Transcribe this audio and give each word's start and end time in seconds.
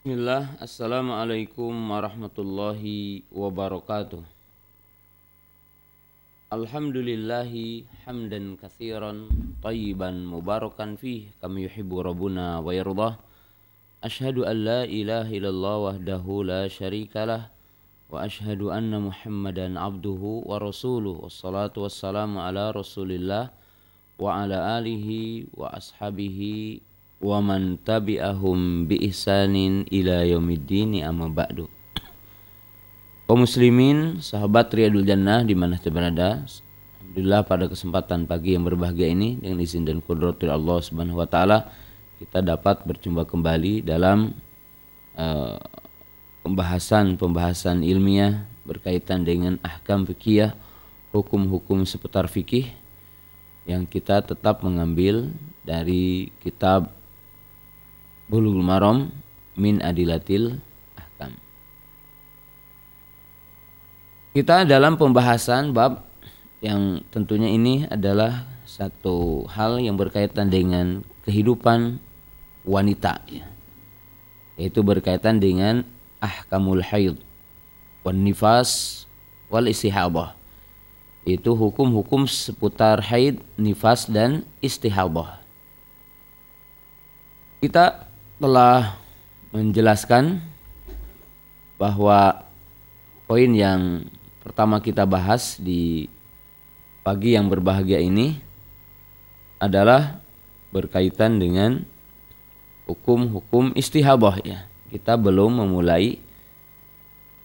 Bismillah, 0.00 0.56
Assalamualaikum 0.56 1.76
warahmatullahi 1.76 3.20
wabarakatuh. 3.28 4.24
Alhamdulillahi 6.48 7.84
hamdan 8.08 8.56
kathiran 8.56 9.28
tayyiban 9.60 10.24
mubarakan 10.24 10.96
fih 10.96 11.28
kami 11.44 11.68
yuhibbu 11.68 12.00
rabbuna 12.00 12.64
wa 12.64 12.72
yardah. 12.72 13.20
Ashhadu 14.00 14.48
an 14.48 14.64
la 14.64 14.80
ilaha 14.88 15.28
illallah 15.28 15.76
wahdahu 15.92 16.48
la 16.48 16.64
syarikalah 16.64 17.52
wa 18.08 18.24
ashhadu 18.24 18.72
anna 18.72 19.04
Muhammadan 19.04 19.76
abduhu 19.76 20.48
wa 20.48 20.56
rasuluh. 20.56 21.28
Wassalatu 21.28 21.84
wassalamu 21.84 22.40
ala 22.40 22.72
Rasulillah 22.72 23.52
wa 24.16 24.32
ala 24.32 24.80
alihi 24.80 25.52
wa 25.52 25.68
ashabihi 25.76 26.88
wa 27.20 27.38
man 27.44 27.76
tabi'ahum 27.84 28.88
bi 28.88 28.96
ihsanin 29.12 29.84
ila 29.92 30.24
yaumiddin 30.24 31.04
amma 31.04 31.28
ba'du. 31.28 31.68
Kaum 33.28 33.46
muslimin, 33.46 34.18
sahabat 34.18 34.74
Riyadul 34.74 35.06
Jannah 35.06 35.46
di 35.46 35.54
mana 35.54 35.78
berada, 35.78 36.42
Alhamdulillah 36.98 37.42
pada 37.46 37.70
kesempatan 37.70 38.26
pagi 38.26 38.54
yang 38.58 38.66
berbahagia 38.66 39.06
ini 39.10 39.38
dengan 39.38 39.62
izin 39.62 39.86
dan 39.86 40.02
kudratul 40.02 40.50
Allah 40.50 40.78
Subhanahu 40.82 41.18
wa 41.18 41.26
taala 41.26 41.70
kita 42.22 42.38
dapat 42.38 42.86
berjumpa 42.86 43.26
kembali 43.26 43.82
dalam 43.82 44.36
uh, 45.16 45.58
pembahasan-pembahasan 46.46 47.80
ilmiah 47.80 48.46
berkaitan 48.62 49.26
dengan 49.26 49.58
ahkam 49.66 50.04
fikih, 50.04 50.52
hukum-hukum 51.10 51.82
seputar 51.82 52.30
fikih 52.30 52.70
yang 53.66 53.88
kita 53.88 54.22
tetap 54.22 54.62
mengambil 54.62 55.32
dari 55.66 56.30
kitab 56.44 56.99
Bulughul 58.30 58.62
Maram 58.62 59.10
min 59.58 59.82
Adilatil 59.82 60.62
Ahkam. 60.94 61.34
Kita 64.30 64.62
dalam 64.62 64.94
pembahasan 64.94 65.74
bab 65.74 66.06
yang 66.62 67.02
tentunya 67.10 67.50
ini 67.50 67.90
adalah 67.90 68.46
satu 68.62 69.50
hal 69.50 69.82
yang 69.82 69.98
berkaitan 69.98 70.46
dengan 70.46 71.02
kehidupan 71.26 71.98
wanita 72.62 73.18
ya. 73.26 73.50
Yaitu 74.54 74.86
berkaitan 74.86 75.42
dengan 75.42 75.82
ahkamul 76.22 76.86
haid 76.86 77.18
wan 78.06 78.22
nifas 78.22 79.02
wal 79.50 79.66
istihabah. 79.66 80.38
Itu 81.26 81.58
hukum-hukum 81.58 82.30
seputar 82.30 83.02
haid, 83.10 83.42
nifas 83.58 84.06
dan 84.06 84.46
istihabah. 84.62 85.42
Kita 87.60 88.09
telah 88.40 88.96
menjelaskan 89.52 90.40
bahwa 91.76 92.48
poin 93.28 93.52
yang 93.52 94.08
pertama 94.40 94.80
kita 94.80 95.04
bahas 95.04 95.60
di 95.60 96.08
pagi 97.04 97.36
yang 97.36 97.52
berbahagia 97.52 98.00
ini 98.00 98.40
adalah 99.60 100.24
berkaitan 100.72 101.36
dengan 101.36 101.84
hukum-hukum 102.88 103.76
istihabah 103.76 104.40
ya. 104.40 104.64
Kita 104.88 105.20
belum 105.20 105.60
memulai 105.60 106.16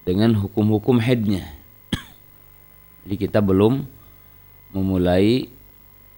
dengan 0.07 0.31
hukum-hukum 0.31 1.03
headnya. 1.03 1.43
Jadi 3.03 3.15
kita 3.19 3.43
belum 3.43 3.83
memulai 4.71 5.51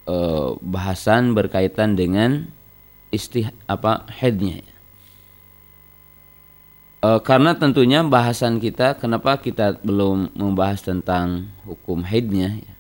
uh, 0.05 0.53
bahasan 0.61 1.33
berkaitan 1.33 1.97
dengan 1.97 2.53
istih 3.11 3.51
apa 3.65 4.03
headnya 4.11 4.63
e, 7.01 7.09
karena 7.23 7.55
tentunya 7.55 8.03
bahasan 8.03 8.59
kita 8.59 8.97
kenapa 8.99 9.39
kita 9.39 9.79
belum 9.81 10.35
membahas 10.35 10.83
tentang 10.83 11.51
hukum 11.63 12.03
headnya 12.03 12.59
ya. 12.59 12.73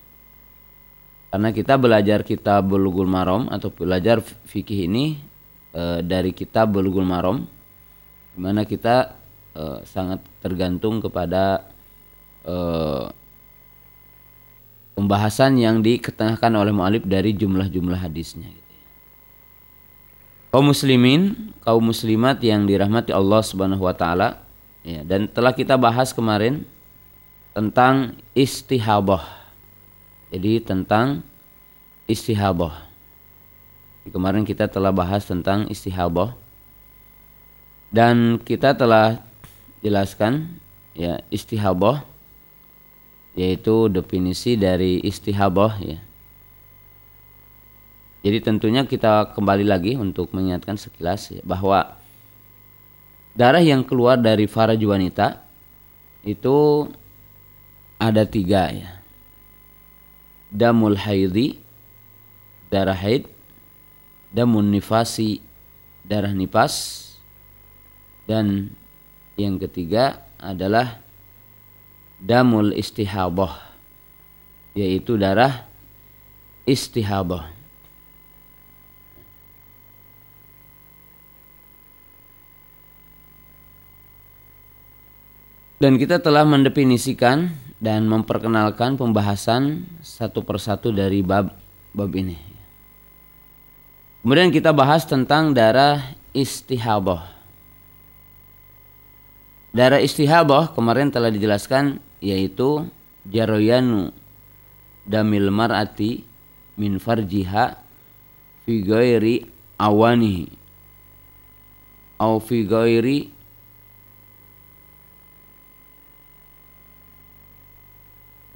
karena 1.31 1.49
kita 1.55 1.73
belajar 1.79 2.19
kita 2.27 2.59
Bulughul 2.59 3.07
Maram 3.07 3.47
atau 3.47 3.71
belajar 3.71 4.19
fikih 4.23 4.89
ini 4.89 5.21
e, 5.71 6.03
dari 6.03 6.35
kita 6.35 6.67
Bulughul 6.67 7.07
Maram 7.07 7.47
di 8.35 8.39
mana 8.43 8.67
kita 8.67 9.15
e, 9.55 9.87
sangat 9.87 10.19
tergantung 10.43 10.99
kepada 10.99 11.71
e, 12.43 12.55
pembahasan 14.97 15.61
yang 15.61 15.85
diketengahkan 15.85 16.51
oleh 16.57 16.73
mualif 16.73 17.05
dari 17.05 17.31
jumlah-jumlah 17.37 18.01
hadisnya 18.01 18.49
kaum 20.51 20.71
muslimin, 20.71 21.53
kaum 21.61 21.83
muslimat 21.83 22.39
yang 22.39 22.63
dirahmati 22.63 23.11
Allah 23.11 23.41
Subhanahu 23.43 23.83
wa 23.83 23.95
taala 23.95 24.43
ya 24.81 25.03
dan 25.03 25.27
telah 25.27 25.51
kita 25.51 25.75
bahas 25.75 26.15
kemarin 26.15 26.63
tentang 27.51 28.15
istihabah. 28.37 29.23
Jadi 30.31 30.59
tentang 30.61 31.23
istihabah. 32.07 32.87
Kemarin 34.07 34.47
kita 34.47 34.71
telah 34.71 34.95
bahas 34.95 35.27
tentang 35.27 35.67
istihabah 35.67 36.31
dan 37.91 38.39
kita 38.39 38.71
telah 38.71 39.19
jelaskan 39.83 40.59
ya 40.95 41.19
istihabah 41.27 42.07
yaitu 43.35 43.91
definisi 43.91 44.55
dari 44.55 45.03
istihabah 45.03 45.77
ya 45.83 45.99
jadi 48.27 48.43
tentunya 48.43 48.83
kita 48.83 49.31
kembali 49.31 49.63
lagi 49.63 49.95
untuk 49.95 50.35
mengingatkan 50.35 50.75
sekilas 50.75 51.31
bahwa 51.47 51.95
darah 53.31 53.63
yang 53.63 53.87
keluar 53.87 54.19
dari 54.19 54.51
faraj 54.51 54.83
wanita 54.83 55.47
itu 56.27 56.91
ada 57.95 58.27
tiga 58.27 58.67
ya. 58.67 58.99
Damul 60.51 60.99
haidi, 60.99 61.55
darah 62.67 62.99
haid, 62.99 63.31
damun 64.35 64.75
nifasi, 64.75 65.39
darah 66.03 66.35
nipas, 66.35 67.07
dan 68.27 68.75
yang 69.39 69.55
ketiga 69.55 70.27
adalah 70.35 70.99
damul 72.19 72.75
istihabah, 72.75 73.71
yaitu 74.75 75.15
darah 75.15 75.63
istihabah. 76.67 77.56
Dan 85.77 86.01
kita 86.01 86.17
telah 86.17 86.41
mendefinisikan 86.41 87.53
dan 87.77 88.09
memperkenalkan 88.09 88.97
pembahasan 88.97 89.85
satu 90.01 90.41
persatu 90.41 90.89
dari 90.89 91.21
bab 91.21 91.53
bab 91.93 92.11
ini. 92.17 92.37
Kemudian 94.25 94.49
kita 94.49 94.73
bahas 94.73 95.05
tentang 95.05 95.53
darah 95.53 96.01
istihabah. 96.33 97.29
Darah 99.69 100.01
istihabah 100.01 100.73
kemarin 100.73 101.13
telah 101.13 101.29
dijelaskan 101.29 102.01
yaitu 102.25 102.89
jaroyanu 103.29 104.09
damil 105.05 105.53
mar'ati 105.53 106.25
min 106.73 106.97
farjiha 106.97 107.77
fi 108.65 108.73
awanihi 109.77 110.49
au 112.17 112.41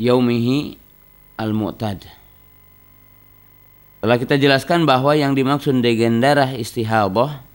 yaumihi 0.01 0.81
al-mu'tad. 1.37 2.09
Telah 4.01 4.17
kita 4.17 4.41
jelaskan 4.41 4.89
bahwa 4.89 5.13
yang 5.13 5.37
dimaksud 5.37 5.77
dengan 5.85 6.17
darah 6.17 6.49
istihabah 6.57 7.45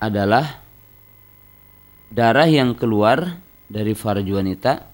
adalah 0.00 0.64
darah 2.08 2.48
yang 2.48 2.72
keluar 2.72 3.44
dari 3.68 3.92
farj 3.92 4.24
wanita 4.24 4.88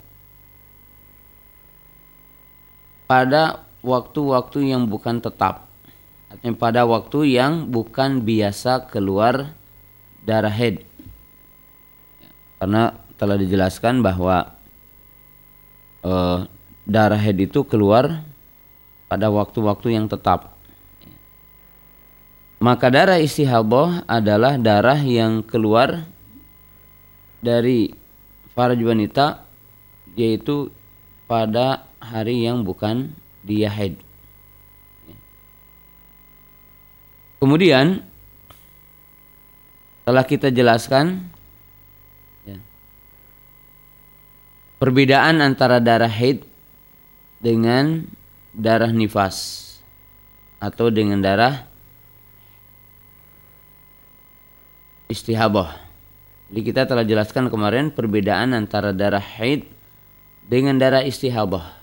pada 3.06 3.62
waktu-waktu 3.86 4.74
yang 4.74 4.90
bukan 4.90 5.22
tetap. 5.22 5.70
Artinya 6.28 6.58
pada 6.58 6.82
waktu 6.84 7.38
yang 7.38 7.70
bukan 7.70 8.26
biasa 8.26 8.90
keluar 8.90 9.54
darah 10.26 10.52
head. 10.52 10.82
Karena 12.58 12.90
telah 13.16 13.38
dijelaskan 13.38 14.02
bahwa 14.02 14.57
uh, 16.04 16.46
darah 16.84 17.20
head 17.20 17.38
itu 17.38 17.64
keluar 17.64 18.24
pada 19.08 19.32
waktu-waktu 19.32 19.96
yang 19.96 20.06
tetap. 20.06 20.54
Maka 22.58 22.90
darah 22.90 23.22
istihabah 23.22 24.02
adalah 24.10 24.58
darah 24.58 24.98
yang 24.98 25.46
keluar 25.46 26.02
dari 27.38 27.94
faraj 28.50 28.82
wanita 28.82 29.46
yaitu 30.18 30.74
pada 31.30 31.86
hari 32.02 32.42
yang 32.42 32.66
bukan 32.66 33.14
dia 33.46 33.70
head. 33.70 33.94
Kemudian 37.38 38.02
telah 40.02 40.24
kita 40.26 40.50
jelaskan 40.50 41.30
ya, 42.42 42.58
perbedaan 44.78 45.42
antara 45.42 45.82
darah 45.82 46.10
haid 46.10 46.46
dengan 47.42 48.06
darah 48.54 48.90
nifas 48.90 49.66
atau 50.58 50.90
dengan 50.90 51.22
darah 51.22 51.66
istihabah. 55.10 55.78
Jadi 56.48 56.60
kita 56.64 56.82
telah 56.88 57.04
jelaskan 57.04 57.52
kemarin 57.52 57.92
perbedaan 57.92 58.56
antara 58.56 58.96
darah 58.96 59.20
haid 59.20 59.68
dengan 60.48 60.80
darah 60.80 61.04
istihabah. 61.04 61.76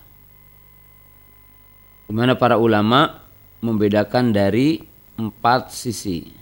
Di 2.06 2.14
mana 2.14 2.34
para 2.38 2.58
ulama 2.58 3.26
membedakan 3.62 4.34
dari 4.34 4.82
empat 5.18 5.74
sisi. 5.74 6.34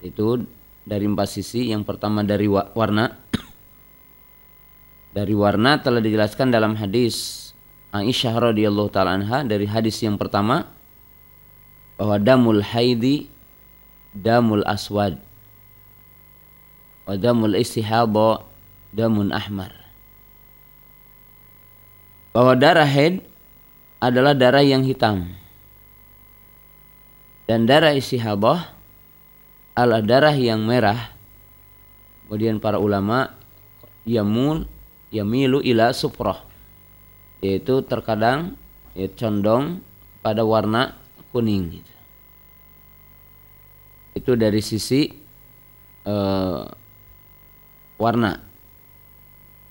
Itu 0.00 0.44
dari 0.84 1.04
empat 1.04 1.28
sisi. 1.28 1.68
Yang 1.72 1.84
pertama 1.88 2.24
dari 2.24 2.48
warna. 2.48 3.21
Dari 5.12 5.36
warna 5.36 5.76
telah 5.76 6.00
dijelaskan 6.00 6.48
dalam 6.48 6.72
hadis 6.72 7.52
Aisyah 7.92 8.52
radhiyallahu 8.52 8.88
taala 8.88 9.20
anha 9.20 9.44
dari 9.44 9.68
hadis 9.68 10.00
yang 10.00 10.16
pertama 10.16 10.72
bahwa 12.00 12.16
damul 12.16 12.64
haidi 12.64 13.28
damul 14.16 14.64
aswad 14.64 15.20
wa 17.04 17.12
damul 17.20 17.52
istihaba 17.60 18.48
damun 18.96 19.28
ahmar. 19.36 19.76
Bahwa 22.32 22.56
darah 22.56 22.88
haid 22.88 23.20
adalah 24.00 24.32
darah 24.32 24.64
yang 24.64 24.80
hitam. 24.88 25.36
Dan 27.44 27.68
darah 27.68 27.92
istihabah 27.92 28.72
adalah 29.76 30.00
darah 30.00 30.32
yang 30.32 30.64
merah. 30.64 31.12
Kemudian 32.24 32.56
para 32.56 32.80
ulama 32.80 33.36
yamul 34.08 34.64
yamilu 35.12 35.60
ila 35.60 35.92
sufrah. 35.92 36.42
Yaitu 37.44 37.84
terkadang 37.84 38.56
ya, 38.96 39.06
condong 39.12 39.84
pada 40.24 40.42
warna 40.42 40.96
kuning. 41.30 41.78
Gitu. 41.78 41.94
itu 44.12 44.32
dari 44.36 44.60
sisi 44.60 45.08
uh, 46.04 46.68
warna. 47.96 48.44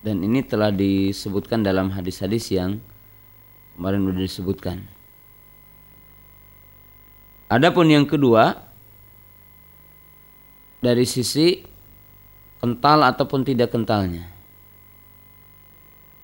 Dan 0.01 0.25
ini 0.25 0.41
telah 0.41 0.73
disebutkan 0.73 1.61
dalam 1.61 1.94
hadis-hadis 1.94 2.49
yang 2.49 2.81
kemarin 3.77 4.01
sudah 4.01 4.23
disebutkan. 4.25 4.77
Adapun 7.53 7.85
yang 7.85 8.09
kedua 8.09 8.65
dari 10.81 11.05
sisi 11.05 11.61
kental 12.57 13.05
ataupun 13.05 13.45
tidak 13.45 13.69
kentalnya 13.69 14.31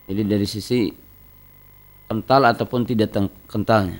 jadi 0.08 0.24
dari 0.24 0.48
sisi 0.48 0.88
kental 2.08 2.48
ataupun 2.48 2.88
tidak 2.88 3.12
kentalnya. 3.52 4.00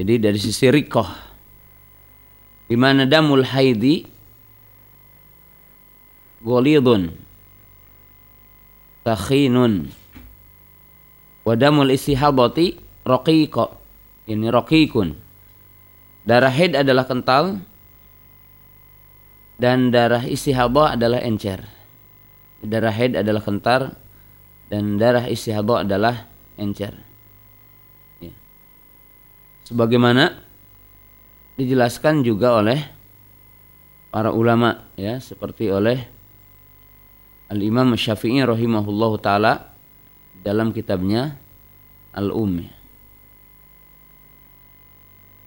Jadi 0.00 0.14
dari 0.18 0.40
sisi 0.40 0.66
rikoh, 0.72 1.06
di 2.66 2.74
mana 2.74 3.04
damul 3.04 3.44
haidi 3.44 4.08
golidun, 6.40 7.12
takhinun, 9.04 9.92
wadamul 11.44 11.92
istihabati 11.92 12.80
roqiqo, 13.04 13.66
ini 14.26 14.48
roqiqun. 14.48 15.08
Darah 16.24 16.48
haid 16.48 16.72
adalah 16.72 17.04
kental 17.04 17.60
dan 19.60 19.92
darah 19.92 20.24
istihabah 20.24 20.96
adalah 20.96 21.20
encer. 21.20 21.83
Darah 22.64 22.94
haid 22.96 23.20
adalah 23.20 23.44
kental 23.44 23.92
dan 24.72 24.96
darah 24.96 25.28
istihadah 25.28 25.84
adalah 25.84 26.32
encer. 26.56 26.96
Ya. 28.24 28.32
Sebagaimana 29.68 30.40
dijelaskan 31.60 32.24
juga 32.24 32.58
oleh 32.58 32.80
para 34.08 34.32
ulama 34.32 34.88
ya 34.96 35.20
seperti 35.20 35.68
oleh 35.70 35.98
Al 37.52 37.60
Imam 37.60 37.92
Syafi'i 37.94 38.40
rahimahullahu 38.40 39.20
taala 39.20 39.76
dalam 40.40 40.72
kitabnya 40.72 41.36
Al 42.16 42.32
Ummi. 42.32 42.66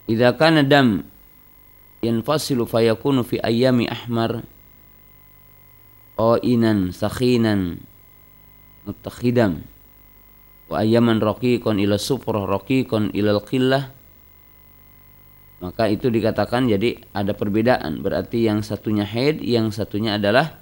Idza 0.08 0.32
kana 0.38 0.64
dam 0.64 1.04
yanfasilu 2.00 2.64
fayakunu 2.64 3.26
fi 3.26 3.42
ayami 3.42 3.90
ahmar 3.90 4.46
qainan 6.18 6.90
sakhinan 6.90 7.78
mutakhidam 8.82 9.62
wa 10.66 10.82
ayyaman 10.82 11.22
raqiqan 11.22 11.78
ila 11.78 11.94
sufrah 11.94 12.42
raqiqan 12.44 13.14
ila 13.14 13.38
qillah 13.46 13.94
maka 15.58 15.90
itu 15.90 16.06
dikatakan 16.06 16.70
jadi 16.70 17.02
ada 17.10 17.34
perbedaan. 17.34 17.98
Berarti 17.98 18.46
yang 18.46 18.62
satunya 18.62 19.02
haid 19.02 19.42
yang 19.42 19.74
satunya 19.74 20.14
adalah 20.14 20.54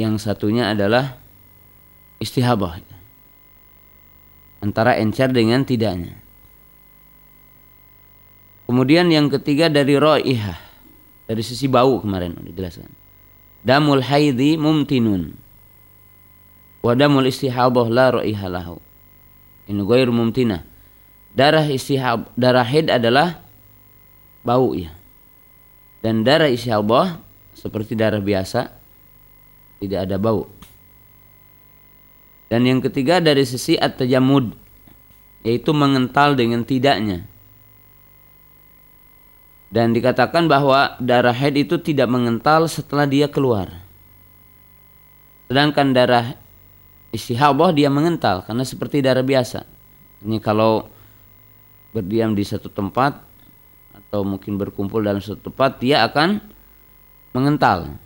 yang 0.00 0.16
satunya 0.16 0.72
adalah 0.72 1.20
istihabah. 2.24 2.80
Antara 4.64 4.96
encer 4.96 5.28
dengan 5.28 5.68
tidaknya. 5.68 6.16
Kemudian 8.64 9.12
yang 9.12 9.28
ketiga 9.28 9.68
dari 9.68 9.94
ro'ihah 9.94 10.65
dari 11.26 11.42
sisi 11.42 11.66
bau 11.66 11.98
kemarin 11.98 12.38
dijelaskan. 12.42 12.90
Damul 13.66 14.02
haidi 14.02 14.54
mumtinun. 14.54 15.34
Wa 16.80 16.94
damul 16.94 17.26
istihabah 17.26 17.86
la 17.90 18.06
ra'iha 18.22 18.46
lahu. 18.46 18.78
Ini 19.66 19.82
ghairu 19.82 20.14
mumtina 20.14 20.62
darah 21.36 21.68
istihab 21.68 22.32
darah 22.32 22.64
haid 22.64 22.88
adalah 22.88 23.44
bau 24.40 24.72
ya 24.72 24.88
dan 26.00 26.24
darah 26.24 26.48
istihabah 26.48 27.20
seperti 27.52 27.92
darah 27.92 28.24
biasa 28.24 28.72
tidak 29.76 30.08
ada 30.08 30.16
bau. 30.16 30.48
Dan 32.48 32.64
yang 32.64 32.80
ketiga 32.80 33.20
dari 33.20 33.44
sisi 33.44 33.76
at-tajammud 33.76 34.54
yaitu 35.44 35.74
mengental 35.76 36.32
dengan 36.32 36.64
tidaknya 36.64 37.28
dan 39.70 39.90
dikatakan 39.90 40.46
bahwa 40.46 40.94
darah 41.02 41.34
haid 41.34 41.66
itu 41.66 41.76
tidak 41.82 42.06
mengental 42.06 42.70
setelah 42.70 43.04
dia 43.04 43.26
keluar. 43.26 43.82
Sedangkan 45.50 45.94
darah 45.94 46.38
istihabah 47.14 47.70
dia 47.74 47.90
mengental 47.90 48.42
karena 48.46 48.62
seperti 48.62 49.02
darah 49.02 49.26
biasa. 49.26 49.66
Ini 50.26 50.38
kalau 50.42 50.86
berdiam 51.94 52.34
di 52.34 52.42
satu 52.42 52.70
tempat 52.70 53.18
atau 53.94 54.22
mungkin 54.22 54.58
berkumpul 54.60 55.02
dalam 55.02 55.22
satu 55.22 55.50
tempat 55.50 55.82
dia 55.82 56.06
akan 56.06 56.38
mengental. 57.34 57.98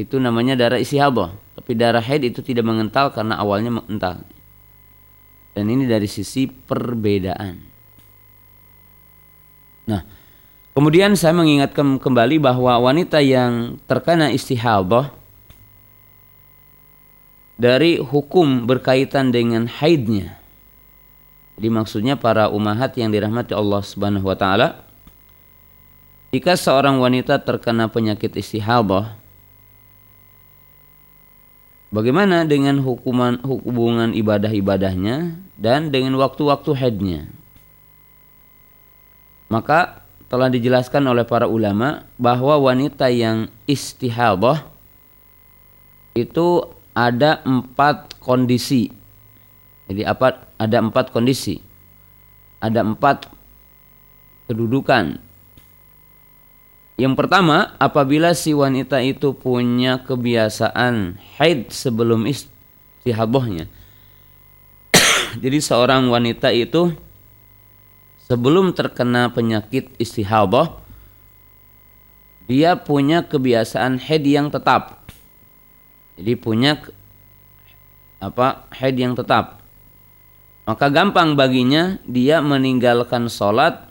Itu 0.00 0.16
namanya 0.16 0.56
darah 0.56 0.80
istihabah. 0.80 1.36
Tapi 1.60 1.76
darah 1.76 2.00
haid 2.00 2.32
itu 2.32 2.40
tidak 2.40 2.64
mengental 2.64 3.12
karena 3.12 3.36
awalnya 3.36 3.68
mengental. 3.68 4.24
Dan 5.52 5.68
ini 5.68 5.84
dari 5.84 6.08
sisi 6.08 6.48
perbedaan. 6.48 7.56
Nah, 9.90 10.19
Kemudian 10.70 11.18
saya 11.18 11.34
mengingatkan 11.34 11.98
kembali 11.98 12.38
bahwa 12.38 12.78
wanita 12.78 13.18
yang 13.18 13.76
terkena 13.90 14.30
istihadah 14.30 15.10
dari 17.60 18.00
hukum 18.00 18.64
berkaitan 18.64 19.34
dengan 19.34 19.66
haidnya. 19.68 20.38
Jadi 21.58 21.68
maksudnya 21.68 22.14
para 22.16 22.48
umahat 22.48 22.96
yang 22.96 23.12
dirahmati 23.12 23.52
Allah 23.52 23.82
Subhanahu 23.84 24.24
wa 24.24 24.38
taala 24.38 24.80
jika 26.32 26.56
seorang 26.56 26.96
wanita 26.96 27.42
terkena 27.42 27.90
penyakit 27.90 28.32
istihadah 28.38 29.20
Bagaimana 31.90 32.46
dengan 32.46 32.78
hukuman 32.78 33.42
hubungan 33.42 34.14
ibadah-ibadahnya 34.14 35.42
dan 35.58 35.90
dengan 35.90 36.14
waktu-waktu 36.22 36.70
haidnya? 36.78 37.26
Maka 39.50 39.99
telah 40.30 40.46
dijelaskan 40.46 41.10
oleh 41.10 41.26
para 41.26 41.50
ulama 41.50 42.06
bahwa 42.14 42.54
wanita 42.70 43.10
yang 43.10 43.50
istihadah 43.66 44.62
itu 46.14 46.70
ada 46.94 47.42
empat 47.42 48.14
kondisi. 48.22 48.94
Jadi 49.90 50.06
apa? 50.06 50.54
Ada 50.54 50.78
empat 50.78 51.10
kondisi. 51.10 51.58
Ada 52.62 52.86
empat 52.86 53.26
kedudukan. 54.46 55.18
Yang 56.94 57.14
pertama, 57.16 57.74
apabila 57.82 58.30
si 58.36 58.54
wanita 58.54 59.02
itu 59.02 59.34
punya 59.34 59.98
kebiasaan 60.04 61.18
haid 61.40 61.74
sebelum 61.74 62.30
istihadahnya. 62.30 63.66
Jadi 65.42 65.58
seorang 65.58 66.06
wanita 66.06 66.54
itu 66.54 66.94
sebelum 68.30 68.70
terkena 68.70 69.34
penyakit 69.34 69.90
istihadah 69.98 70.78
dia 72.46 72.78
punya 72.78 73.26
kebiasaan 73.26 73.98
head 73.98 74.22
yang 74.22 74.54
tetap. 74.54 75.02
Jadi 76.14 76.34
punya 76.38 76.78
apa 78.22 78.70
head 78.70 78.94
yang 78.94 79.18
tetap. 79.18 79.62
Maka 80.62 80.86
gampang 80.94 81.34
baginya 81.34 81.98
dia 82.06 82.38
meninggalkan 82.38 83.26
sholat 83.26 83.90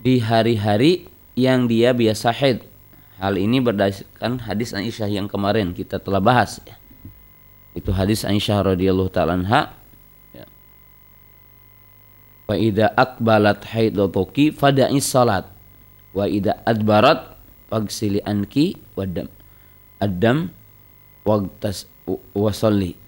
di 0.00 0.20
hari-hari 0.20 1.08
yang 1.32 1.64
dia 1.64 1.96
biasa 1.96 2.28
head. 2.32 2.68
Hal 3.16 3.40
ini 3.40 3.60
berdasarkan 3.60 4.44
hadis 4.44 4.76
Aisyah 4.76 5.08
yang 5.08 5.28
kemarin 5.32 5.72
kita 5.72 5.96
telah 5.96 6.20
bahas. 6.20 6.60
Ya. 6.68 6.76
Itu 7.72 7.92
hadis 7.92 8.24
Aisyah 8.24 8.76
radhiyallahu 8.76 9.08
taala. 9.08 9.40
Wa 12.46 12.58
idza 12.58 12.90
akbalat 12.94 13.62
haidatuki 13.68 14.50
fada'i 14.52 14.98
salat. 14.98 15.46
Wa 16.12 16.26
idza 16.28 16.58
adbarat 16.66 17.38
fagsili 17.72 18.20
anki 18.24 18.76
wadam 18.98 19.32
adam 20.02 20.52
waqtas 21.24 21.88
wasalli 22.36 22.98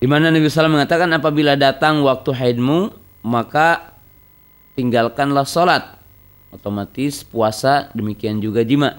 di 0.00 0.08
mana 0.08 0.32
Nabi 0.32 0.48
SAW 0.48 0.72
mengatakan 0.72 1.12
apabila 1.12 1.60
datang 1.60 2.00
waktu 2.00 2.32
haidmu 2.32 2.88
maka 3.20 3.92
tinggalkanlah 4.72 5.44
sholat 5.44 6.00
otomatis 6.48 7.20
puasa 7.22 7.92
demikian 7.92 8.40
juga 8.40 8.64
jima. 8.64 8.96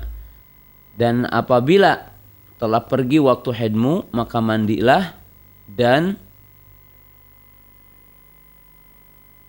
Dan 0.93 1.25
apabila 1.25 2.13
telah 2.61 2.85
pergi 2.85 3.17
waktu 3.17 3.49
haidmu 3.49 4.13
maka 4.13 4.37
mandilah 4.37 5.17
dan 5.65 6.21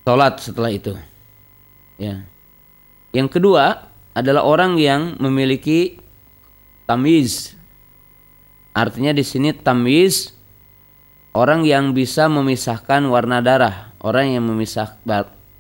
sholat 0.03 0.39
setelah 0.43 0.71
itu. 0.71 0.95
Ya. 1.99 2.27
Yang 3.15 3.39
kedua 3.39 3.93
adalah 4.13 4.45
orang 4.45 4.77
yang 4.77 5.17
memiliki 5.21 6.01
tamiz 6.85 7.57
artinya 8.73 9.13
di 9.13 9.25
sini 9.25 9.53
tamiz 9.53 10.33
orang 11.37 11.65
yang 11.65 11.93
bisa 11.97 12.29
memisahkan 12.29 13.05
warna 13.09 13.41
darah. 13.41 13.95
Orang 14.03 14.35
yang 14.35 14.43
memisah 14.43 14.99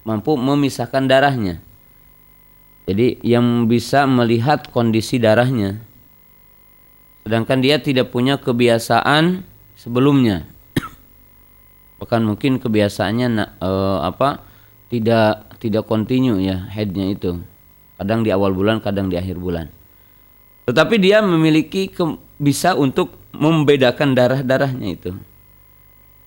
mampu 0.02 0.34
memisahkan 0.34 1.06
darahnya. 1.06 1.62
Jadi 2.90 3.22
yang 3.22 3.70
bisa 3.70 4.02
melihat 4.10 4.66
kondisi 4.74 5.22
darahnya. 5.22 5.78
Sedangkan 7.22 7.62
dia 7.62 7.78
tidak 7.78 8.10
punya 8.10 8.42
kebiasaan 8.42 9.46
sebelumnya. 9.78 10.51
Bahkan 12.02 12.26
mungkin 12.26 12.58
kebiasaannya 12.58 13.62
uh, 13.62 14.02
apa? 14.02 14.50
tidak 14.92 15.56
tidak 15.56 15.88
kontinu 15.88 16.36
ya 16.36 16.68
headnya 16.68 17.16
itu. 17.16 17.40
Kadang 17.96 18.26
di 18.26 18.34
awal 18.34 18.52
bulan, 18.52 18.82
kadang 18.82 19.08
di 19.08 19.16
akhir 19.16 19.40
bulan. 19.40 19.72
Tetapi 20.68 21.00
dia 21.00 21.24
memiliki 21.24 21.88
ke, 21.88 22.02
bisa 22.36 22.76
untuk 22.76 23.16
membedakan 23.32 24.12
darah-darahnya 24.12 24.88
itu. 24.92 25.16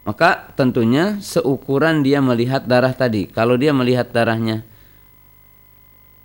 Maka 0.02 0.50
tentunya 0.58 1.22
seukuran 1.22 2.02
dia 2.02 2.26
melihat 2.26 2.66
darah 2.66 2.90
tadi. 2.96 3.30
Kalau 3.30 3.54
dia 3.54 3.70
melihat 3.70 4.10
darahnya 4.10 4.66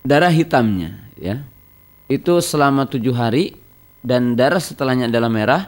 darah 0.00 0.32
hitamnya 0.32 0.96
ya 1.20 1.44
itu 2.08 2.40
selama 2.40 2.88
tujuh 2.88 3.12
hari 3.12 3.56
dan 4.00 4.32
darah 4.34 4.60
setelahnya 4.60 5.12
adalah 5.12 5.28
merah 5.28 5.62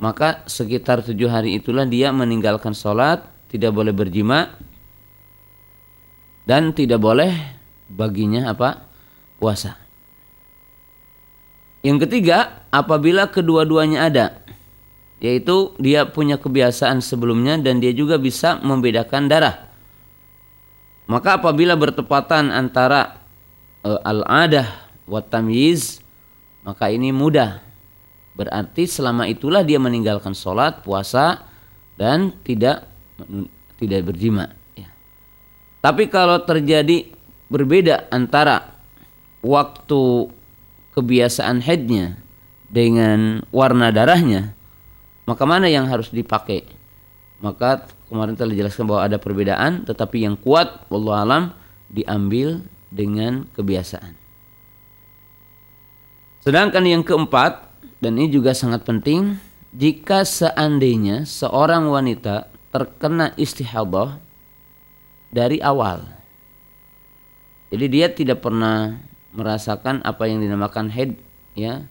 maka 0.00 0.42
sekitar 0.48 1.04
tujuh 1.04 1.28
hari 1.28 1.60
itulah 1.60 1.84
dia 1.84 2.08
meninggalkan 2.08 2.72
sholat 2.72 3.20
tidak 3.52 3.76
boleh 3.76 3.92
berjima 3.92 4.56
dan 6.48 6.72
tidak 6.72 6.98
boleh 6.98 7.30
baginya 7.92 8.48
apa? 8.48 8.88
Puasa. 9.36 9.76
Yang 11.84 12.08
ketiga 12.08 12.64
apabila 12.72 13.28
kedua-duanya 13.28 14.08
ada 14.08 14.26
yaitu 15.20 15.76
dia 15.76 16.08
punya 16.08 16.40
kebiasaan 16.40 17.04
sebelumnya 17.04 17.60
dan 17.60 17.76
dia 17.76 17.92
juga 17.92 18.16
bisa 18.16 18.56
membedakan 18.64 19.28
darah. 19.28 19.68
Maka 21.04 21.36
apabila 21.36 21.76
bertepatan 21.76 22.48
antara 22.48 23.20
uh, 23.84 24.00
al-adah 24.00 24.88
wa 25.04 25.20
tamyiz 25.20 26.00
maka 26.64 26.88
ini 26.88 27.12
mudah 27.12 27.60
berarti 28.40 28.88
selama 28.88 29.28
itulah 29.28 29.60
dia 29.60 29.76
meninggalkan 29.76 30.32
sholat 30.32 30.80
puasa 30.80 31.44
dan 32.00 32.32
tidak 32.40 32.88
tidak 33.76 34.00
berjima 34.08 34.56
ya. 34.72 34.88
tapi 35.84 36.08
kalau 36.08 36.40
terjadi 36.40 37.12
berbeda 37.52 38.08
antara 38.08 38.80
waktu 39.44 40.32
kebiasaan 40.96 41.60
headnya 41.60 42.16
dengan 42.72 43.44
warna 43.52 43.92
darahnya 43.92 44.56
maka 45.28 45.44
mana 45.44 45.68
yang 45.68 45.84
harus 45.84 46.08
dipakai 46.08 46.64
maka 47.44 47.84
kemarin 48.08 48.36
telah 48.40 48.56
dijelaskan 48.56 48.88
bahwa 48.88 49.02
ada 49.04 49.20
perbedaan 49.20 49.84
tetapi 49.84 50.24
yang 50.24 50.40
kuat 50.40 50.88
wallahu 50.88 51.20
alam 51.20 51.44
diambil 51.92 52.64
dengan 52.90 53.46
kebiasaan. 53.54 54.18
Sedangkan 56.42 56.82
yang 56.84 57.06
keempat, 57.06 57.69
dan 58.00 58.16
ini 58.16 58.32
juga 58.32 58.56
sangat 58.56 58.88
penting, 58.88 59.36
jika 59.76 60.24
seandainya 60.24 61.28
seorang 61.28 61.84
wanita 61.86 62.48
terkena 62.72 63.36
istihadah 63.36 64.16
dari 65.28 65.60
awal. 65.60 66.08
Jadi 67.70 67.86
dia 67.86 68.10
tidak 68.10 68.42
pernah 68.42 68.98
merasakan 69.30 70.02
apa 70.02 70.26
yang 70.26 70.42
dinamakan 70.42 70.90
head 70.90 71.14
ya 71.54 71.86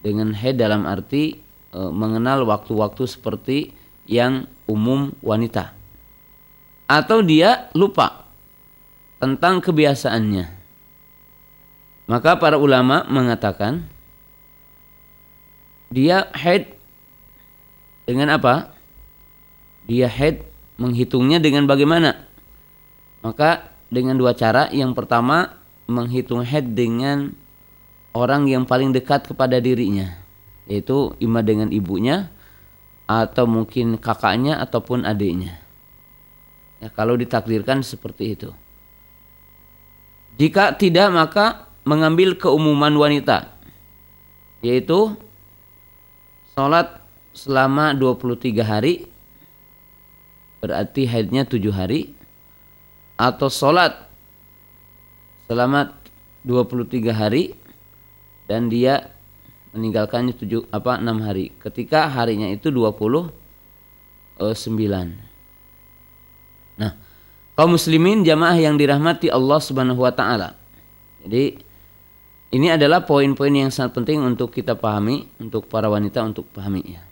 dengan 0.00 0.32
head 0.32 0.56
dalam 0.56 0.88
arti 0.88 1.42
e, 1.74 1.80
mengenal 1.92 2.48
waktu-waktu 2.48 3.04
seperti 3.04 3.76
yang 4.08 4.48
umum 4.64 5.12
wanita. 5.20 5.76
Atau 6.88 7.20
dia 7.20 7.68
lupa 7.76 8.24
tentang 9.20 9.60
kebiasaannya. 9.60 10.56
Maka 12.08 12.40
para 12.40 12.56
ulama 12.56 13.04
mengatakan 13.04 13.84
dia 15.88 16.28
head 16.36 16.72
dengan 18.04 18.32
apa? 18.32 18.76
Dia 19.88 20.08
head 20.08 20.44
menghitungnya 20.76 21.40
dengan 21.40 21.64
bagaimana? 21.64 22.28
Maka 23.24 23.72
dengan 23.88 24.20
dua 24.20 24.36
cara. 24.36 24.68
Yang 24.68 24.92
pertama 24.96 25.58
menghitung 25.88 26.44
head 26.44 26.76
dengan 26.76 27.32
orang 28.12 28.44
yang 28.48 28.68
paling 28.68 28.92
dekat 28.92 29.24
kepada 29.28 29.56
dirinya, 29.60 30.20
yaitu 30.68 31.16
ima 31.20 31.40
dengan 31.40 31.72
ibunya 31.72 32.28
atau 33.08 33.48
mungkin 33.48 33.96
kakaknya 33.96 34.60
ataupun 34.60 35.08
adiknya. 35.08 35.56
Ya, 36.78 36.92
kalau 36.92 37.16
ditakdirkan 37.16 37.80
seperti 37.80 38.36
itu. 38.36 38.52
Jika 40.38 40.76
tidak 40.78 41.10
maka 41.10 41.66
mengambil 41.82 42.38
keumuman 42.38 42.94
wanita 42.94 43.58
yaitu 44.62 45.14
sholat 46.58 46.98
selama 47.38 47.94
23 47.94 48.66
hari 48.66 49.06
berarti 50.58 51.06
haidnya 51.06 51.46
7 51.46 51.62
hari 51.70 52.18
atau 53.14 53.46
sholat 53.46 54.10
selama 55.46 55.94
23 56.42 57.14
hari 57.14 57.54
dan 58.50 58.66
dia 58.66 59.14
meninggalkannya 59.70 60.34
7 60.34 60.66
apa 60.74 60.98
6 60.98 61.06
hari 61.22 61.54
ketika 61.62 62.10
harinya 62.10 62.50
itu 62.50 62.74
29 62.74 64.42
nah 66.74 66.98
kaum 67.54 67.70
muslimin 67.78 68.26
jamaah 68.26 68.58
yang 68.58 68.74
dirahmati 68.74 69.30
Allah 69.30 69.58
Subhanahu 69.58 69.98
wa 70.06 70.14
taala. 70.14 70.54
Jadi 71.26 71.67
ini 72.48 72.72
adalah 72.72 73.04
poin-poin 73.04 73.52
yang 73.52 73.68
sangat 73.68 74.00
penting 74.00 74.24
untuk 74.24 74.48
kita 74.48 74.72
pahami, 74.72 75.28
untuk 75.36 75.68
para 75.68 75.84
wanita 75.92 76.24
untuk 76.24 76.48
pahami 76.48 76.96
ya. 76.96 77.02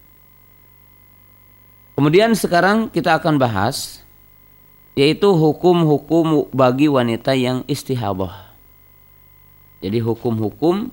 Kemudian 1.96 2.32
sekarang 2.32 2.88
kita 2.88 3.16
akan 3.20 3.36
bahas 3.40 4.04
yaitu 4.96 5.28
hukum-hukum 5.28 6.48
bagi 6.56 6.88
wanita 6.88 7.36
yang 7.36 7.60
istihadah. 7.68 8.48
Jadi 9.84 10.00
hukum-hukum 10.00 10.88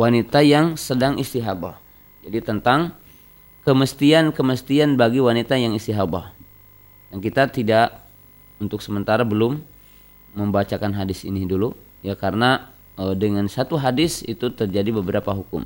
wanita 0.00 0.40
yang 0.40 0.80
sedang 0.80 1.20
istihadah. 1.20 1.76
Jadi 2.24 2.40
tentang 2.40 2.96
kemestian-kemestian 3.68 4.96
bagi 4.96 5.20
wanita 5.20 5.60
yang 5.60 5.76
istihadah. 5.76 6.32
Dan 7.12 7.20
kita 7.20 7.52
tidak 7.52 8.00
untuk 8.56 8.80
sementara 8.80 9.28
belum 9.28 9.60
membacakan 10.32 10.96
hadis 10.96 11.28
ini 11.28 11.44
dulu 11.44 11.76
ya 12.02 12.18
karena 12.18 12.74
e, 12.98 13.14
dengan 13.16 13.46
satu 13.46 13.78
hadis 13.78 14.20
itu 14.26 14.50
terjadi 14.50 14.90
beberapa 14.92 15.32
hukum. 15.32 15.64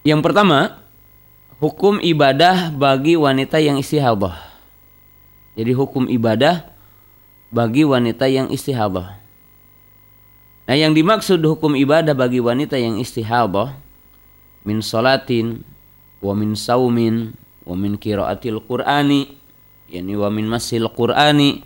Yang 0.00 0.20
pertama, 0.24 0.80
hukum 1.60 2.00
ibadah 2.00 2.72
bagi 2.72 3.20
wanita 3.20 3.60
yang 3.60 3.76
istihadah. 3.76 4.36
Jadi 5.56 5.72
hukum 5.76 6.08
ibadah 6.08 6.64
bagi 7.52 7.84
wanita 7.84 8.24
yang 8.30 8.48
istihadah. 8.48 9.20
Nah, 10.70 10.76
yang 10.78 10.94
dimaksud 10.94 11.42
hukum 11.42 11.74
ibadah 11.74 12.14
bagi 12.14 12.38
wanita 12.38 12.78
yang 12.78 12.96
istihadah 12.96 13.74
min 14.62 14.78
salatin 14.80 15.66
wa 16.22 16.32
min 16.36 16.54
saumin 16.54 17.34
wa 17.64 17.74
min 17.74 17.96
qiraatil 17.96 18.60
qur'ani 18.64 19.34
yani 19.90 20.14
wa 20.14 20.28
min 20.30 20.46
masil 20.46 20.86
qur'ani 20.92 21.64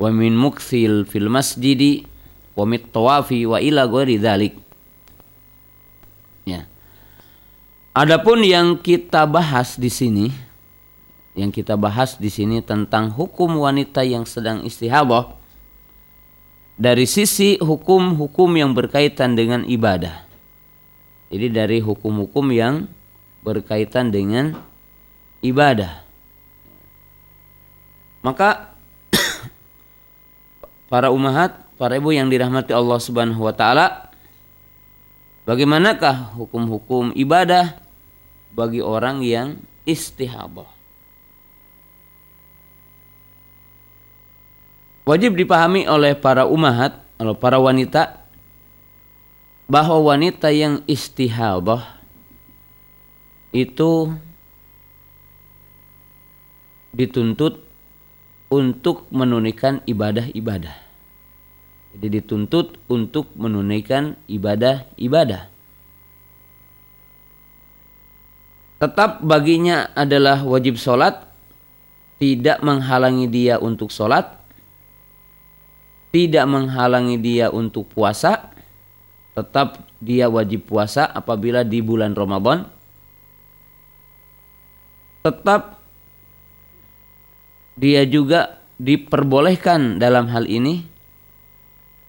wa 0.00 0.08
min 0.08 0.32
mukthil 0.32 1.04
fil 1.04 1.28
masjidi 1.28 2.08
wa 2.56 2.64
mit 2.64 2.88
tawafi 2.88 3.44
wa 3.44 3.60
ila 3.60 3.84
ghairi 3.84 4.16
dzalik 4.16 4.56
ya 6.48 6.64
adapun 7.92 8.40
yang 8.40 8.80
kita 8.80 9.28
bahas 9.28 9.76
di 9.76 9.92
sini 9.92 10.32
yang 11.36 11.52
kita 11.54 11.78
bahas 11.78 12.18
di 12.18 12.32
sini 12.32 12.64
tentang 12.64 13.12
hukum 13.12 13.60
wanita 13.60 14.02
yang 14.02 14.26
sedang 14.26 14.66
istihadah 14.66 15.38
dari 16.80 17.04
sisi 17.04 17.60
hukum-hukum 17.60 18.56
yang 18.56 18.72
berkaitan 18.72 19.36
dengan 19.36 19.68
ibadah. 19.68 20.24
Jadi 21.28 21.52
dari 21.52 21.78
hukum-hukum 21.84 22.48
yang 22.56 22.88
berkaitan 23.44 24.08
dengan 24.08 24.56
ibadah. 25.44 26.00
Maka 28.24 28.69
para 30.90 31.14
umahat, 31.14 31.54
para 31.78 31.94
ibu 31.94 32.10
yang 32.10 32.26
dirahmati 32.26 32.74
Allah 32.74 32.98
Subhanahu 32.98 33.46
wa 33.46 33.54
taala, 33.54 34.10
bagaimanakah 35.46 36.34
hukum-hukum 36.34 37.14
ibadah 37.14 37.78
bagi 38.50 38.82
orang 38.82 39.22
yang 39.22 39.62
istihabah? 39.86 40.66
Wajib 45.06 45.38
dipahami 45.38 45.86
oleh 45.86 46.18
para 46.18 46.44
umahat, 46.44 46.98
oleh 47.22 47.38
para 47.38 47.62
wanita 47.62 48.26
bahwa 49.70 50.02
wanita 50.14 50.50
yang 50.50 50.82
istihadah 50.90 52.02
itu 53.54 54.10
dituntut 56.90 57.69
untuk 58.50 59.06
menunaikan 59.14 59.80
ibadah-ibadah. 59.86 60.76
Jadi 61.94 62.06
dituntut 62.22 62.78
untuk 62.90 63.30
menunaikan 63.38 64.18
ibadah-ibadah. 64.26 65.50
Tetap 68.80 69.20
baginya 69.22 69.92
adalah 69.94 70.42
wajib 70.42 70.80
sholat, 70.80 71.30
tidak 72.18 72.58
menghalangi 72.64 73.30
dia 73.30 73.60
untuk 73.60 73.92
sholat, 73.92 74.40
tidak 76.10 76.46
menghalangi 76.48 77.20
dia 77.20 77.52
untuk 77.52 77.86
puasa, 77.92 78.50
tetap 79.36 79.84
dia 80.00 80.26
wajib 80.32 80.66
puasa 80.66 81.06
apabila 81.06 81.62
di 81.62 81.78
bulan 81.84 82.16
Ramadan. 82.16 82.66
Tetap 85.20 85.79
dia 87.80 88.04
juga 88.04 88.60
diperbolehkan 88.76 89.96
dalam 89.96 90.28
hal 90.28 90.44
ini 90.44 90.84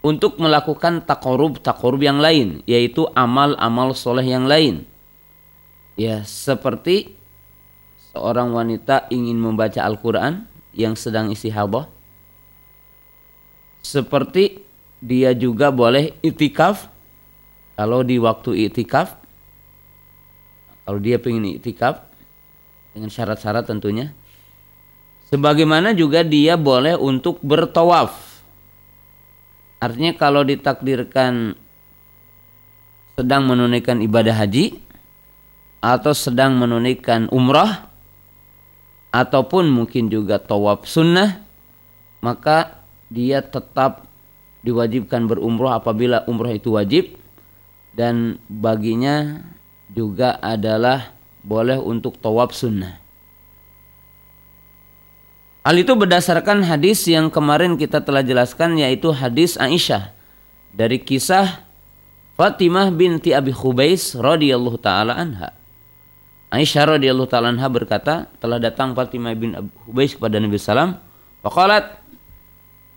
untuk 0.04 0.36
melakukan 0.44 1.08
takorub-takorub 1.08 2.04
yang 2.04 2.20
lain, 2.20 2.60
yaitu 2.68 3.08
amal-amal 3.16 3.96
soleh 3.96 4.28
yang 4.28 4.44
lain. 4.52 4.84
Ya, 5.96 6.28
seperti 6.28 7.16
seorang 8.12 8.52
wanita 8.52 9.08
ingin 9.08 9.40
membaca 9.40 9.80
Al-Quran 9.80 10.44
yang 10.76 11.00
sedang 11.00 11.32
isi 11.32 11.48
habah, 11.48 11.88
seperti 13.80 14.68
dia 15.00 15.32
juga 15.32 15.72
boleh 15.72 16.20
itikaf. 16.20 16.92
Kalau 17.80 18.04
di 18.04 18.20
waktu 18.20 18.68
itikaf 18.68 19.22
kalau 20.86 21.00
dia 21.00 21.22
ingin 21.22 21.56
itikaf 21.56 22.04
dengan 22.92 23.08
syarat-syarat 23.08 23.70
tentunya 23.70 24.12
sebagaimana 25.32 25.96
juga 25.96 26.22
dia 26.22 26.60
boleh 26.60 27.00
untuk 27.00 27.40
bertawaf 27.42 28.44
artinya 29.82 30.14
kalau 30.14 30.46
ditakdirkan 30.46 31.58
sedang 33.18 33.48
menunaikan 33.50 34.04
ibadah 34.04 34.38
haji 34.38 34.78
atau 35.82 36.14
sedang 36.14 36.60
menunaikan 36.60 37.26
umrah 37.34 37.90
ataupun 39.10 39.68
mungkin 39.68 40.14
juga 40.14 40.38
tawaf 40.38 40.86
sunnah 40.86 41.42
maka 42.22 42.86
dia 43.10 43.42
tetap 43.42 44.08
diwajibkan 44.62 45.26
berumroh 45.26 45.74
apabila 45.74 46.24
umroh 46.30 46.54
itu 46.54 46.78
wajib 46.78 47.18
dan 47.98 48.40
baginya 48.48 49.42
juga 49.92 50.38
adalah 50.40 51.18
boleh 51.44 51.82
untuk 51.82 52.16
tawaf 52.22 52.56
sunnah. 52.56 53.01
Hal 55.62 55.78
itu 55.78 55.94
berdasarkan 55.94 56.66
hadis 56.66 57.06
yang 57.06 57.30
kemarin 57.30 57.78
kita 57.78 58.02
telah 58.02 58.26
jelaskan 58.26 58.82
yaitu 58.82 59.14
hadis 59.14 59.62
Aisyah 59.62 60.10
dari 60.74 60.98
kisah 60.98 61.70
Fatimah 62.34 62.90
binti 62.90 63.30
Abi 63.30 63.54
Khubais 63.54 64.18
radhiyallahu 64.18 64.82
taala 64.82 65.14
anha. 65.14 65.54
Aisyah 66.50 66.98
radhiyallahu 66.98 67.30
taala 67.30 67.54
anha 67.54 67.70
berkata, 67.70 68.26
telah 68.42 68.58
datang 68.58 68.98
Fatimah 68.98 69.38
bin 69.38 69.54
Abi 69.54 69.70
Khubais 69.86 70.18
kepada 70.18 70.42
Nabi 70.42 70.58
sallam, 70.58 70.98
faqalat 71.46 72.02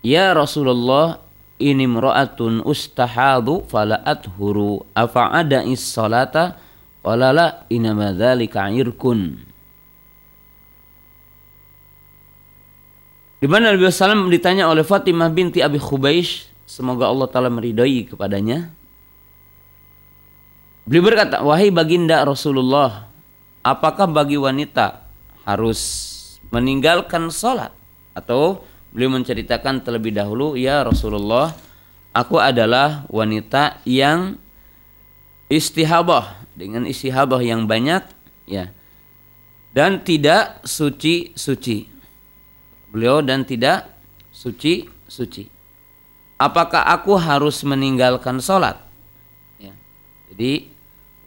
Ya 0.01 0.33
Rasulullah 0.33 1.25
ini 1.61 1.89
mra'atun 1.89 2.61
ustahadu 2.61 3.65
fala 3.65 4.01
adhuru 4.05 4.85
afa'ada 4.93 5.65
is 5.65 5.81
salata 5.81 6.61
qala 7.01 7.33
la 7.33 7.47
inama 7.73 8.13
dzalika 8.13 8.69
irkun 8.69 9.41
Di 13.45 13.47
mana 13.51 13.69
Nabi 13.69 13.85
SAW 13.85 14.25
ditanya 14.33 14.65
oleh 14.65 14.81
Fatimah 14.81 15.29
binti 15.29 15.61
Abi 15.61 15.77
Khubaish, 15.77 16.49
semoga 16.65 17.05
Allah 17.05 17.29
Ta'ala 17.29 17.53
meridai 17.53 18.09
kepadanya. 18.09 18.73
Beliau 20.89 21.05
berkata, 21.05 21.45
wahai 21.45 21.69
baginda 21.69 22.25
Rasulullah, 22.25 23.05
apakah 23.61 24.09
bagi 24.09 24.41
wanita 24.41 25.05
harus 25.45 25.77
meninggalkan 26.49 27.29
sholat? 27.29 27.69
Atau 28.17 28.65
Beliau 28.95 29.11
menceritakan 29.11 29.83
terlebih 29.83 30.15
dahulu, 30.15 30.55
"Ya 30.55 30.79
Rasulullah, 30.79 31.51
aku 32.15 32.39
adalah 32.39 33.03
wanita 33.11 33.83
yang 33.83 34.39
istihabah 35.51 36.47
dengan 36.55 36.87
istihabah 36.87 37.43
yang 37.43 37.67
banyak, 37.67 38.07
ya. 38.47 38.71
Dan 39.75 39.99
tidak 40.07 40.63
suci-suci." 40.63 41.94
Beliau 42.95 43.19
dan 43.19 43.43
tidak 43.43 43.91
suci-suci. 44.31 45.51
Apakah 46.39 46.87
aku 46.95 47.19
harus 47.19 47.59
meninggalkan 47.67 48.39
sholat? 48.39 48.79
Ya. 49.59 49.75
Jadi 50.31 50.71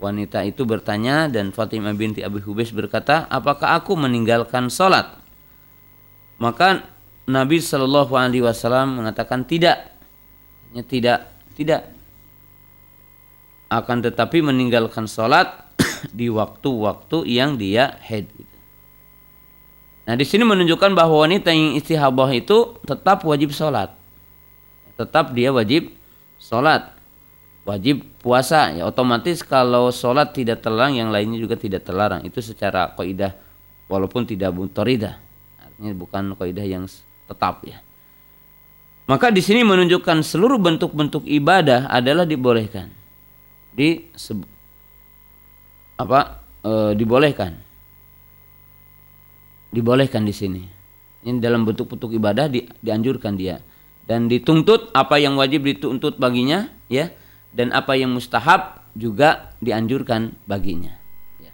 wanita 0.00 0.48
itu 0.48 0.64
bertanya 0.64 1.28
dan 1.28 1.52
Fatimah 1.52 1.92
binti 1.92 2.24
Abi 2.24 2.40
Hubes 2.40 2.72
berkata, 2.72 3.28
apakah 3.28 3.76
aku 3.76 3.92
meninggalkan 4.00 4.72
sholat? 4.72 5.20
Maka 6.40 6.88
Nabi 7.28 7.60
Shallallahu 7.60 8.16
Alaihi 8.16 8.48
Wasallam 8.48 9.04
mengatakan 9.04 9.44
tidak, 9.44 9.92
ya, 10.72 10.80
tidak, 10.80 11.28
tidak. 11.52 11.92
Akan 13.68 14.00
tetapi 14.00 14.40
meninggalkan 14.40 15.04
sholat 15.04 15.68
di 16.16 16.32
waktu-waktu 16.32 17.28
yang 17.28 17.60
dia 17.60 18.00
head. 18.00 18.47
Nah 20.08 20.16
di 20.16 20.24
sini 20.24 20.40
menunjukkan 20.40 20.96
bahwa 20.96 21.28
wanita 21.28 21.52
yang 21.52 21.76
istihabah 21.76 22.32
itu 22.32 22.80
tetap 22.88 23.28
wajib 23.28 23.52
sholat, 23.52 23.92
tetap 24.96 25.36
dia 25.36 25.52
wajib 25.52 25.92
sholat, 26.40 26.96
wajib 27.68 28.08
puasa. 28.24 28.72
Ya 28.72 28.88
otomatis 28.88 29.44
kalau 29.44 29.92
sholat 29.92 30.32
tidak 30.32 30.64
terlarang, 30.64 30.96
yang 30.96 31.12
lainnya 31.12 31.36
juga 31.36 31.60
tidak 31.60 31.84
terlarang. 31.84 32.24
Itu 32.24 32.40
secara 32.40 32.96
kaidah 32.96 33.36
walaupun 33.84 34.24
tidak 34.24 34.48
buntoridah. 34.56 35.20
Artinya 35.60 35.92
bukan 35.92 36.32
kaidah 36.40 36.64
yang 36.64 36.88
tetap 37.28 37.60
ya. 37.68 37.84
Maka 39.08 39.28
di 39.28 39.44
sini 39.44 39.60
menunjukkan 39.60 40.24
seluruh 40.24 40.56
bentuk-bentuk 40.56 41.28
ibadah 41.28 41.88
adalah 41.88 42.24
dibolehkan. 42.24 42.92
Di 43.76 44.08
apa? 46.00 46.44
E, 46.60 46.72
dibolehkan. 46.96 47.67
Dibolehkan 49.68 50.24
di 50.24 50.32
sini. 50.32 50.62
Ini 51.24 51.42
dalam 51.42 51.66
bentuk-bentuk 51.66 52.14
ibadah 52.14 52.46
di, 52.48 52.64
dianjurkan 52.80 53.34
dia 53.34 53.60
dan 54.08 54.24
dituntut 54.24 54.88
apa 54.96 55.20
yang 55.20 55.36
wajib 55.36 55.68
dituntut 55.68 56.16
baginya 56.16 56.72
ya 56.88 57.12
dan 57.52 57.76
apa 57.76 57.92
yang 57.92 58.16
mustahab 58.16 58.88
juga 58.96 59.52
dianjurkan 59.60 60.32
baginya. 60.48 60.96
Ya. 61.36 61.52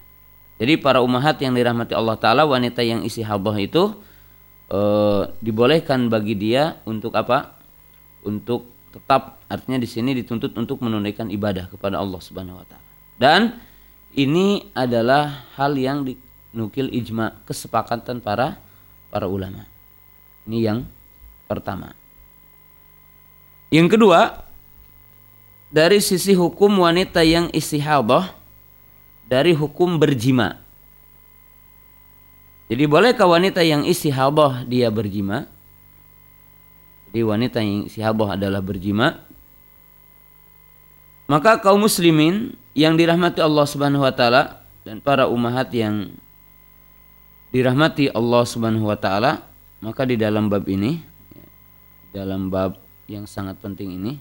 Jadi 0.62 0.78
para 0.78 1.02
umahat 1.02 1.42
yang 1.42 1.58
dirahmati 1.58 1.98
Allah 1.98 2.14
Taala 2.14 2.46
wanita 2.46 2.86
yang 2.86 3.02
isi 3.02 3.26
habah 3.26 3.58
itu 3.58 3.98
e, 4.70 4.80
dibolehkan 5.42 6.06
bagi 6.06 6.38
dia 6.38 6.78
untuk 6.86 7.18
apa? 7.18 7.58
Untuk 8.22 8.70
tetap 8.94 9.42
artinya 9.50 9.82
di 9.82 9.90
sini 9.90 10.14
dituntut 10.14 10.54
untuk 10.54 10.78
menunaikan 10.78 11.26
ibadah 11.34 11.66
kepada 11.66 11.98
Allah 11.98 12.22
Subhanahu 12.22 12.62
wa 12.62 12.66
taala. 12.70 12.90
Dan 13.18 13.40
ini 14.14 14.70
adalah 14.78 15.50
hal 15.58 15.74
yang 15.74 16.06
dinukil 16.54 16.86
ijma 16.94 17.42
kesepakatan 17.42 18.22
para 18.22 18.62
para 19.10 19.26
ulama. 19.26 19.66
Ini 20.46 20.58
yang 20.70 20.78
pertama. 21.50 21.98
Yang 23.74 23.98
kedua, 23.98 24.46
dari 25.74 25.98
sisi 25.98 26.30
hukum 26.38 26.86
wanita 26.86 27.26
yang 27.26 27.50
istihadah 27.50 28.30
dari 29.26 29.50
hukum 29.50 29.98
berjima. 29.98 30.62
Jadi 32.70 32.86
bolehkah 32.86 33.26
wanita 33.26 33.66
yang 33.66 33.82
istihadah 33.82 34.62
dia 34.70 34.86
berjima? 34.94 35.50
Jadi 37.10 37.20
wanita 37.26 37.58
yang 37.58 37.90
istihadah 37.90 38.38
adalah 38.38 38.62
berjima. 38.62 39.26
Maka 41.26 41.58
kaum 41.58 41.82
muslimin 41.82 42.54
yang 42.78 42.94
dirahmati 42.94 43.42
Allah 43.42 43.66
Subhanahu 43.66 44.06
wa 44.06 44.14
taala 44.14 44.62
dan 44.86 45.00
para 45.02 45.26
ummahat 45.26 45.72
yang 45.72 46.14
dirahmati 47.54 48.10
Allah 48.10 48.42
Subhanahu 48.42 48.90
wa 48.90 48.98
taala, 48.98 49.46
maka 49.78 50.02
di 50.02 50.18
dalam 50.18 50.50
bab 50.50 50.66
ini 50.66 50.98
dalam 52.10 52.50
bab 52.50 52.82
yang 53.06 53.26
sangat 53.30 53.58
penting 53.62 53.94
ini 53.94 54.18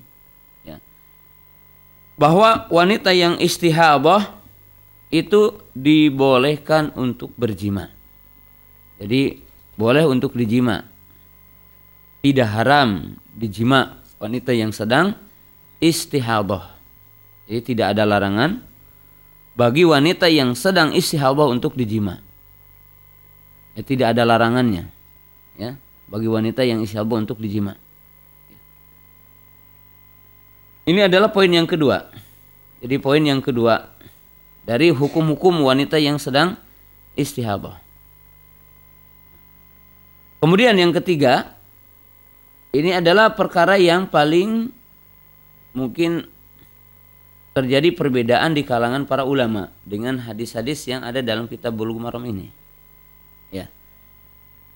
ya 0.65 0.82
bahwa 2.17 2.69
wanita 2.69 3.10
yang 3.13 3.38
istihabah 3.41 4.38
itu 5.13 5.62
dibolehkan 5.78 6.89
untuk 6.98 7.30
berjima. 7.38 7.93
Jadi 8.98 9.46
boleh 9.78 10.06
untuk 10.10 10.34
dijima. 10.34 10.89
Tidak 12.26 12.50
haram 12.50 13.13
dijima 13.38 14.02
wanita 14.17 14.58
yang 14.58 14.74
sedang 14.74 15.13
istihabah. 15.78 16.74
Jadi 17.46 17.62
tidak 17.74 17.93
ada 17.93 18.10
larangan 18.10 18.63
bagi 19.54 19.86
wanita 19.86 20.26
yang 20.34 20.58
sedang 20.58 20.98
istihabah 20.98 21.46
untuk 21.46 21.78
dijima. 21.78 22.33
Ya, 23.74 23.82
tidak 23.82 24.08
ada 24.14 24.24
larangannya. 24.26 24.90
Ya, 25.58 25.78
bagi 26.10 26.30
wanita 26.30 26.62
yang 26.66 26.82
istihabah 26.82 27.26
untuk 27.26 27.42
dijima. 27.42 27.78
Ini 30.84 31.08
adalah 31.08 31.32
poin 31.32 31.48
yang 31.48 31.66
kedua. 31.66 32.12
Jadi 32.84 33.00
poin 33.00 33.24
yang 33.24 33.40
kedua 33.40 33.96
dari 34.68 34.92
hukum-hukum 34.92 35.64
wanita 35.64 35.96
yang 35.96 36.20
sedang 36.20 36.60
istihabah. 37.16 37.80
Kemudian 40.44 40.76
yang 40.76 40.92
ketiga, 40.92 41.56
ini 42.76 42.92
adalah 42.92 43.32
perkara 43.32 43.80
yang 43.80 44.12
paling 44.12 44.76
mungkin 45.72 46.28
terjadi 47.56 47.96
perbedaan 47.96 48.52
di 48.52 48.68
kalangan 48.68 49.08
para 49.08 49.24
ulama 49.24 49.72
dengan 49.88 50.20
hadis-hadis 50.20 50.84
yang 50.90 51.06
ada 51.06 51.24
dalam 51.24 51.48
kitab 51.48 51.72
Bulughul 51.78 52.04
Maram 52.04 52.28
ini. 52.28 52.52
Ya. 53.54 53.70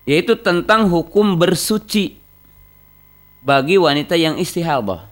Yaitu 0.05 0.37
tentang 0.37 0.85
hukum 0.87 1.35
bersuci 1.41 2.21
bagi 3.41 3.81
wanita 3.81 4.13
yang 4.13 4.37
istihabah. 4.37 5.09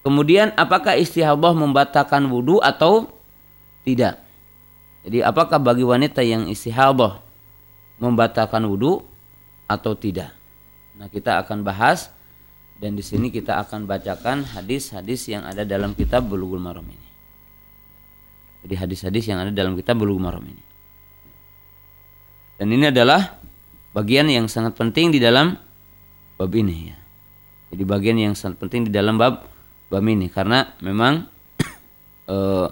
Kemudian 0.00 0.56
apakah 0.56 0.96
istihabah 0.96 1.52
membatalkan 1.52 2.24
wudhu 2.28 2.64
atau 2.64 3.12
tidak. 3.84 4.24
Jadi 5.04 5.20
apakah 5.20 5.60
bagi 5.60 5.84
wanita 5.84 6.24
yang 6.24 6.48
istihadah 6.48 7.20
membatalkan 8.00 8.64
wudhu 8.64 9.04
atau 9.68 9.92
tidak? 9.92 10.32
Nah 10.96 11.12
kita 11.12 11.44
akan 11.44 11.60
bahas 11.60 12.08
dan 12.80 12.96
di 12.96 13.04
sini 13.04 13.28
kita 13.28 13.60
akan 13.60 13.84
bacakan 13.84 14.48
hadis-hadis 14.48 15.28
yang 15.28 15.44
ada 15.44 15.62
dalam 15.68 15.92
kitab 15.92 16.24
Bulughul 16.24 16.60
Maram 16.60 16.88
ini. 16.88 17.08
Jadi 18.64 18.74
hadis-hadis 18.80 19.24
yang 19.28 19.44
ada 19.44 19.52
dalam 19.52 19.76
kitab 19.76 20.00
Bulughul 20.00 20.24
Maram 20.24 20.44
ini. 20.48 20.63
Dan 22.54 22.70
ini 22.70 22.90
adalah 22.90 23.38
bagian 23.94 24.30
yang 24.30 24.46
sangat 24.46 24.78
penting 24.78 25.14
di 25.14 25.18
dalam 25.18 25.58
bab 26.38 26.52
ini 26.54 26.90
ya. 26.90 26.98
Jadi 27.74 27.82
bagian 27.82 28.18
yang 28.18 28.34
sangat 28.38 28.62
penting 28.62 28.86
di 28.86 28.92
dalam 28.94 29.18
bab 29.18 29.46
bab 29.90 30.04
ini 30.06 30.30
karena 30.30 30.74
memang 30.78 31.26
eh, 32.30 32.68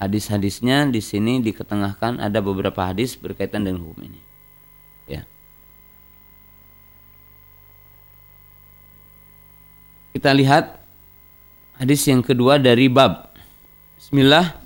hadis-hadisnya 0.00 0.88
di 0.88 1.04
sini 1.04 1.44
diketengahkan 1.44 2.20
ada 2.20 2.40
beberapa 2.40 2.80
hadis 2.88 3.16
berkaitan 3.20 3.68
dengan 3.68 3.84
hukum 3.84 4.00
ini. 4.08 4.20
Ya. 5.04 5.28
Kita 10.16 10.32
lihat 10.32 10.80
hadis 11.76 12.04
yang 12.08 12.24
kedua 12.24 12.56
dari 12.56 12.88
bab. 12.88 13.32
Bismillah. 14.00 14.59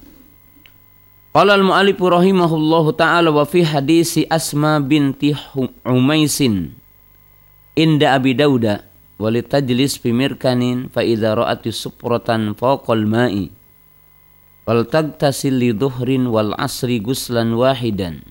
Qala 1.35 1.59
al-mu'allif 1.59 1.99
rahimahullahu 1.99 2.95
taala 2.95 3.35
wa 3.35 3.43
fi 3.43 3.67
hadisi 3.67 4.23
Asma 4.31 4.79
binti 4.79 5.35
Umaisin 5.83 6.79
inda 7.75 8.15
Abi 8.15 8.39
Dauda 8.39 8.87
walitajlis 9.19 9.99
fi 9.99 10.15
mirkanin 10.15 10.87
fa 10.95 11.03
idza 11.03 11.35
ra'at 11.35 11.67
supratan 11.75 12.55
fawqa 12.55 12.95
al-ma'i 12.95 13.51
wal 14.63 14.87
tagtasil 14.87 15.59
li 15.59 15.75
dhuhrin 15.75 16.31
wal 16.31 16.55
asri 16.55 17.03
guslan 17.03 17.59
wahidan 17.59 18.23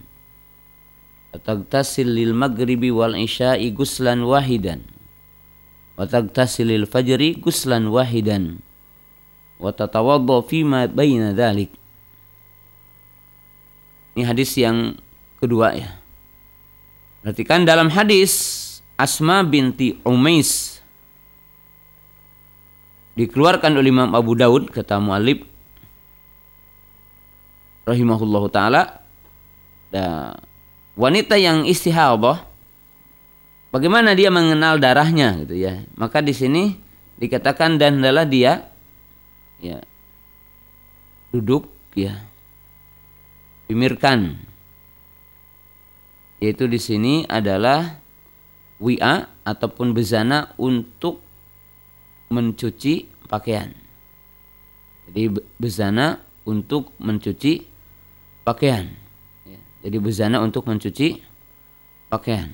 tagtasil 1.43 2.07
lil 2.07 2.31
maghribi 2.31 2.87
wal 2.87 3.19
isya'i 3.19 3.75
guslan 3.75 4.23
wahidan 4.23 4.79
wa 5.99 6.07
tagtasil 6.07 6.71
lil 6.71 6.87
fajri 6.87 7.35
guslan 7.35 7.91
wahidan 7.91 8.63
wa 9.59 9.75
tatawadda 9.75 10.39
fima 10.47 10.87
baina 10.87 11.35
dhalik 11.35 11.82
ini 14.13 14.21
hadis 14.25 14.53
yang 14.57 14.97
kedua 15.41 15.73
ya. 15.73 15.97
Perhatikan 17.23 17.65
dalam 17.65 17.89
hadis 17.89 18.61
Asma 18.93 19.41
binti 19.41 19.97
Umais 20.05 20.81
dikeluarkan 23.17 23.73
oleh 23.73 23.89
Imam 23.89 24.11
Abu 24.13 24.33
Daud 24.37 24.69
kata 24.73 24.97
mu'alib 25.01 25.45
rahimahullahu 27.85 28.49
taala 28.49 29.05
wanita 30.97 31.37
yang 31.37 31.65
istihadah 31.65 32.41
bagaimana 33.69 34.13
dia 34.17 34.33
mengenal 34.33 34.81
darahnya 34.81 35.41
gitu 35.45 35.57
ya. 35.57 35.85
Maka 35.97 36.21
di 36.21 36.33
sini 36.33 36.77
dikatakan 37.17 37.77
dan 37.77 38.01
adalah 38.01 38.25
dia 38.25 38.67
ya 39.61 39.79
duduk 41.33 41.69
ya 41.97 42.32
pimirkan 43.73 44.37
yaitu 46.37 46.69
di 46.69 46.77
sini 46.77 47.25
adalah 47.25 47.97
wi'a 48.77 49.41
ataupun 49.41 49.97
bezana 49.97 50.53
untuk 50.61 51.23
mencuci 52.29 53.09
pakaian. 53.31 53.73
Jadi 55.09 55.39
bezana 55.55 56.19
untuk 56.43 56.91
mencuci 56.99 57.63
pakaian. 58.43 58.91
Ya, 59.47 59.59
jadi 59.87 59.97
bezana 60.03 60.43
untuk 60.43 60.67
mencuci 60.67 61.23
pakaian. 62.11 62.51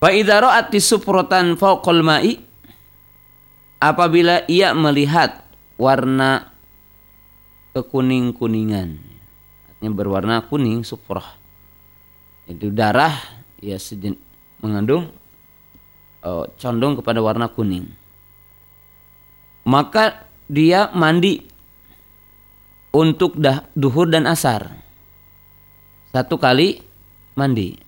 Fa 0.00 0.08
ra'at 0.08 0.72
sufratan 0.80 1.60
fawqal 1.60 2.00
ma'i 2.00 2.40
apabila 3.76 4.48
ia 4.48 4.72
melihat 4.72 5.44
warna 5.76 6.49
kekuning-kuningan 7.72 8.98
artinya 9.70 9.90
berwarna 9.94 10.44
kuning 10.46 10.82
sufrah 10.82 11.38
itu 12.50 12.72
darah 12.74 13.14
ya 13.62 13.78
sejen, 13.78 14.18
mengandung 14.58 15.12
uh, 16.26 16.44
condong 16.58 16.98
kepada 16.98 17.22
warna 17.22 17.46
kuning 17.46 17.86
maka 19.64 20.26
dia 20.50 20.90
mandi 20.90 21.50
untuk 22.90 23.38
dah, 23.38 23.70
duhur 23.78 24.10
dan 24.10 24.26
asar. 24.26 24.66
Satu 26.10 26.36
kali 26.42 26.82
mandi. 27.38 27.78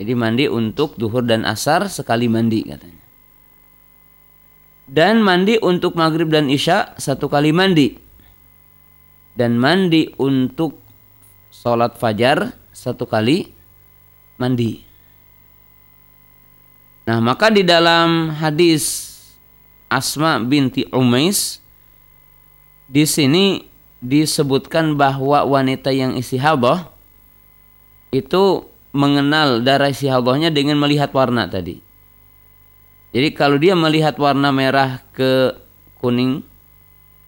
Jadi 0.00 0.12
mandi 0.16 0.48
untuk 0.48 0.96
duhur 0.96 1.20
dan 1.28 1.44
asar 1.44 1.92
sekali 1.92 2.24
mandi 2.24 2.64
katanya. 2.64 3.04
Dan 4.90 5.20
mandi 5.20 5.60
untuk 5.60 5.94
maghrib 5.94 6.32
dan 6.32 6.48
isya 6.48 6.96
satu 6.96 7.28
kali 7.28 7.52
mandi. 7.52 8.00
Dan 9.40 9.56
mandi 9.56 10.12
untuk 10.20 10.84
sholat 11.48 11.96
fajar 11.96 12.52
satu 12.76 13.08
kali 13.08 13.48
mandi. 14.36 14.84
Nah 17.08 17.24
maka 17.24 17.48
di 17.48 17.64
dalam 17.64 18.36
hadis 18.36 19.08
Asma 19.88 20.36
binti 20.44 20.84
Umais 20.92 21.64
di 22.84 23.08
sini 23.08 23.64
disebutkan 24.04 25.00
bahwa 25.00 25.48
wanita 25.48 25.88
yang 25.88 26.20
istihadah 26.20 26.92
itu 28.12 28.68
mengenal 28.92 29.64
darah 29.64 29.88
istihadohnya 29.88 30.52
dengan 30.52 30.76
melihat 30.76 31.16
warna 31.16 31.48
tadi. 31.48 31.80
Jadi 33.10 33.28
kalau 33.32 33.56
dia 33.56 33.72
melihat 33.74 34.14
warna 34.20 34.52
merah 34.54 35.02
ke 35.16 35.54
kuning, 35.98 36.46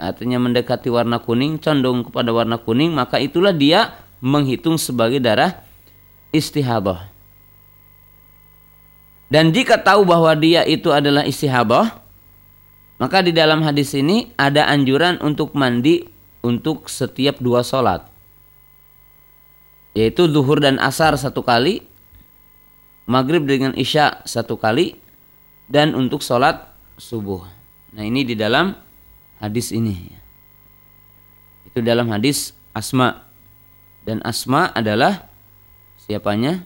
artinya 0.02 0.42
mendekati 0.42 0.90
warna 0.90 1.22
kuning, 1.22 1.62
condong 1.62 2.02
kepada 2.02 2.34
warna 2.34 2.58
kuning, 2.58 2.90
maka 2.90 3.22
itulah 3.22 3.54
dia 3.54 3.94
menghitung 4.18 4.74
sebagai 4.74 5.22
darah 5.22 5.62
istihadah. 6.34 7.06
Dan 9.30 9.54
jika 9.54 9.78
tahu 9.80 10.02
bahwa 10.02 10.34
dia 10.34 10.66
itu 10.66 10.90
adalah 10.90 11.22
istihadah, 11.22 12.02
maka 12.98 13.22
di 13.22 13.30
dalam 13.30 13.62
hadis 13.62 13.94
ini 13.94 14.34
ada 14.34 14.66
anjuran 14.66 15.22
untuk 15.22 15.54
mandi 15.54 16.04
untuk 16.42 16.90
setiap 16.90 17.38
dua 17.38 17.62
sholat. 17.62 18.04
Yaitu 19.94 20.26
zuhur 20.28 20.58
dan 20.58 20.82
asar 20.82 21.14
satu 21.16 21.40
kali, 21.46 21.86
maghrib 23.06 23.46
dengan 23.46 23.72
isya 23.78 24.20
satu 24.26 24.58
kali, 24.58 24.98
dan 25.70 25.96
untuk 25.96 26.20
sholat 26.20 26.68
subuh. 27.00 27.46
Nah 27.96 28.04
ini 28.04 28.28
di 28.28 28.36
dalam 28.36 28.76
hadis 29.42 29.74
ini. 29.74 30.14
Itu 31.66 31.82
dalam 31.82 32.06
hadis 32.14 32.54
Asma. 32.70 33.26
Dan 34.06 34.22
Asma 34.22 34.70
adalah 34.70 35.26
siapanya? 35.98 36.62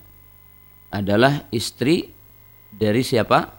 Adalah 0.92 1.48
istri 1.48 2.12
dari 2.68 3.00
siapa? 3.00 3.56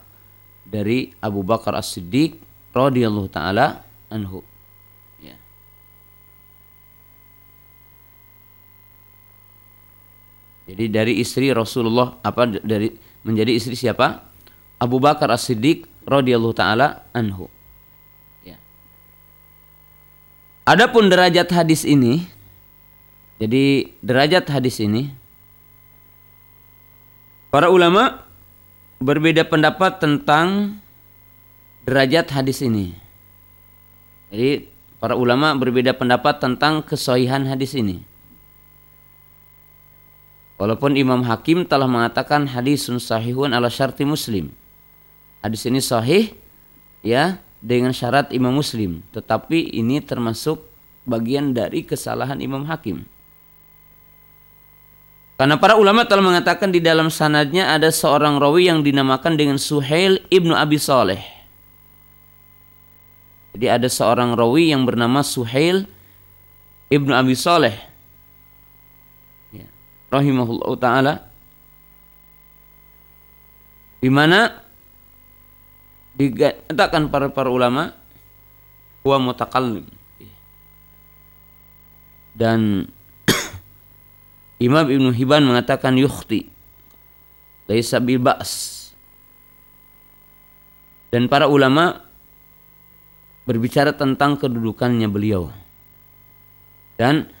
Dari 0.62 1.10
Abu 1.18 1.42
Bakar 1.42 1.74
As-Siddiq 1.74 2.38
radhiyallahu 2.70 3.28
taala 3.32 3.82
anhu. 4.12 4.44
Ya. 5.18 5.36
Jadi 10.68 10.84
dari 10.92 11.12
istri 11.18 11.48
Rasulullah 11.50 12.20
apa 12.20 12.44
dari 12.60 12.92
menjadi 13.24 13.56
istri 13.56 13.74
siapa? 13.74 14.28
Abu 14.78 15.00
Bakar 15.00 15.32
As-Siddiq 15.32 15.88
radhiyallahu 16.04 16.54
taala 16.56 17.08
anhu. 17.16 17.48
Ya. 18.44 18.60
Adapun 20.68 21.08
derajat 21.08 21.48
hadis 21.48 21.88
ini 21.88 22.28
jadi 23.40 23.88
derajat 24.04 24.44
hadis 24.52 24.76
ini 24.84 25.08
para 27.48 27.72
ulama 27.72 28.28
berbeda 29.00 29.48
pendapat 29.48 29.96
tentang 29.96 30.76
derajat 31.88 32.28
hadis 32.36 32.60
ini. 32.60 32.92
Jadi 34.28 34.68
para 35.00 35.16
ulama 35.16 35.56
berbeda 35.56 35.96
pendapat 35.96 36.36
tentang 36.36 36.84
kesohihan 36.84 37.48
hadis 37.48 37.72
ini. 37.72 38.04
Walaupun 40.60 41.00
Imam 41.00 41.24
Hakim 41.24 41.64
telah 41.64 41.88
mengatakan 41.88 42.44
hadisun 42.44 43.00
sahihun 43.00 43.56
ala 43.56 43.72
syarti 43.72 44.04
muslim 44.04 44.52
hadis 45.38 45.62
ini 45.64 45.78
sahih 45.78 46.34
ya 47.00 47.38
dengan 47.58 47.90
syarat 47.90 48.30
Imam 48.30 48.54
Muslim, 48.54 49.02
tetapi 49.10 49.74
ini 49.74 49.98
termasuk 49.98 50.62
bagian 51.08 51.56
dari 51.56 51.82
kesalahan 51.82 52.38
Imam 52.38 52.68
Hakim. 52.68 53.08
Karena 55.38 55.54
para 55.54 55.78
ulama 55.78 56.02
telah 56.02 56.22
mengatakan 56.22 56.74
di 56.74 56.82
dalam 56.82 57.14
sanadnya 57.14 57.70
ada 57.70 57.94
seorang 57.94 58.42
rawi 58.42 58.66
yang 58.66 58.82
dinamakan 58.82 59.38
dengan 59.38 59.54
Suhail 59.54 60.18
ibnu 60.34 60.50
Abi 60.50 60.82
Saleh. 60.82 61.22
Jadi 63.54 63.66
ada 63.70 63.86
seorang 63.86 64.34
rawi 64.34 64.74
yang 64.74 64.82
bernama 64.82 65.22
Suhail 65.22 65.86
ibnu 66.90 67.14
Abi 67.14 67.38
Saleh. 67.38 67.74
Ya. 69.54 69.70
Rahimahullah 70.10 70.74
taala. 70.82 71.14
Di 74.02 74.10
mana 74.10 74.67
dikatakan 76.18 77.08
para 77.14 77.30
para 77.30 77.46
ulama 77.48 77.94
huwa 79.06 79.30
mutakallim 79.30 79.86
dan 82.34 82.90
Imam 84.66 84.86
Ibnu 84.90 85.14
Hibban 85.14 85.46
mengatakan 85.46 85.94
yukhti 85.94 86.50
laisa 87.70 88.02
bil 88.02 88.18
ba's 88.18 88.78
dan 91.08 91.30
para 91.30 91.48
ulama 91.48 92.08
berbicara 93.48 93.96
tentang 93.96 94.36
kedudukannya 94.36 95.08
beliau. 95.08 95.48
Dan 97.00 97.32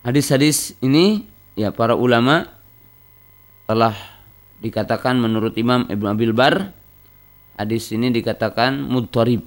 hadis-hadis 0.00 0.72
ini 0.80 1.28
ya 1.52 1.76
para 1.76 1.92
ulama 1.92 2.48
telah 3.68 3.92
dikatakan 4.64 5.20
menurut 5.20 5.52
Imam 5.60 5.84
Ibnu 5.84 6.08
Abil 6.08 6.32
Bar 6.32 6.72
hadis 7.58 7.90
ini 7.94 8.10
dikatakan 8.10 8.82
mudharib. 8.82 9.42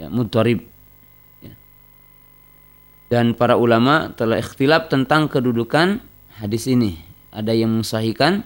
Ya, 0.00 0.08
mudharib. 0.08 0.64
Ya. 1.44 1.54
Dan 3.12 3.36
para 3.36 3.60
ulama 3.60 4.12
telah 4.16 4.40
ikhtilaf 4.40 4.88
tentang 4.88 5.28
kedudukan 5.28 6.00
hadis 6.40 6.64
ini. 6.68 6.96
Ada 7.30 7.54
yang 7.54 7.70
mensahihkan, 7.70 8.42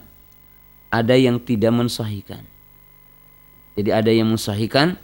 ada 0.93 1.15
yang 1.17 1.41
tidak 1.41 1.73
mensahihkan. 1.73 2.45
Jadi 3.75 3.91
ada 3.91 4.11
yang 4.13 4.31
mensahihkan, 4.31 4.99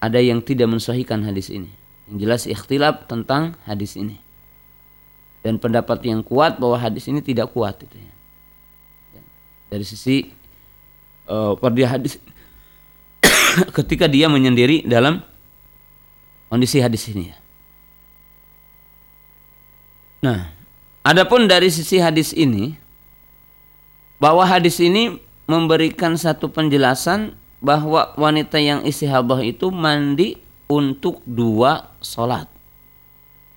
ada 0.00 0.20
yang 0.20 0.40
tidak 0.40 0.68
mensahihkan 0.72 1.20
hadis 1.26 1.52
ini. 1.52 1.68
Yang 2.08 2.16
jelas 2.24 2.42
ikhtilaf 2.48 3.08
tentang 3.08 3.56
hadis 3.68 3.96
ini. 3.96 4.16
Dan 5.40 5.56
pendapat 5.56 6.04
yang 6.04 6.20
kuat 6.20 6.60
bahwa 6.60 6.76
hadis 6.76 7.08
ini 7.08 7.24
tidak 7.24 7.52
kuat 7.52 7.80
itu 7.80 7.96
ya. 7.96 8.12
ya. 9.16 9.22
Dari 9.72 9.84
sisi 9.84 10.28
uh, 11.30 11.86
hadis. 11.86 12.18
Ketika 13.76 14.10
dia 14.10 14.26
menyendiri 14.26 14.82
dalam 14.82 15.22
kondisi 16.50 16.82
hadis 16.82 17.06
ini. 17.06 17.30
Nah, 20.20 20.52
adapun 21.06 21.46
dari 21.48 21.70
sisi 21.72 21.96
hadis 21.96 22.34
ini 22.36 22.76
bahwa 24.20 24.44
hadis 24.44 24.76
ini 24.82 25.16
memberikan 25.48 26.18
satu 26.18 26.52
penjelasan 26.52 27.38
bahwa 27.62 28.12
wanita 28.20 28.60
yang 28.60 28.84
istihadah 28.84 29.40
itu 29.40 29.72
mandi 29.72 30.36
untuk 30.68 31.24
dua 31.24 31.96
sholat. 32.04 32.50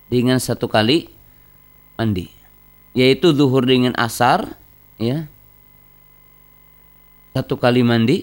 Dengan 0.08 0.40
satu 0.40 0.70
kali 0.70 1.10
mandi. 2.00 2.30
Yaitu 2.94 3.34
zuhur 3.34 3.66
dengan 3.66 3.92
asar 3.98 4.54
ya 5.02 5.26
satu 7.34 7.58
kali 7.58 7.82
mandi. 7.82 8.22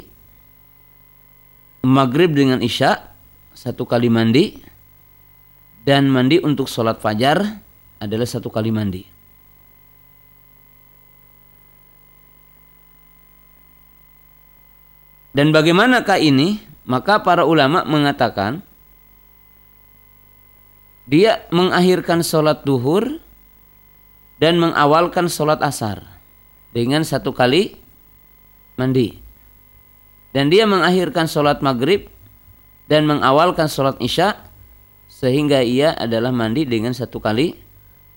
Maghrib 1.83 2.31
dengan 2.31 2.63
isya 2.63 3.11
satu 3.51 3.83
kali 3.83 4.07
mandi. 4.07 4.55
Dan 5.83 6.07
mandi 6.07 6.39
untuk 6.39 6.71
sholat 6.71 7.03
fajar 7.03 7.43
adalah 7.99 8.23
satu 8.23 8.47
kali 8.47 8.71
mandi. 8.71 9.03
Dan 15.35 15.51
bagaimanakah 15.51 16.19
ini? 16.21 16.63
Maka 16.87 17.23
para 17.23 17.47
ulama 17.47 17.87
mengatakan 17.87 18.63
dia 21.07 21.43
mengakhirkan 21.51 22.23
sholat 22.23 22.63
duhur 22.63 23.19
dan 24.41 24.57
mengawalkan 24.57 25.29
sholat 25.29 25.61
asar 25.61 26.01
dengan 26.73 27.05
satu 27.05 27.35
kali 27.35 27.80
mandi. 28.79 29.17
Dan 30.31 30.47
dia 30.47 30.63
mengakhirkan 30.63 31.27
sholat 31.27 31.59
maghrib 31.59 32.07
dan 32.87 33.07
mengawalkan 33.07 33.67
sholat 33.67 33.99
isya 33.99 34.39
sehingga 35.11 35.59
ia 35.59 35.91
adalah 35.95 36.31
mandi 36.31 36.63
dengan 36.63 36.95
satu 36.95 37.19
kali 37.19 37.55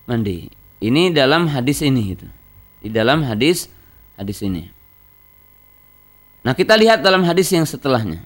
mandi. 0.07 0.47
Ini 0.79 1.11
dalam 1.11 1.51
hadis 1.51 1.83
ini 1.83 2.15
itu. 2.15 2.29
Di 2.79 2.93
dalam 2.93 3.27
hadis 3.27 3.67
hadis 4.15 4.45
ini. 4.47 4.71
Nah, 6.45 6.53
kita 6.53 6.77
lihat 6.77 7.01
dalam 7.01 7.25
hadis 7.25 7.49
yang 7.51 7.65
setelahnya. 7.65 8.21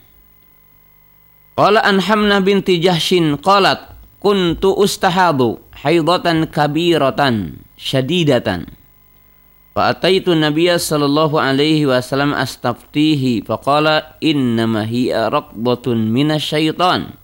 Qala 1.58 1.82
an 1.82 1.98
Hamnah 2.02 2.38
binti 2.38 2.78
Jahshin 2.78 3.38
qalat 3.42 3.98
kuntu 4.22 4.74
ustahadu 4.78 5.58
haidatan 5.74 6.46
kabiratan 6.50 7.62
syadidatan 7.74 8.77
Fa'ataitu 9.78 10.34
Nabiya 10.34 10.74
sallallahu 10.74 11.38
alaihi 11.38 11.86
wasallam 11.86 12.34
astaftihi 12.34 13.46
faqala 13.46 14.18
innama 14.18 14.82
hiya 14.82 15.30
raqdatun 15.30 16.10
minasyaitan. 16.10 17.14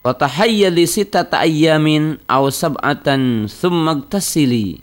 Fatahayyali 0.00 0.88
sitata 0.88 1.44
ayyamin 1.44 2.16
aw 2.24 2.48
sab'atan 2.48 3.44
thumma 3.44 4.00
igtasili. 4.00 4.80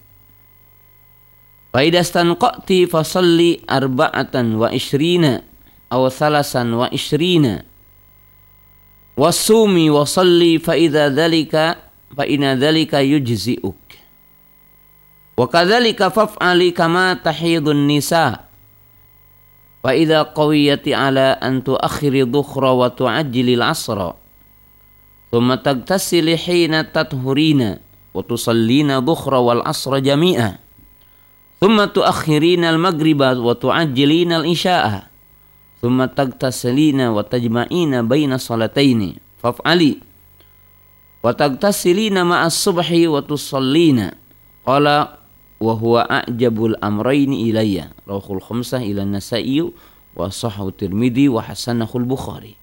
Fa 1.74 1.82
idastanqati 1.82 2.86
fasalli 2.86 3.66
arba'atan 3.66 4.54
wa 4.54 4.70
ishrina 4.70 5.42
aw 5.90 6.14
thalasan 6.14 6.78
wa 6.78 6.94
ishrina. 6.94 7.66
Wasumi 9.18 9.90
wa 9.90 10.06
salli 10.06 10.62
fa 10.62 10.78
idza 10.78 11.10
dhalika 11.10 11.90
fa 12.14 12.30
inna 12.30 12.54
dhalika 12.54 13.02
yujzi'uk. 13.02 13.89
Wa 15.40 15.48
kadzalika 15.48 16.12
faf'ali 16.12 16.76
kama 16.76 17.16
tahidun 17.16 17.88
nisa. 17.88 18.44
Fa 19.80 19.96
idza 19.96 20.28
qawiyati 20.36 20.92
ala 20.92 21.40
an 21.40 21.64
tuakhiri 21.64 22.28
dhukhra 22.28 22.76
wa 22.76 22.92
tu'ajjili 22.92 23.56
al-'asra. 23.56 24.20
Thumma 25.32 25.56
tagtasili 25.64 26.36
hina 26.36 26.84
tathurina 26.84 27.80
wa 28.12 28.20
tusallina 28.20 29.00
dhukhra 29.00 29.40
wal 29.40 29.64
'asra 29.64 30.04
jami'a. 30.04 30.60
Thumma 31.64 31.88
tuakhirina 31.88 32.76
al-maghriba 32.76 33.40
wa 33.40 33.56
tu'ajjilina 33.56 34.44
al-isya'a. 34.44 35.08
Thumma 35.80 36.12
tagtasilina 36.12 37.16
wa 37.16 37.24
tajma'ina 37.24 38.04
baina 38.04 38.36
salataini. 38.36 39.16
Faf'ali. 39.40 40.04
Wa 41.24 41.32
tagtasilina 41.32 42.28
ma'as 42.28 42.60
subhi 42.60 43.08
wa 43.08 43.24
tusallina. 43.24 44.12
Qala 44.68 45.19
wa 45.60 45.74
huwa 45.76 46.08
a'jabul 46.08 46.76
amrayni 46.80 47.52
ilayya. 47.52 47.92
Rawahul 48.08 48.40
khamsah 48.40 48.82
ila 48.84 49.04
nasai 49.04 49.60
wa 50.16 50.28
sahahu 50.32 50.72
tirmidzi 50.72 51.28
wa 51.28 51.44
hasanahul 51.44 52.08
bukhari. 52.08 52.56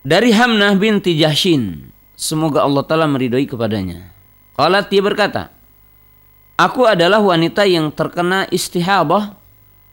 Dari 0.00 0.32
Hamnah 0.32 0.74
binti 0.80 1.14
Jahshin 1.20 1.92
semoga 2.16 2.64
Allah 2.64 2.84
taala 2.84 3.06
meridhoi 3.06 3.44
kepadanya. 3.44 4.12
Qalat 4.56 4.88
dia 4.88 5.04
berkata 5.04 5.52
aku 6.56 6.88
adalah 6.88 7.20
wanita 7.20 7.64
yang 7.68 7.92
terkena 7.92 8.48
istihabah 8.48 9.36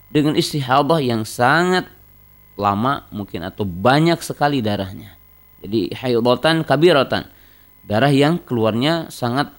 dengan 0.07 0.39
istihabah 0.39 1.03
yang 1.03 1.27
sangat 1.27 1.91
lama 2.55 3.05
mungkin 3.11 3.43
atau 3.45 3.67
banyak 3.67 4.19
sekali 4.23 4.63
darahnya. 4.63 5.19
Jadi 5.59 5.91
haidatan 5.91 6.63
kabiratan 6.63 7.27
darah 7.83 8.11
yang 8.11 8.39
keluarnya 8.39 9.11
sangat 9.11 9.51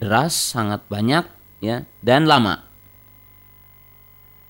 deras, 0.00 0.32
sangat 0.32 0.80
banyak 0.88 1.28
ya 1.60 1.84
dan 2.00 2.24
lama. 2.24 2.64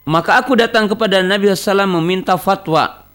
Maka 0.06 0.40
aku 0.40 0.56
datang 0.56 0.86
kepada 0.86 1.20
Nabi 1.20 1.50
SAW 1.52 1.86
meminta 2.00 2.38
fatwa. 2.40 3.10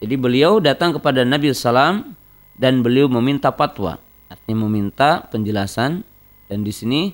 Jadi 0.00 0.14
beliau 0.16 0.60
datang 0.62 0.94
kepada 0.96 1.24
Nabi 1.26 1.52
SAW 1.52 2.16
dan 2.56 2.84
beliau 2.84 3.08
meminta 3.08 3.50
fatwa. 3.50 4.00
Artinya 4.30 4.68
meminta 4.68 5.26
penjelasan 5.32 6.06
dan 6.46 6.58
di 6.62 6.70
sini 6.70 7.12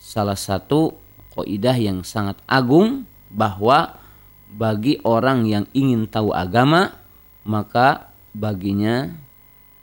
salah 0.00 0.38
satu 0.38 0.96
kaidah 1.36 1.76
yang 1.76 2.06
sangat 2.06 2.40
agung 2.48 3.04
bahwa 3.28 4.00
bagi 4.54 5.02
orang 5.02 5.44
yang 5.50 5.66
ingin 5.74 6.06
tahu 6.06 6.30
agama 6.30 6.94
maka 7.42 8.14
baginya 8.32 9.12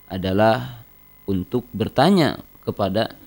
adalah 0.08 0.84
untuk 1.30 1.68
bertanya 1.72 2.42
kepada 2.66 3.21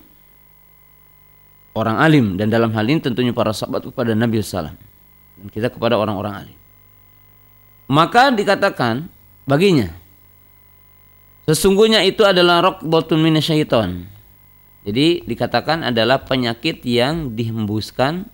orang 1.75 1.99
alim 1.99 2.39
dan 2.39 2.47
dalam 2.47 2.71
hal 2.71 2.87
ini 2.87 3.03
tentunya 3.03 3.35
para 3.35 3.51
sahabat 3.51 3.83
kepada 3.83 4.15
Nabi 4.15 4.39
SAW 4.39 4.71
dan 4.71 5.47
kita 5.51 5.67
kepada 5.67 5.99
orang-orang 5.99 6.47
alim. 6.47 6.57
Maka 7.91 8.33
dikatakan 8.33 9.11
baginya 9.45 9.91
sesungguhnya 11.45 12.01
itu 12.07 12.25
adalah 12.25 12.63
rokbatun 12.63 13.21
minasyaiton. 13.21 14.09
Jadi 14.85 15.25
dikatakan 15.25 15.81
adalah 15.85 16.23
penyakit 16.25 16.81
yang 16.85 17.33
dihembuskan 17.33 18.29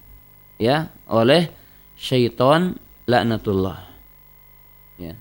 ya 0.59 0.91
oleh 1.07 1.47
syaiton 1.95 2.75
laknatullah. 3.07 3.87
Ya. 4.99 5.15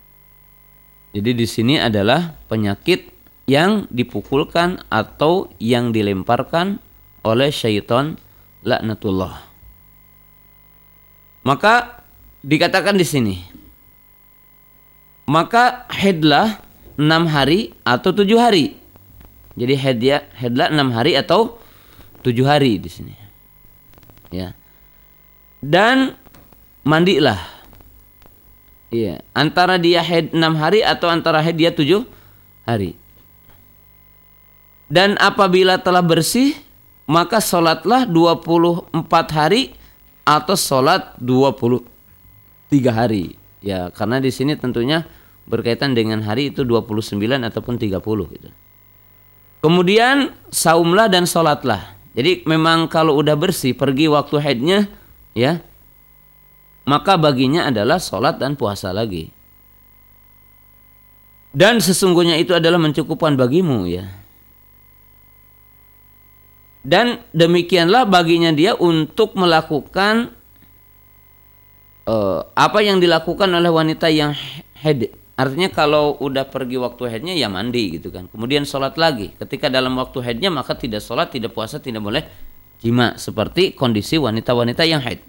Jadi 1.17 1.31
di 1.35 1.47
sini 1.47 1.75
adalah 1.79 2.39
penyakit 2.47 3.11
yang 3.51 3.91
dipukulkan 3.91 4.83
atau 4.91 5.51
yang 5.59 5.91
dilemparkan 5.91 6.79
oleh 7.25 7.53
syaitan 7.53 8.17
laknatullah. 8.65 9.45
Maka 11.45 12.05
dikatakan 12.45 12.97
di 12.97 13.07
sini. 13.07 13.37
Maka 15.31 15.87
headlah 15.95 16.61
enam 16.99 17.25
hari 17.31 17.73
atau 17.87 18.11
tujuh 18.13 18.37
hari. 18.37 18.77
Jadi 19.55 19.75
headnya 19.79 20.27
headlah 20.37 20.69
enam 20.69 20.91
hari 20.93 21.15
atau 21.17 21.61
tujuh 22.21 22.45
hari 22.45 22.77
di 22.77 22.91
sini. 22.91 23.15
Ya. 24.33 24.53
Dan 25.61 26.17
mandilah. 26.85 27.39
Iya, 28.91 29.23
antara 29.39 29.79
dia 29.79 30.03
head 30.03 30.35
enam 30.35 30.59
hari 30.59 30.83
atau 30.83 31.07
antara 31.07 31.39
head 31.39 31.55
dia 31.55 31.71
tujuh 31.71 32.03
hari. 32.67 32.99
Dan 34.91 35.15
apabila 35.23 35.79
telah 35.79 36.03
bersih, 36.03 36.59
maka 37.11 37.43
sholatlah 37.43 38.07
24 38.07 38.95
hari 39.35 39.75
atau 40.23 40.55
sholat 40.55 41.19
23 41.19 41.83
hari. 42.87 43.35
Ya, 43.59 43.91
karena 43.91 44.23
di 44.23 44.31
sini 44.31 44.55
tentunya 44.55 45.03
berkaitan 45.51 45.99
dengan 45.99 46.23
hari 46.23 46.55
itu 46.55 46.63
29 46.63 47.19
ataupun 47.19 47.83
30 47.83 47.99
gitu. 48.39 48.51
Kemudian 49.61 50.31
saumlah 50.55 51.11
dan 51.11 51.27
sholatlah. 51.27 51.99
Jadi 52.15 52.47
memang 52.47 52.87
kalau 52.87 53.19
udah 53.19 53.35
bersih 53.35 53.75
pergi 53.75 54.07
waktu 54.07 54.39
haidnya 54.39 54.87
ya 55.35 55.63
maka 56.87 57.19
baginya 57.19 57.71
adalah 57.71 57.99
sholat 57.99 58.39
dan 58.39 58.55
puasa 58.55 58.95
lagi. 58.95 59.35
Dan 61.51 61.83
sesungguhnya 61.83 62.39
itu 62.39 62.55
adalah 62.55 62.79
mencukupkan 62.79 63.35
bagimu 63.35 63.91
ya 63.91 64.20
dan 66.81 67.21
demikianlah 67.37 68.09
baginya 68.09 68.51
dia 68.53 68.73
untuk 68.77 69.37
melakukan 69.37 70.33
uh, 72.09 72.41
apa 72.57 72.79
yang 72.81 72.99
dilakukan 72.99 73.53
oleh 73.53 73.69
wanita 73.69 74.09
yang 74.09 74.33
head 74.81 75.13
artinya 75.37 75.69
kalau 75.73 76.17
udah 76.21 76.49
pergi 76.49 76.77
waktu 76.77 77.03
headnya 77.09 77.33
ya 77.33 77.49
mandi 77.49 77.97
gitu 77.97 78.13
kan. 78.13 78.29
Kemudian 78.29 78.69
sholat 78.69 79.01
lagi. 79.01 79.33
Ketika 79.41 79.73
dalam 79.73 79.97
waktu 79.97 80.21
headnya 80.21 80.53
maka 80.53 80.77
tidak 80.77 81.01
sholat 81.01 81.33
tidak 81.33 81.57
puasa 81.57 81.81
tidak 81.81 82.05
boleh 82.05 82.25
jima. 82.85 83.17
Seperti 83.17 83.73
kondisi 83.73 84.21
wanita-wanita 84.21 84.85
yang 84.85 85.01
head 85.01 85.25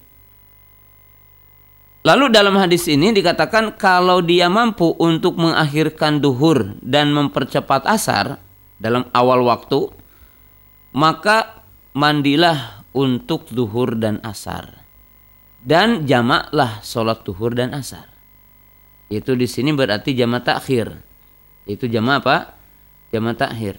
Lalu 2.01 2.33
dalam 2.33 2.57
hadis 2.57 2.89
ini 2.89 3.13
dikatakan 3.13 3.77
kalau 3.77 4.25
dia 4.25 4.49
mampu 4.49 4.97
untuk 4.97 5.37
mengakhirkan 5.37 6.17
duhur 6.17 6.73
dan 6.81 7.13
mempercepat 7.13 7.85
asar 7.85 8.41
dalam 8.81 9.05
awal 9.13 9.45
waktu 9.45 9.93
maka 10.91 11.63
mandilah 11.95 12.83
untuk 12.91 13.47
duhur 13.51 13.95
dan 13.95 14.19
asar. 14.23 14.83
Dan 15.61 16.09
jamaklah 16.09 16.81
sholat 16.81 17.21
duhur 17.21 17.53
dan 17.53 17.71
asar. 17.77 18.09
Itu 19.11 19.37
di 19.37 19.45
sini 19.45 19.75
berarti 19.75 20.15
jamak 20.17 20.47
takhir. 20.47 20.89
Itu 21.69 21.85
jamak 21.85 22.25
apa? 22.25 22.37
Jamak 23.13 23.37
takhir. 23.37 23.77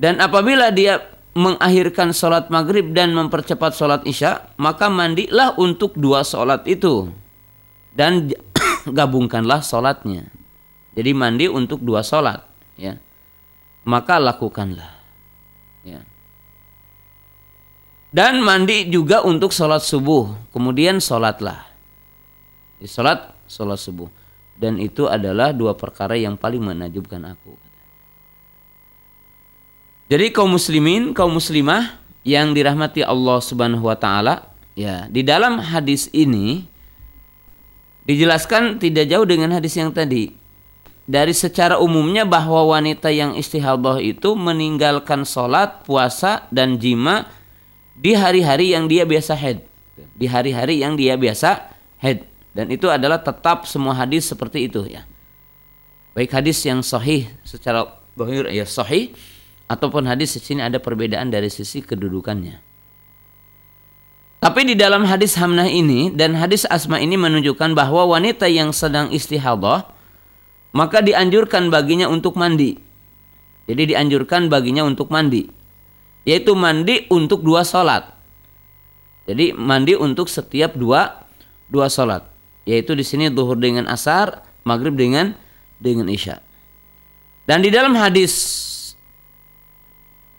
Dan 0.00 0.16
apabila 0.22 0.72
dia 0.72 1.04
mengakhirkan 1.36 2.16
sholat 2.16 2.48
maghrib 2.48 2.96
dan 2.96 3.12
mempercepat 3.12 3.76
sholat 3.76 4.02
isya 4.08 4.50
maka 4.56 4.88
mandilah 4.88 5.52
untuk 5.60 5.92
dua 6.00 6.24
sholat 6.24 6.64
itu. 6.64 7.12
Dan 7.92 8.32
gabungkanlah 8.98 9.60
sholatnya. 9.60 10.32
Jadi 10.96 11.10
mandi 11.12 11.46
untuk 11.46 11.84
dua 11.84 12.00
sholat 12.00 12.40
ya. 12.80 12.96
Maka 13.84 14.16
lakukanlah 14.16 14.99
Ya. 15.86 16.04
Dan 18.10 18.42
mandi 18.42 18.90
juga 18.90 19.22
untuk 19.22 19.54
sholat 19.54 19.86
subuh. 19.86 20.34
Kemudian 20.50 20.98
sholatlah. 20.98 21.70
Sholat, 22.82 23.32
sholat 23.46 23.78
subuh. 23.78 24.10
Dan 24.58 24.76
itu 24.82 25.06
adalah 25.06 25.54
dua 25.54 25.78
perkara 25.78 26.18
yang 26.18 26.34
paling 26.34 26.60
menajubkan 26.60 27.22
aku. 27.22 27.54
Jadi 30.10 30.34
kaum 30.34 30.50
muslimin, 30.50 31.14
kaum 31.14 31.38
muslimah 31.38 32.02
yang 32.26 32.50
dirahmati 32.50 33.06
Allah 33.06 33.38
Subhanahu 33.38 33.86
wa 33.86 33.94
taala, 33.94 34.50
ya, 34.74 35.06
di 35.06 35.22
dalam 35.22 35.62
hadis 35.62 36.10
ini 36.10 36.66
dijelaskan 38.10 38.82
tidak 38.82 39.06
jauh 39.06 39.22
dengan 39.22 39.54
hadis 39.54 39.78
yang 39.78 39.94
tadi 39.94 40.39
dari 41.10 41.34
secara 41.34 41.82
umumnya 41.82 42.22
bahwa 42.22 42.70
wanita 42.70 43.10
yang 43.10 43.34
istihadah 43.34 43.98
itu 43.98 44.38
meninggalkan 44.38 45.26
sholat, 45.26 45.82
puasa, 45.82 46.46
dan 46.54 46.78
jima 46.78 47.26
di 47.98 48.14
hari-hari 48.14 48.70
yang 48.70 48.86
dia 48.86 49.02
biasa 49.02 49.34
head. 49.34 49.66
Di 50.14 50.30
hari-hari 50.30 50.78
yang 50.78 50.94
dia 50.94 51.18
biasa 51.18 51.74
head. 51.98 52.30
Dan 52.54 52.70
itu 52.70 52.86
adalah 52.86 53.18
tetap 53.18 53.66
semua 53.66 53.98
hadis 53.98 54.30
seperti 54.30 54.70
itu 54.70 54.86
ya. 54.86 55.02
Baik 56.14 56.30
hadis 56.30 56.62
yang 56.62 56.78
sahih 56.78 57.26
secara 57.42 57.90
bahir 58.14 58.46
ya 58.46 58.62
sahih 58.62 59.10
ataupun 59.66 60.06
hadis 60.06 60.38
di 60.38 60.40
sini 60.42 60.62
ada 60.62 60.78
perbedaan 60.78 61.26
dari 61.26 61.50
sisi 61.50 61.82
kedudukannya. 61.82 62.62
Tapi 64.40 64.60
di 64.62 64.74
dalam 64.78 65.04
hadis 65.10 65.34
Hamnah 65.36 65.66
ini 65.66 66.14
dan 66.14 66.38
hadis 66.38 66.64
Asma 66.70 67.02
ini 67.02 67.18
menunjukkan 67.18 67.74
bahwa 67.74 68.06
wanita 68.14 68.46
yang 68.46 68.70
sedang 68.70 69.10
istihadah 69.10 69.99
maka 70.70 71.02
dianjurkan 71.02 71.68
baginya 71.72 72.06
untuk 72.06 72.38
mandi. 72.38 72.78
Jadi 73.66 73.94
dianjurkan 73.94 74.50
baginya 74.50 74.82
untuk 74.86 75.10
mandi. 75.10 75.46
yaitu 76.28 76.52
mandi 76.52 77.08
untuk 77.08 77.40
dua 77.40 77.64
sholat. 77.64 78.12
Jadi 79.24 79.54
mandi 79.56 79.94
untuk 79.96 80.28
setiap 80.28 80.74
dua 80.76 81.24
dua 81.70 81.86
sholat, 81.86 82.26
yaitu 82.66 82.92
di 82.98 83.04
sini 83.06 83.30
duhur 83.30 83.56
dengan 83.56 83.86
asar, 83.88 84.42
maghrib 84.66 84.96
dengan 84.96 85.32
dengan 85.78 86.10
isya. 86.10 86.42
Dan 87.46 87.64
di 87.64 87.70
dalam 87.72 87.96
hadis 87.96 88.34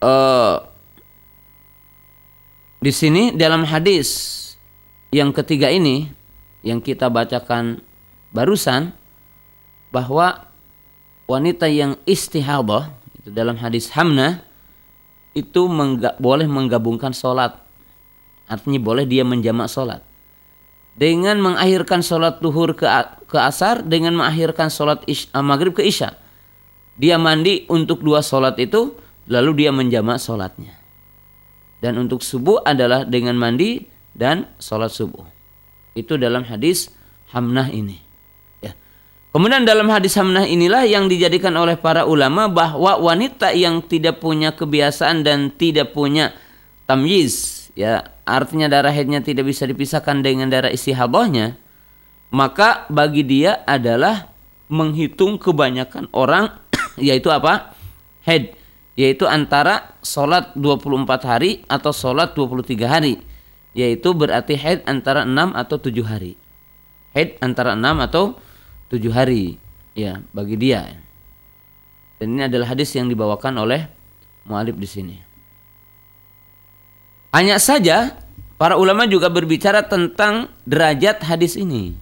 uh, 0.04 0.64
di 2.82 2.92
sini 2.92 3.34
dalam 3.34 3.66
hadis 3.66 4.38
yang 5.12 5.34
ketiga 5.34 5.68
ini 5.68 6.08
yang 6.62 6.78
kita 6.78 7.10
bacakan 7.10 7.82
barusan 8.32 8.94
bahwa 9.92 10.48
wanita 11.28 11.68
yang 11.68 12.00
istihadah 12.08 12.90
itu 13.20 13.28
dalam 13.30 13.60
hadis 13.60 13.92
Hamna 13.94 14.42
itu 15.36 15.68
mengga, 15.68 16.16
boleh 16.18 16.48
menggabungkan 16.48 17.14
sholat 17.14 17.60
artinya 18.48 18.80
boleh 18.80 19.04
dia 19.06 19.22
menjamak 19.22 19.68
sholat 19.68 20.02
dengan 20.92 21.40
mengakhirkan 21.40 22.04
sholat 22.04 22.42
duhur 22.42 22.76
ke, 22.76 22.84
ke 23.30 23.38
asar 23.38 23.80
dengan 23.80 24.12
mengakhirkan 24.12 24.68
sholat 24.68 25.00
isya, 25.08 25.30
eh, 25.32 25.44
maghrib 25.44 25.72
ke 25.72 25.84
isya 25.84 26.16
dia 26.96 27.16
mandi 27.16 27.68
untuk 27.70 28.00
dua 28.00 28.20
sholat 28.20 28.58
itu 28.58 28.96
lalu 29.30 29.64
dia 29.64 29.70
menjamak 29.72 30.18
sholatnya 30.20 30.82
dan 31.82 31.98
untuk 31.98 32.22
subuh 32.22 32.62
adalah 32.62 33.02
dengan 33.02 33.34
mandi 33.34 33.82
dan 34.14 34.46
sholat 34.62 34.94
subuh. 34.94 35.26
Itu 35.98 36.14
dalam 36.14 36.46
hadis 36.46 36.94
Hamnah 37.34 37.74
ini. 37.74 37.98
Kemudian 39.32 39.64
dalam 39.64 39.88
hadis 39.88 40.12
Hamnah 40.20 40.44
inilah 40.44 40.84
yang 40.84 41.08
dijadikan 41.08 41.56
oleh 41.56 41.80
para 41.80 42.04
ulama 42.04 42.52
bahwa 42.52 43.00
wanita 43.00 43.56
yang 43.56 43.80
tidak 43.80 44.20
punya 44.20 44.52
kebiasaan 44.52 45.24
dan 45.24 45.48
tidak 45.56 45.96
punya 45.96 46.36
tamyiz, 46.84 47.68
ya 47.72 48.12
artinya 48.28 48.68
darah 48.68 48.92
haidnya 48.92 49.24
tidak 49.24 49.48
bisa 49.48 49.64
dipisahkan 49.64 50.20
dengan 50.20 50.52
darah 50.52 50.68
istihabahnya, 50.68 51.56
maka 52.28 52.84
bagi 52.92 53.24
dia 53.24 53.64
adalah 53.64 54.28
menghitung 54.68 55.40
kebanyakan 55.40 56.12
orang 56.12 56.52
yaitu 57.00 57.32
apa? 57.32 57.72
Head 58.28 58.52
yaitu 59.00 59.24
antara 59.24 59.96
sholat 60.04 60.52
24 60.52 61.08
hari 61.24 61.64
atau 61.64 61.96
sholat 61.96 62.36
23 62.36 62.84
hari 62.84 63.16
yaitu 63.72 64.12
berarti 64.12 64.60
haid 64.60 64.84
antara 64.84 65.24
6 65.24 65.56
atau 65.56 65.76
7 65.80 66.04
hari. 66.04 66.36
Haid 67.16 67.40
antara 67.40 67.72
6 67.72 67.80
atau 68.04 68.36
7 68.92 69.08
hari 69.08 69.56
ya 69.96 70.20
bagi 70.36 70.60
dia. 70.60 70.84
Dan 72.20 72.36
ini 72.36 72.44
adalah 72.44 72.76
hadis 72.76 72.92
yang 72.92 73.08
dibawakan 73.08 73.64
oleh 73.64 73.88
mualif 74.44 74.76
di 74.76 74.84
sini. 74.84 75.16
Hanya 77.32 77.56
saja 77.56 78.12
para 78.60 78.76
ulama 78.76 79.08
juga 79.08 79.32
berbicara 79.32 79.80
tentang 79.88 80.52
derajat 80.68 81.24
hadis 81.24 81.56
ini. 81.56 81.96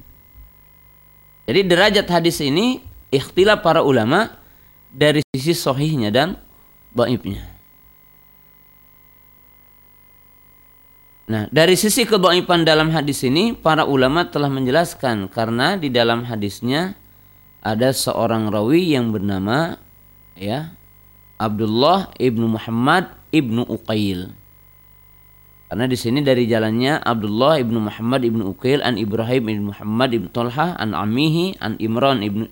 Jadi 1.47 1.61
derajat 1.63 2.07
hadis 2.11 2.43
ini 2.43 2.83
ikhtilaf 3.15 3.63
para 3.63 3.87
ulama 3.87 4.35
dari 4.91 5.23
sisi 5.31 5.55
sohihnya 5.55 6.11
dan 6.11 6.35
baibnya. 6.91 7.50
Nah, 11.31 11.47
dari 11.55 11.79
sisi 11.79 12.03
kebaikan 12.03 12.67
dalam 12.67 12.91
hadis 12.91 13.23
ini, 13.23 13.55
para 13.55 13.87
ulama 13.87 14.27
telah 14.27 14.51
menjelaskan 14.51 15.31
karena 15.31 15.79
di 15.79 15.87
dalam 15.87 16.27
hadisnya 16.27 16.99
ada 17.63 17.95
seorang 17.95 18.51
rawi 18.51 18.99
yang 18.99 19.15
bernama 19.15 19.79
ya 20.35 20.75
Abdullah 21.39 22.11
ibnu 22.19 22.59
Muhammad 22.59 23.15
ibnu 23.31 23.63
Uqail. 23.63 24.35
Karena 25.71 25.87
di 25.87 25.95
sini 25.95 26.19
dari 26.19 26.51
jalannya 26.51 26.99
Abdullah 26.99 27.63
ibnu 27.63 27.79
Muhammad 27.79 28.27
ibnu 28.27 28.51
Uqail 28.51 28.83
an 28.83 28.99
Ibrahim 28.99 29.55
ibnu 29.55 29.65
Muhammad 29.71 30.11
ibnu 30.11 30.35
Tolha 30.35 30.75
an 30.83 30.99
Amihi 30.99 31.55
an 31.63 31.79
Imran 31.79 32.27
ibnu 32.27 32.51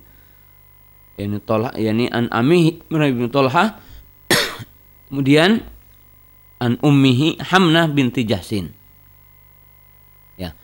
yani 1.19 1.43
Tolha 1.43 1.75
yani 1.75 2.07
an 2.15 2.31
Amihi 2.31 2.79
ibnu 2.87 3.27
Tolha 3.27 3.83
kemudian 5.11 5.67
an 6.59 6.79
ummihi 6.83 7.39
Hamnah 7.43 7.91
binti 7.91 8.27
Jahsin. 8.27 8.75
Ya. 10.39 10.55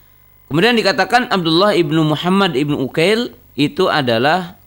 Kemudian 0.47 0.75
dikatakan 0.75 1.31
Abdullah 1.31 1.75
ibnu 1.75 2.05
Muhammad 2.05 2.55
ibnu 2.55 2.79
Ukail 2.79 3.35
itu 3.55 3.87
adalah 3.87 4.59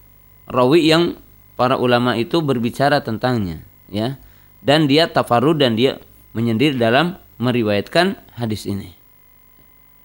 rawi 0.49 0.89
yang 0.89 1.17
para 1.53 1.77
ulama 1.77 2.17
itu 2.17 2.41
berbicara 2.41 3.01
tentangnya, 3.05 3.61
ya. 3.87 4.17
Dan 4.59 4.91
dia 4.91 5.07
tafarud 5.07 5.55
dan 5.55 5.79
dia 5.79 6.01
menyendiri 6.35 6.75
dalam 6.75 7.15
meriwayatkan 7.39 8.19
hadis 8.35 8.67
ini. 8.67 8.99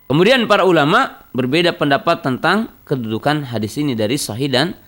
Kemudian 0.07 0.47
para 0.47 0.63
ulama 0.63 1.27
berbeda 1.35 1.75
pendapat 1.75 2.23
tentang 2.23 2.71
kedudukan 2.87 3.51
hadis 3.51 3.75
ini 3.81 3.99
dari 3.99 4.15
sahih 4.15 4.47
dan 4.47 4.79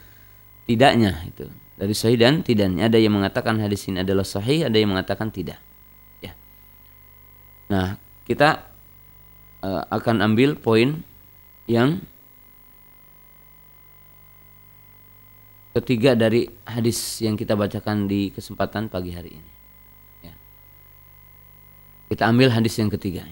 tidaknya 0.70 1.18
itu. 1.26 1.50
Dari 1.76 1.94
sahih 1.96 2.20
dan 2.20 2.46
tidaknya 2.46 2.86
ada 2.86 3.00
yang 3.00 3.16
mengatakan 3.18 3.58
hadis 3.58 3.90
ini 3.90 4.06
adalah 4.06 4.22
sahih, 4.22 4.70
ada 4.70 4.76
yang 4.78 4.94
mengatakan 4.94 5.34
tidak. 5.34 5.58
Nah, 7.66 7.98
kita 8.26 8.62
uh, 9.62 9.82
akan 9.90 10.22
ambil 10.22 10.54
poin 10.54 11.02
yang 11.66 12.02
ketiga 15.76 16.16
dari 16.16 16.48
hadis 16.64 17.20
yang 17.20 17.36
kita 17.36 17.52
bacakan 17.52 18.08
di 18.08 18.32
kesempatan 18.32 18.88
pagi 18.88 19.12
hari 19.12 19.36
ini. 19.36 19.52
Ya. 20.24 20.34
Kita 22.08 22.32
ambil 22.32 22.54
hadis 22.54 22.78
yang 22.80 22.88
ketiga. 22.88 23.28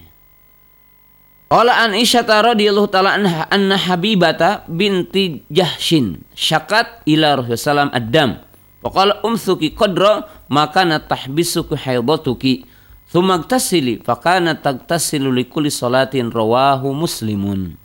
Qala 1.45 1.77
an 1.87 1.93
Aisyah 1.93 2.25
radhiyallahu 2.25 2.89
taala 2.89 3.17
anha 3.17 3.45
anna 3.49 3.77
Habibata 3.77 4.65
binti 4.65 5.45
Jahshin 5.49 6.25
syakat 6.33 7.05
ila 7.05 7.37
Rasulullah 7.37 7.93
ad-dam. 7.93 8.41
Faqala 8.81 9.21
umsuki 9.25 9.73
qadra 9.73 10.29
maka 10.49 10.85
natahbisuku 10.85 11.73
haidatuki 11.73 12.69
Thumagtasili 13.15 14.03
fakana 14.03 14.59
tagtasilu 14.59 15.31
likulli 15.31 15.71
salatin 15.71 16.27
rawahu 16.27 16.91
muslimun. 16.91 17.79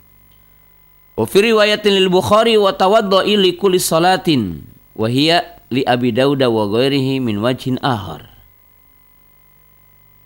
Wa 1.15 1.23
fi 1.23 1.47
riwayatin 1.47 2.03
lil 2.03 2.11
Bukhari 2.11 2.59
wa 2.59 2.75
tawadda'i 2.75 3.39
likulli 3.39 3.79
salatin 3.79 4.67
wa 4.91 5.07
hiya 5.07 5.63
li 5.71 5.87
Abi 5.87 6.11
Dauda 6.11 6.51
wa 6.51 6.67
ghairihi 6.67 7.23
min 7.23 7.39
wajhin 7.39 7.79
ahar. 7.79 8.27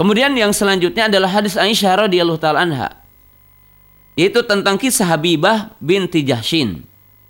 Kemudian 0.01 0.33
yang 0.33 0.49
selanjutnya 0.49 1.05
adalah 1.05 1.29
hadis 1.37 1.53
Aisyah 1.53 2.09
radhiyallahu 2.09 2.41
taala 2.41 2.65
anha 2.65 2.89
yaitu 4.17 4.41
tentang 4.41 4.81
kisah 4.81 5.05
Habibah 5.05 5.77
binti 5.85 6.25
Jahshin. 6.25 6.81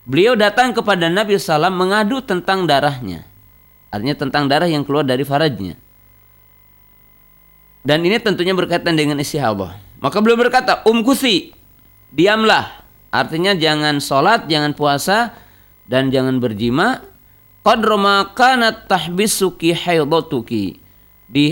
Beliau 0.07 0.39
datang 0.39 0.71
kepada 0.71 1.11
Nabi 1.11 1.35
SAW 1.35 1.67
mengadu 1.75 2.23
tentang 2.23 2.63
darahnya. 2.63 3.27
Artinya 3.91 4.15
tentang 4.15 4.47
darah 4.47 4.71
yang 4.71 4.87
keluar 4.87 5.03
dari 5.03 5.27
farajnya. 5.27 5.75
Dan 7.85 8.01
ini 8.01 8.17
tentunya 8.17 8.57
berkaitan 8.57 8.97
dengan 8.97 9.21
istihabah. 9.21 10.01
Maka 10.01 10.17
beliau 10.17 10.41
berkata, 10.41 10.81
Um 10.89 11.05
kusi, 11.05 11.53
diamlah. 12.09 12.81
Artinya 13.13 13.53
jangan 13.53 14.01
sholat, 14.01 14.49
jangan 14.49 14.73
puasa, 14.73 15.37
dan 15.85 16.09
jangan 16.09 16.41
berjima. 16.41 17.05
Qadra 17.61 17.95
makanat 17.95 18.89
tahbisuki. 18.89 19.77
Di 21.29 21.45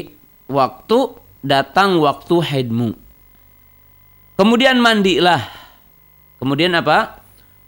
waktu 0.50 1.00
datang 1.46 2.02
waktu 2.02 2.36
haidmu. 2.42 2.90
Kemudian 4.34 4.82
mandilah. 4.82 5.46
Kemudian 6.42 6.74
apa? 6.74 7.22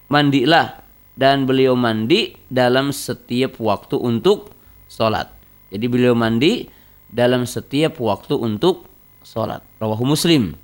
Mandilah. 0.09 0.81
Dan 1.15 1.47
beliau 1.47 1.77
mandi 1.79 2.35
dalam 2.51 2.91
setiap 2.91 3.61
waktu 3.61 3.95
untuk 3.95 4.51
sholat. 4.91 5.31
Jadi 5.71 5.85
beliau 5.87 6.11
mandi 6.11 6.67
dalam 7.15 7.47
setiap 7.47 7.95
waktu 8.03 8.35
untuk 8.35 8.91
sholat. 9.23 9.63
Rawahu 9.79 10.03
Muslim. 10.03 10.59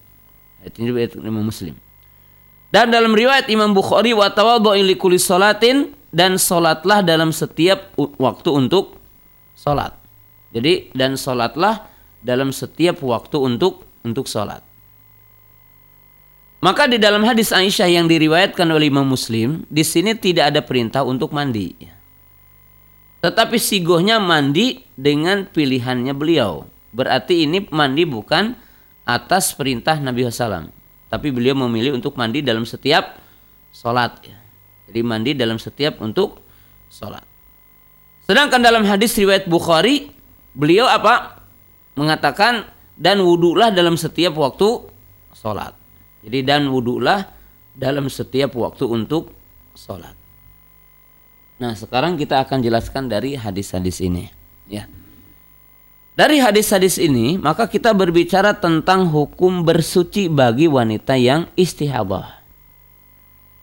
Ini 0.68 0.92
riwayat 0.92 1.16
Imam 1.16 1.48
Muslim. 1.48 1.80
Dan 2.70 2.92
dalam 2.92 3.16
riwayat 3.16 3.48
Imam 3.48 3.72
Bukhari 3.72 4.12
wa 4.12 4.28
tawadhu'i 4.28 4.84
likulli 4.84 5.16
salatin 5.16 5.96
dan 6.12 6.36
sholatlah 6.36 7.00
dalam 7.02 7.32
setiap 7.32 7.96
waktu 7.96 8.50
untuk 8.52 9.00
sholat. 9.56 9.96
Jadi 10.52 10.92
dan 10.92 11.16
sholatlah 11.16 11.88
dalam 12.20 12.52
setiap 12.52 13.00
waktu 13.00 13.40
untuk 13.40 13.88
untuk 14.04 14.28
sholat. 14.28 14.62
Maka 16.62 16.86
di 16.86 17.02
dalam 17.02 17.26
hadis 17.26 17.50
Aisyah 17.50 17.90
yang 17.90 18.06
diriwayatkan 18.06 18.70
oleh 18.70 18.94
Imam 18.94 19.08
Muslim, 19.08 19.66
di 19.66 19.82
sini 19.82 20.14
tidak 20.14 20.54
ada 20.54 20.62
perintah 20.62 21.02
untuk 21.02 21.34
mandi. 21.34 21.74
Tetapi 23.22 23.58
sigohnya 23.62 24.18
mandi 24.18 24.82
dengan 24.98 25.46
pilihannya 25.46 26.14
beliau. 26.18 26.66
Berarti 26.92 27.46
ini 27.46 27.70
mandi 27.70 28.04
bukan 28.04 28.58
atas 29.06 29.54
perintah 29.54 30.02
Nabi 30.02 30.26
SAW. 30.26 30.74
Tapi 31.08 31.28
beliau 31.30 31.54
memilih 31.54 31.96
untuk 31.96 32.18
mandi 32.18 32.42
dalam 32.42 32.66
setiap 32.66 33.22
sholat. 33.70 34.26
Jadi 34.90 35.00
mandi 35.06 35.32
dalam 35.38 35.62
setiap 35.62 36.02
untuk 36.02 36.42
sholat. 36.90 37.24
Sedangkan 38.26 38.60
dalam 38.60 38.84
hadis 38.84 39.16
riwayat 39.16 39.48
Bukhari, 39.48 40.12
beliau 40.58 40.90
apa? 40.90 41.40
mengatakan 41.92 42.72
dan 42.96 43.20
wudhulah 43.20 43.68
dalam 43.76 44.00
setiap 44.00 44.32
waktu 44.40 44.88
sholat. 45.36 45.76
Jadi 46.24 46.40
dan 46.46 46.72
wudhulah 46.72 47.28
dalam 47.76 48.08
setiap 48.08 48.56
waktu 48.56 48.88
untuk 48.88 49.36
sholat. 49.76 50.21
Nah 51.62 51.78
sekarang 51.78 52.18
kita 52.18 52.42
akan 52.42 52.66
jelaskan 52.66 53.06
dari 53.06 53.38
hadis-hadis 53.38 54.02
ini. 54.02 54.34
Ya. 54.66 54.90
Dari 56.18 56.42
hadis-hadis 56.42 56.98
ini 56.98 57.38
maka 57.38 57.70
kita 57.70 57.94
berbicara 57.94 58.58
tentang 58.58 59.06
hukum 59.06 59.62
bersuci 59.62 60.26
bagi 60.26 60.66
wanita 60.66 61.14
yang 61.22 61.46
istihadah. 61.54 62.42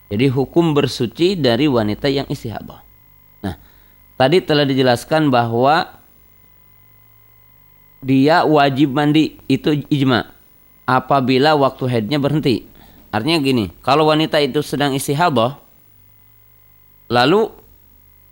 Jadi 0.07 0.25
hukum 0.31 0.71
bersuci 0.71 1.35
dari 1.35 1.67
wanita 1.67 2.07
yang 2.07 2.25
istihadah. 2.31 2.81
Nah, 3.43 3.59
tadi 4.15 4.41
telah 4.41 4.63
dijelaskan 4.63 5.27
bahwa 5.27 5.99
dia 7.99 8.47
wajib 8.47 8.95
mandi 8.95 9.35
itu 9.51 9.75
ijma 9.91 10.23
apabila 10.87 11.53
waktu 11.59 11.83
haidnya 11.91 12.17
berhenti. 12.17 12.63
Artinya 13.11 13.43
gini, 13.43 13.75
kalau 13.83 14.07
wanita 14.07 14.39
itu 14.39 14.63
sedang 14.63 14.95
istihadah 14.95 15.59
lalu 17.11 17.58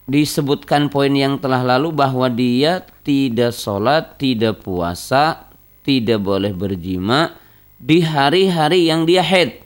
disebutkan 0.08 0.88
poin 0.88 1.12
yang 1.12 1.36
telah 1.38 1.62
lalu 1.62 1.92
bahwa 1.92 2.32
dia 2.32 2.82
tidak 3.04 3.52
sholat, 3.52 4.16
tidak 4.16 4.64
puasa, 4.64 5.52
tidak 5.84 6.24
boleh 6.24 6.56
berjima 6.56 7.36
di 7.76 8.02
hari-hari 8.02 8.88
yang 8.88 9.04
dia 9.04 9.22
haid. 9.22 9.62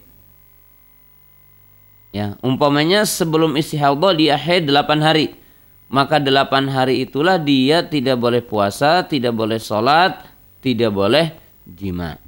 Ya, 2.11 2.35
umpamanya 2.43 3.07
sebelum 3.07 3.55
istihadah 3.55 4.11
dia 4.17 4.35
haid 4.35 4.67
8 4.67 4.99
hari. 4.99 5.39
Maka 5.87 6.19
8 6.19 6.67
hari 6.67 7.03
itulah 7.07 7.39
dia 7.39 7.83
tidak 7.87 8.19
boleh 8.19 8.43
puasa, 8.43 9.03
tidak 9.07 9.31
boleh 9.31 9.59
sholat, 9.59 10.23
tidak 10.59 10.91
boleh 10.91 11.31
jima. 11.63 12.19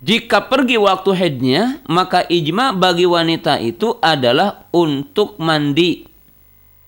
Jika 0.00 0.44
pergi 0.44 0.76
waktu 0.76 1.10
haidnya, 1.16 1.62
maka 1.88 2.24
ijma 2.28 2.76
bagi 2.76 3.08
wanita 3.08 3.56
itu 3.64 3.96
adalah 3.98 4.68
untuk 4.72 5.40
mandi. 5.40 6.15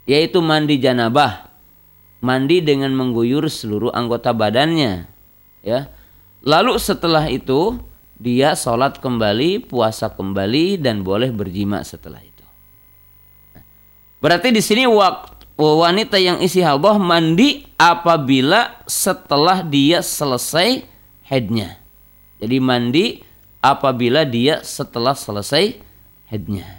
Yaitu 0.09 0.41
mandi 0.41 0.81
janabah. 0.81 1.53
Mandi 2.25 2.65
dengan 2.65 2.91
mengguyur 2.97 3.47
seluruh 3.47 3.93
anggota 3.93 4.33
badannya. 4.33 5.07
Ya. 5.61 5.93
Lalu 6.43 6.81
setelah 6.81 7.29
itu 7.29 7.77
dia 8.19 8.57
sholat 8.59 8.99
kembali, 8.99 9.69
puasa 9.69 10.11
kembali 10.11 10.81
dan 10.83 11.07
boleh 11.07 11.31
berjima 11.31 11.85
setelah 11.87 12.19
itu. 12.19 12.47
Berarti 14.19 14.51
di 14.51 14.59
sini 14.59 14.83
wanita 15.59 16.19
yang 16.19 16.43
isi 16.43 16.59
hadah 16.59 16.99
mandi 16.99 17.67
apabila 17.79 18.83
setelah 18.91 19.63
dia 19.63 20.03
selesai 20.03 20.83
headnya. 21.23 21.79
Jadi 22.43 22.57
mandi 22.59 23.07
apabila 23.63 24.27
dia 24.27 24.63
setelah 24.67 25.15
selesai 25.15 25.79
headnya. 26.31 26.78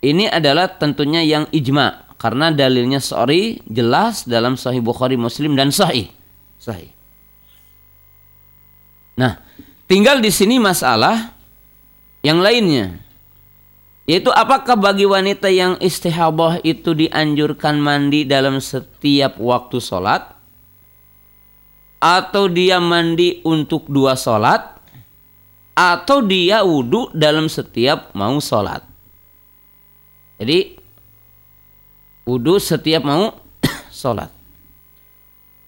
Ini 0.00 0.32
adalah 0.32 0.80
tentunya 0.80 1.20
yang 1.20 1.44
ijma 1.52 2.08
karena 2.16 2.48
dalilnya 2.52 3.00
sorry 3.00 3.60
jelas 3.68 4.24
dalam 4.24 4.56
Sahih 4.56 4.80
Bukhari 4.80 5.20
Muslim 5.20 5.56
dan 5.56 5.68
Sahih. 5.68 6.08
Sahih. 6.56 6.92
Nah, 9.20 9.40
tinggal 9.84 10.24
di 10.24 10.32
sini 10.32 10.56
masalah 10.56 11.36
yang 12.24 12.40
lainnya. 12.40 12.96
Yaitu 14.08 14.32
apakah 14.32 14.74
bagi 14.74 15.04
wanita 15.06 15.52
yang 15.52 15.76
istihabah 15.78 16.64
itu 16.66 16.96
dianjurkan 16.96 17.78
mandi 17.78 18.26
dalam 18.26 18.58
setiap 18.58 19.36
waktu 19.36 19.78
sholat? 19.78 20.34
Atau 22.00 22.48
dia 22.48 22.80
mandi 22.80 23.44
untuk 23.44 23.86
dua 23.86 24.16
sholat? 24.16 24.80
Atau 25.76 26.26
dia 26.26 26.64
wudhu 26.66 27.12
dalam 27.14 27.46
setiap 27.46 28.10
mau 28.16 28.40
sholat? 28.42 28.89
Jadi 30.40 30.80
wudhu 32.24 32.56
setiap 32.56 33.04
mau 33.04 33.36
sholat. 33.92 34.32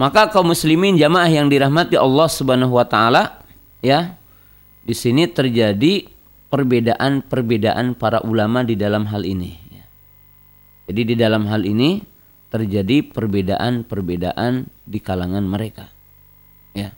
Maka 0.01 0.33
kaum 0.33 0.51
muslimin 0.51 0.97
jamaah 0.97 1.29
yang 1.29 1.47
dirahmati 1.53 1.95
Allah 1.95 2.27
Subhanahu 2.27 2.75
wa 2.75 2.89
taala 2.89 3.45
ya 3.85 4.17
di 4.83 4.97
sini 4.97 5.29
terjadi 5.29 6.09
perbedaan-perbedaan 6.49 7.95
para 7.95 8.25
ulama 8.25 8.65
di 8.65 8.75
dalam 8.75 9.07
hal 9.13 9.23
ini. 9.29 9.53
Ya. 9.71 9.85
Jadi 10.91 11.13
di 11.13 11.15
dalam 11.15 11.47
hal 11.47 11.63
ini 11.69 12.03
terjadi 12.49 13.05
perbedaan-perbedaan 13.13 14.69
di 14.89 14.99
kalangan 14.99 15.45
mereka. 15.45 15.89
Ya. 16.77 16.97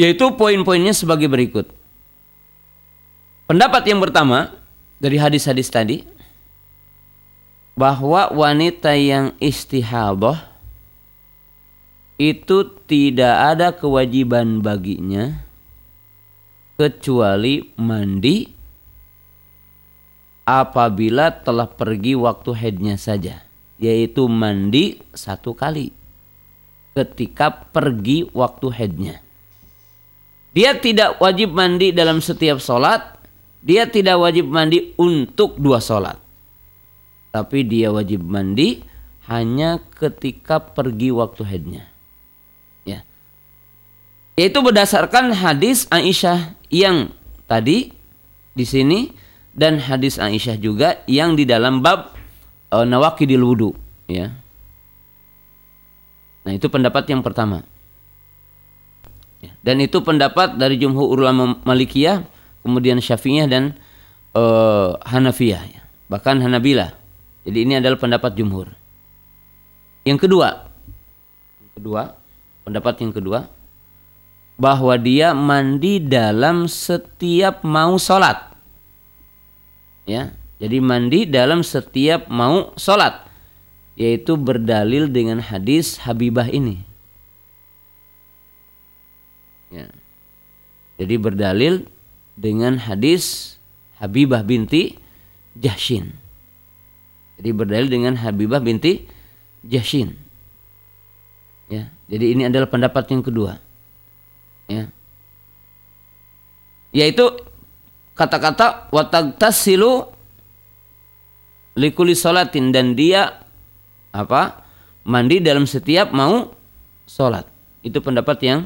Yaitu 0.00 0.32
poin-poinnya 0.38 0.96
sebagai 0.96 1.28
berikut. 1.28 1.79
Pendapat 3.50 3.82
yang 3.82 3.98
pertama 3.98 4.54
dari 5.02 5.18
hadis-hadis 5.18 5.66
tadi 5.66 6.06
bahwa 7.74 8.30
wanita 8.30 8.94
yang 8.94 9.34
istihadah 9.42 10.38
itu 12.14 12.70
tidak 12.86 13.34
ada 13.34 13.74
kewajiban 13.74 14.62
baginya 14.62 15.42
kecuali 16.78 17.74
mandi 17.74 18.46
apabila 20.46 21.42
telah 21.42 21.66
pergi 21.66 22.14
waktu 22.14 22.54
headnya 22.54 22.94
saja 22.94 23.42
yaitu 23.82 24.30
mandi 24.30 25.02
satu 25.10 25.58
kali 25.58 25.90
ketika 26.94 27.50
pergi 27.74 28.30
waktu 28.30 28.66
headnya 28.70 29.18
dia 30.54 30.78
tidak 30.78 31.18
wajib 31.18 31.50
mandi 31.50 31.90
dalam 31.90 32.22
setiap 32.22 32.62
sholat 32.62 33.19
dia 33.60 33.88
tidak 33.88 34.16
wajib 34.20 34.48
mandi 34.48 34.92
untuk 34.96 35.60
dua 35.60 35.80
sholat 35.80 36.16
tapi 37.30 37.62
dia 37.64 37.92
wajib 37.94 38.24
mandi 38.24 38.82
hanya 39.30 39.78
ketika 39.94 40.58
pergi 40.58 41.14
waktu 41.14 41.42
headnya 41.46 41.90
yaitu 44.40 44.64
berdasarkan 44.64 45.36
hadis 45.36 45.84
Aisyah 45.92 46.56
yang 46.72 47.12
tadi 47.44 47.92
di 48.56 48.64
sini 48.64 49.12
dan 49.52 49.76
hadis 49.76 50.16
Aisyah 50.16 50.56
juga 50.56 51.04
yang 51.04 51.36
di 51.36 51.44
dalam 51.44 51.84
bab 51.84 52.16
uh, 52.72 52.88
nawakidil 52.88 53.44
wudu 53.44 53.76
ya. 54.08 54.32
Nah, 56.40 56.56
itu 56.56 56.72
pendapat 56.72 57.04
yang 57.12 57.20
pertama. 57.20 57.60
Ya, 59.44 59.52
dan 59.60 59.76
itu 59.84 60.00
pendapat 60.00 60.56
dari 60.56 60.80
jumhur 60.80 61.20
ulama 61.20 61.60
Malikiyah, 61.68 62.24
kemudian 62.64 63.00
Syafi'iyah 63.00 63.46
dan 63.48 63.76
uh, 64.36 64.96
Hanafiyah 65.04 65.62
ya. 65.66 65.82
Bahkan 66.10 66.42
Hanabilah. 66.42 66.96
Jadi 67.46 67.58
ini 67.64 67.74
adalah 67.78 67.96
pendapat 67.96 68.36
jumhur. 68.36 68.68
Yang 70.04 70.28
kedua, 70.28 70.68
kedua, 71.76 72.16
pendapat 72.64 72.94
yang 73.00 73.12
kedua 73.12 73.48
bahwa 74.60 74.92
dia 75.00 75.32
mandi 75.32 75.96
dalam 76.04 76.68
setiap 76.68 77.64
mau 77.64 77.96
sholat. 77.96 78.52
Ya, 80.04 80.36
jadi 80.60 80.76
mandi 80.84 81.24
dalam 81.24 81.64
setiap 81.64 82.28
mau 82.28 82.76
sholat, 82.76 83.24
yaitu 83.96 84.36
berdalil 84.36 85.08
dengan 85.08 85.40
hadis 85.40 85.96
Habibah 86.04 86.52
ini. 86.52 86.84
Ya. 89.72 89.88
Jadi 91.00 91.14
berdalil 91.16 91.88
dengan 92.40 92.80
hadis 92.80 93.56
Habibah 94.00 94.40
binti 94.40 94.96
Jahshin. 95.60 96.16
Jadi 97.36 97.52
berdalil 97.52 97.92
dengan 97.92 98.16
Habibah 98.16 98.64
binti 98.64 99.04
Jahshin. 99.60 100.16
Ya, 101.68 101.92
jadi 102.08 102.34
ini 102.34 102.48
adalah 102.48 102.66
pendapat 102.66 103.06
yang 103.12 103.22
kedua 103.22 103.60
ya 104.70 104.86
yaitu 106.94 107.26
kata-kata 108.14 108.90
watagtasilu 108.94 110.10
likuli 111.74 112.14
salatin 112.14 112.70
dan 112.70 112.94
dia 112.94 113.42
apa 114.14 114.62
mandi 115.02 115.42
dalam 115.42 115.66
setiap 115.66 116.14
mau 116.14 116.54
sholat 117.06 117.46
itu 117.82 117.98
pendapat 117.98 118.38
yang 118.46 118.60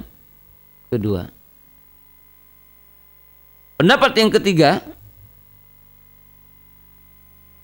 kedua 0.93 1.29
pendapat 3.81 4.13
yang 4.19 4.31
ketiga 4.33 4.83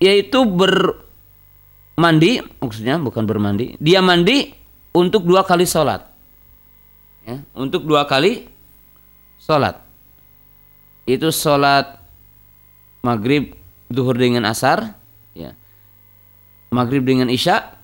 yaitu 0.00 0.42
bermandi 0.48 2.40
maksudnya 2.58 2.96
bukan 2.98 3.24
bermandi 3.28 3.76
dia 3.78 4.00
mandi 4.00 4.52
untuk 4.96 5.22
dua 5.28 5.44
kali 5.44 5.68
sholat 5.68 6.10
ya, 7.26 7.36
untuk 7.54 7.84
dua 7.84 8.08
kali 8.08 8.48
sholat. 9.40 9.80
Itu 11.08 11.32
sholat 11.32 11.98
maghrib, 13.00 13.56
duhur 13.88 14.14
dengan 14.14 14.46
asar, 14.46 14.94
ya. 15.32 15.56
maghrib 16.70 17.02
dengan 17.02 17.32
isya 17.32 17.80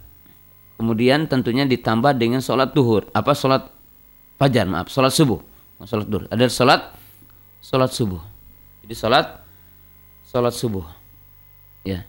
kemudian 0.76 1.26
tentunya 1.26 1.64
ditambah 1.64 2.12
dengan 2.20 2.44
sholat 2.44 2.76
duhur 2.76 3.08
apa 3.16 3.32
sholat 3.32 3.72
fajar 4.36 4.68
maaf 4.68 4.92
sholat 4.92 5.08
subuh 5.08 5.40
sholat 5.88 6.06
duhur 6.06 6.28
ada 6.28 6.46
sholat 6.52 6.92
sholat 7.66 7.90
subuh. 7.90 8.22
Jadi 8.86 8.94
sholat 8.94 9.26
sholat 10.22 10.54
subuh. 10.54 10.86
Ya. 11.82 12.06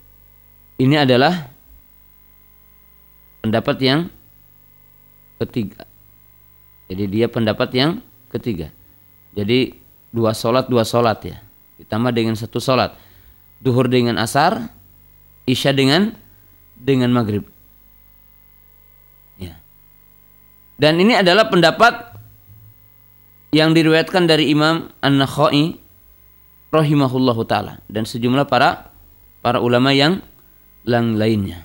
Ini 0.78 1.02
adalah 1.10 1.50
pendapat 3.42 3.78
yang 3.82 4.00
ketiga. 5.42 5.90
Jadi 6.86 7.04
dia 7.10 7.26
pendapat 7.26 7.74
yang 7.74 8.06
ketiga. 8.30 8.70
Jadi 9.34 9.74
dua 10.14 10.38
sholat 10.38 10.70
dua 10.70 10.86
sholat 10.86 11.18
ya. 11.26 11.42
Ditambah 11.82 12.14
dengan 12.14 12.38
satu 12.38 12.62
sholat 12.62 12.94
duhur 13.58 13.90
dengan 13.90 14.22
asar 14.22 14.70
isya 15.50 15.74
dengan 15.74 16.14
dengan 16.78 17.10
maghrib. 17.10 17.42
Ya. 19.42 19.58
Dan 20.78 21.02
ini 21.02 21.18
adalah 21.18 21.50
pendapat 21.50 22.17
yang 23.56 23.72
diriwayatkan 23.72 24.28
dari 24.28 24.52
Imam 24.52 24.92
An-Nakhai 25.00 25.80
rahimahullahu 26.72 27.48
taala 27.48 27.80
dan 27.88 28.04
sejumlah 28.04 28.48
para 28.52 28.92
para 29.40 29.64
ulama 29.64 29.96
yang 29.96 30.20
lang 30.84 31.16
lainnya. 31.16 31.64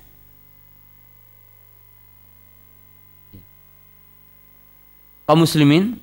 Ya. 3.34 3.42
Kaum 5.26 5.42
muslimin 5.42 5.98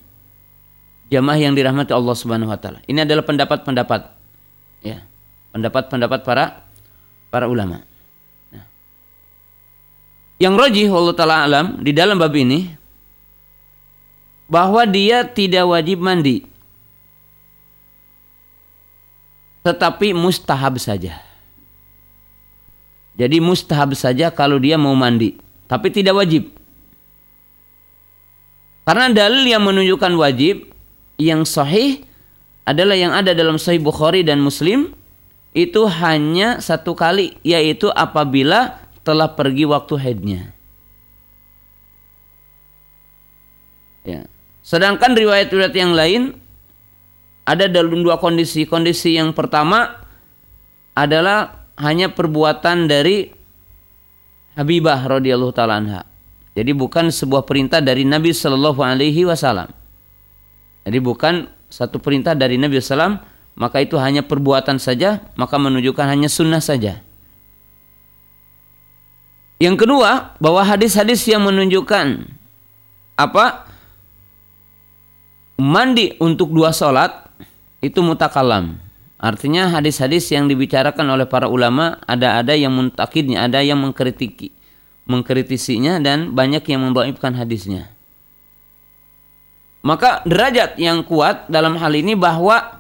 jamaah 1.08 1.40
yang 1.40 1.56
dirahmati 1.56 1.96
Allah 1.96 2.16
Subhanahu 2.16 2.52
wa 2.52 2.60
taala. 2.60 2.84
Ini 2.88 3.08
adalah 3.08 3.24
pendapat-pendapat 3.24 4.02
ya. 4.84 5.04
Pendapat-pendapat 5.56 6.20
para 6.28 6.68
para 7.32 7.48
ulama. 7.48 7.88
Yang 10.40 10.56
rajih 10.56 10.88
Allah 10.92 11.16
taala 11.16 11.38
alam 11.44 11.66
di 11.84 11.92
dalam 11.92 12.16
bab 12.16 12.32
ini 12.32 12.79
bahwa 14.50 14.82
dia 14.89 15.22
tidak 15.24 15.64
wajib 15.70 16.02
mandi. 16.02 16.43
Tetapi 19.62 20.18
mustahab 20.18 20.82
saja. 20.82 21.22
Jadi 23.14 23.38
mustahab 23.38 23.93
saja 23.93 24.34
kalau 24.34 24.58
dia 24.58 24.80
mau 24.80 24.95
mandi, 24.97 25.38
tapi 25.70 25.93
tidak 25.93 26.18
wajib. 26.18 26.50
Karena 28.88 29.14
dalil 29.14 29.45
yang 29.45 29.62
menunjukkan 29.62 30.14
wajib 30.18 30.66
yang 31.22 31.45
sahih 31.45 32.02
adalah 32.66 32.97
yang 32.97 33.14
ada 33.14 33.34
dalam 33.34 33.58
Sahih 33.58 33.82
Bukhari 33.82 34.22
dan 34.22 34.41
Muslim 34.41 34.93
itu 35.58 35.89
hanya 35.89 36.62
satu 36.62 36.93
kali 36.93 37.34
yaitu 37.41 37.89
apabila 37.89 38.78
telah 39.02 39.34
pergi 39.34 39.66
waktu 39.66 39.93
haidnya. 39.97 40.41
Ya. 44.06 44.30
Sedangkan 44.70 45.17
riwayat-riwayat 45.17 45.74
yang 45.74 45.97
lain 45.97 46.38
ada 47.49 47.65
dalam 47.65 48.05
dua 48.05 48.22
kondisi. 48.22 48.70
Kondisi 48.70 49.17
yang 49.17 49.34
pertama 49.34 49.97
adalah 50.93 51.65
hanya 51.82 52.13
perbuatan 52.13 52.86
dari 52.86 53.34
Habibah 54.53 55.09
radhiyallahu 55.09 55.55
taala 55.57 55.82
anha. 55.82 56.01
Jadi 56.53 56.70
bukan 56.78 57.09
sebuah 57.09 57.49
perintah 57.49 57.82
dari 57.82 58.05
Nabi 58.05 58.30
Shallallahu 58.30 58.78
alaihi 58.86 59.26
wasallam. 59.26 59.74
Jadi 60.86 60.99
bukan 61.01 61.49
satu 61.65 61.97
perintah 61.97 62.38
dari 62.38 62.61
Nabi 62.61 62.78
Sallam 62.78 63.17
maka 63.59 63.84
itu 63.84 63.99
hanya 63.99 64.24
perbuatan 64.24 64.80
saja, 64.80 65.20
maka 65.36 65.59
menunjukkan 65.59 66.05
hanya 66.07 66.32
sunnah 66.32 66.63
saja. 66.63 67.03
Yang 69.59 69.84
kedua, 69.84 70.39
bahwa 70.39 70.63
hadis-hadis 70.63 71.28
yang 71.28 71.43
menunjukkan 71.43 72.24
apa? 73.20 73.68
Mandi 75.60 76.16
untuk 76.24 76.55
dua 76.55 76.72
sholat 76.72 77.28
itu 77.84 77.99
mutakalam. 77.99 78.80
Artinya 79.20 79.68
hadis-hadis 79.68 80.32
yang 80.32 80.47
dibicarakan 80.47 81.03
oleh 81.12 81.28
para 81.28 81.51
ulama 81.51 81.99
ada-ada 82.07 82.55
yang 82.55 82.72
muntakidnya, 82.72 83.43
ada 83.43 83.60
yang 83.60 83.76
mengkritiki, 83.84 84.55
mengkritisinya 85.03 85.99
dan 85.99 86.32
banyak 86.32 86.64
yang 86.64 86.88
membaikkan 86.88 87.36
hadisnya. 87.36 87.91
Maka 89.84 90.24
derajat 90.24 90.80
yang 90.80 91.03
kuat 91.03 91.51
dalam 91.51 91.76
hal 91.76 91.91
ini 91.91 92.16
bahwa 92.16 92.80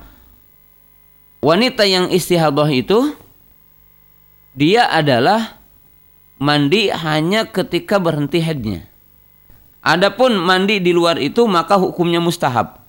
wanita 1.43 1.83
yang 1.83 2.07
istihadah 2.07 2.71
itu 2.71 3.11
dia 4.55 4.87
adalah 4.87 5.59
mandi 6.39 6.91
hanya 6.91 7.47
ketika 7.47 7.99
berhenti 7.99 8.43
haidnya. 8.43 8.88
Adapun 9.79 10.35
mandi 10.35 10.83
di 10.83 10.91
luar 10.91 11.15
itu 11.19 11.47
maka 11.47 11.79
hukumnya 11.79 12.19
mustahab. 12.19 12.83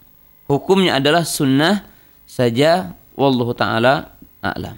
Hukumnya 0.51 0.99
adalah 0.99 1.23
sunnah 1.23 1.87
saja 2.27 2.99
wallahu 3.15 3.55
taala 3.55 4.19
a'lam. 4.43 4.75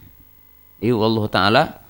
Ini 0.85 0.93
wallahu 0.93 1.29
taala 1.33 1.81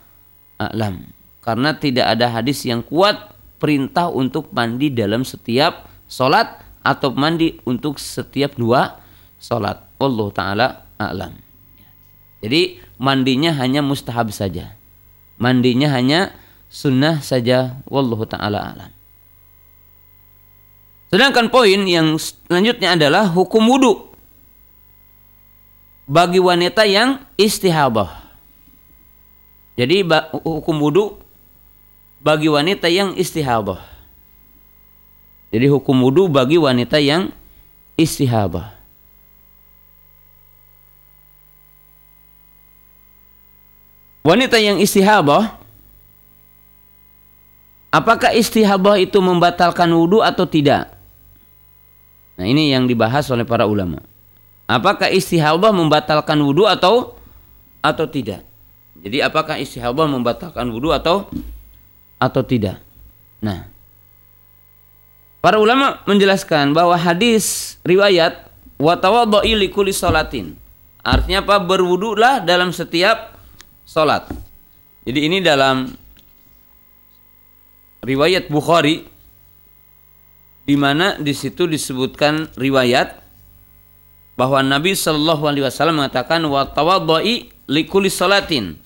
a'lam. 0.62 1.10
Karena 1.42 1.74
tidak 1.74 2.06
ada 2.06 2.30
hadis 2.30 2.62
yang 2.62 2.86
kuat 2.86 3.34
perintah 3.58 4.06
untuk 4.06 4.54
mandi 4.54 4.94
dalam 4.94 5.26
setiap 5.26 5.90
solat 6.06 6.62
atau 6.86 7.10
mandi 7.10 7.58
untuk 7.66 7.98
setiap 7.98 8.54
dua 8.54 9.02
solat. 9.42 9.82
Wallahu 9.98 10.30
taala 10.30 10.86
a'lam. 11.02 11.34
Jadi 12.42 12.78
mandinya 12.98 13.54
hanya 13.58 13.82
mustahab 13.82 14.30
saja. 14.34 14.74
Mandinya 15.38 15.90
hanya 15.90 16.34
sunnah 16.70 17.18
saja 17.22 17.82
wallahu 17.90 18.26
taala 18.26 18.74
alam. 18.74 18.90
Sedangkan 21.12 21.52
poin 21.52 21.84
yang 21.84 22.16
selanjutnya 22.16 22.96
adalah 22.96 23.28
hukum 23.28 23.60
wudhu 23.68 24.16
bagi 26.08 26.40
wanita 26.40 26.88
yang 26.88 27.20
istihadah. 27.36 28.08
Jadi 29.76 30.08
hukum 30.40 30.80
wudhu 30.80 31.20
bagi 32.16 32.48
wanita 32.48 32.88
yang 32.88 33.12
istihadah. 33.12 33.84
Jadi 35.52 35.68
hukum 35.68 36.00
wudhu 36.00 36.32
bagi 36.32 36.56
wanita 36.56 36.96
yang 36.96 37.28
istihadah. 38.00 38.72
Wanita 44.24 44.56
yang 44.56 44.80
istihadah 44.80 45.60
Apakah 47.92 48.32
istihabah 48.32 48.96
itu 48.96 49.20
membatalkan 49.20 49.92
wudhu 49.92 50.24
atau 50.24 50.48
tidak? 50.48 51.01
Nah 52.36 52.46
ini 52.48 52.72
yang 52.72 52.88
dibahas 52.88 53.28
oleh 53.28 53.44
para 53.44 53.68
ulama. 53.68 54.00
Apakah 54.70 55.12
istihabah 55.12 55.74
membatalkan 55.74 56.38
wudhu 56.40 56.64
atau 56.64 57.18
atau 57.84 58.06
tidak? 58.08 58.46
Jadi 59.02 59.18
apakah 59.20 59.58
istihabah 59.58 60.06
membatalkan 60.08 60.64
wudhu 60.70 60.94
atau 60.94 61.28
atau 62.16 62.42
tidak? 62.46 62.78
Nah, 63.42 63.66
para 65.42 65.58
ulama 65.58 66.00
menjelaskan 66.06 66.70
bahwa 66.70 66.94
hadis 66.94 67.76
riwayat 67.82 68.46
watawadoi 68.78 69.52
likuli 69.58 69.90
salatin. 69.90 70.54
Artinya 71.02 71.42
apa? 71.42 71.58
Berwudulah 71.58 72.38
dalam 72.46 72.70
setiap 72.70 73.34
solat. 73.82 74.30
Jadi 75.02 75.20
ini 75.26 75.42
dalam 75.42 75.90
riwayat 78.06 78.46
Bukhari 78.46 79.11
di 80.62 80.78
mana 80.78 81.18
di 81.18 81.34
situ 81.34 81.66
disebutkan 81.66 82.54
riwayat 82.54 83.18
bahwa 84.38 84.62
Nabi 84.62 84.94
Shallallahu 84.94 85.44
Alaihi 85.44 85.64
Wasallam 85.66 86.02
mengatakan 86.02 86.40
wa 86.46 86.64
tawadoi 86.66 87.50
likuli 87.68 88.08
salatin. 88.08 88.78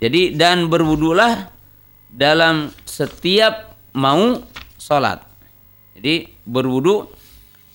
Jadi 0.00 0.32
dan 0.32 0.68
berwudulah 0.68 1.52
dalam 2.08 2.72
setiap 2.88 3.76
mau 3.92 4.40
sholat. 4.80 5.20
Jadi 5.96 6.32
berwudu 6.48 7.10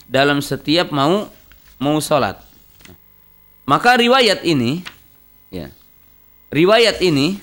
dalam 0.10 0.42
setiap 0.42 0.90
mau 0.90 1.30
mau 1.78 1.98
sholat. 2.02 2.42
Maka 3.66 3.98
riwayat 3.98 4.46
ini, 4.46 4.86
ya, 5.50 5.74
riwayat 6.54 7.02
ini 7.02 7.42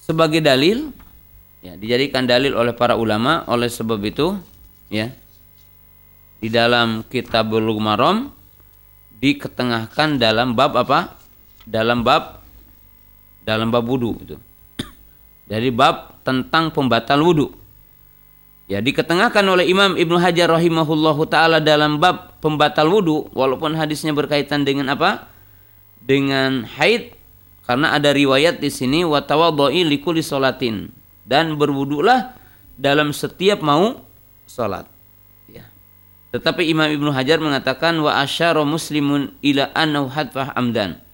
sebagai 0.00 0.40
dalil 0.40 0.88
ya 1.68 1.76
dijadikan 1.76 2.24
dalil 2.24 2.56
oleh 2.56 2.72
para 2.72 2.96
ulama. 2.96 3.44
Oleh 3.44 3.68
sebab 3.68 4.00
itu 4.00 4.40
ya 4.88 5.12
di 6.40 6.48
dalam 6.48 7.04
kitab 7.04 7.52
Bulughul 7.52 7.84
Maram 7.84 8.32
diketengahkan 9.20 10.16
dalam 10.16 10.56
bab 10.56 10.72
apa? 10.80 11.20
Dalam 11.68 12.00
bab 12.00 12.40
dalam 13.44 13.68
bab 13.68 13.84
wudu 13.84 14.16
itu 14.24 14.36
dari 15.44 15.68
bab 15.68 16.24
tentang 16.24 16.72
pembatal 16.72 17.20
wudu. 17.20 17.52
Ya 18.68 18.84
diketengahkan 18.84 19.44
oleh 19.48 19.64
Imam 19.64 19.96
Ibnu 19.96 20.20
Hajar 20.20 20.52
rahimahullahu 20.52 21.24
taala 21.28 21.56
dalam 21.60 21.96
bab 22.00 22.36
pembatal 22.40 22.88
wudu 22.88 23.28
walaupun 23.32 23.76
hadisnya 23.76 24.12
berkaitan 24.16 24.64
dengan 24.64 24.92
apa? 24.92 25.28
Dengan 26.04 26.64
haid 26.64 27.16
karena 27.68 27.96
ada 27.96 28.12
riwayat 28.16 28.64
di 28.64 28.72
sini 28.72 29.04
wa 29.04 29.20
tawaddu'i 29.20 29.84
likulli 29.84 30.24
salatin 30.24 30.88
dan 31.28 31.60
berwudulah 31.60 32.32
dalam 32.80 33.12
setiap 33.12 33.60
mau 33.60 34.00
salat. 34.48 34.88
Ya. 35.44 35.68
Tetapi 36.32 36.64
Imam 36.64 36.88
Ibnu 36.88 37.12
Hajar 37.12 37.36
mengatakan 37.36 38.00
wa 38.00 38.16
asyara 38.16 38.64
muslimun 38.64 39.36
ila 39.44 39.68
annahu 39.76 40.08
hadfah 40.08 40.56
amdan. 40.56 41.04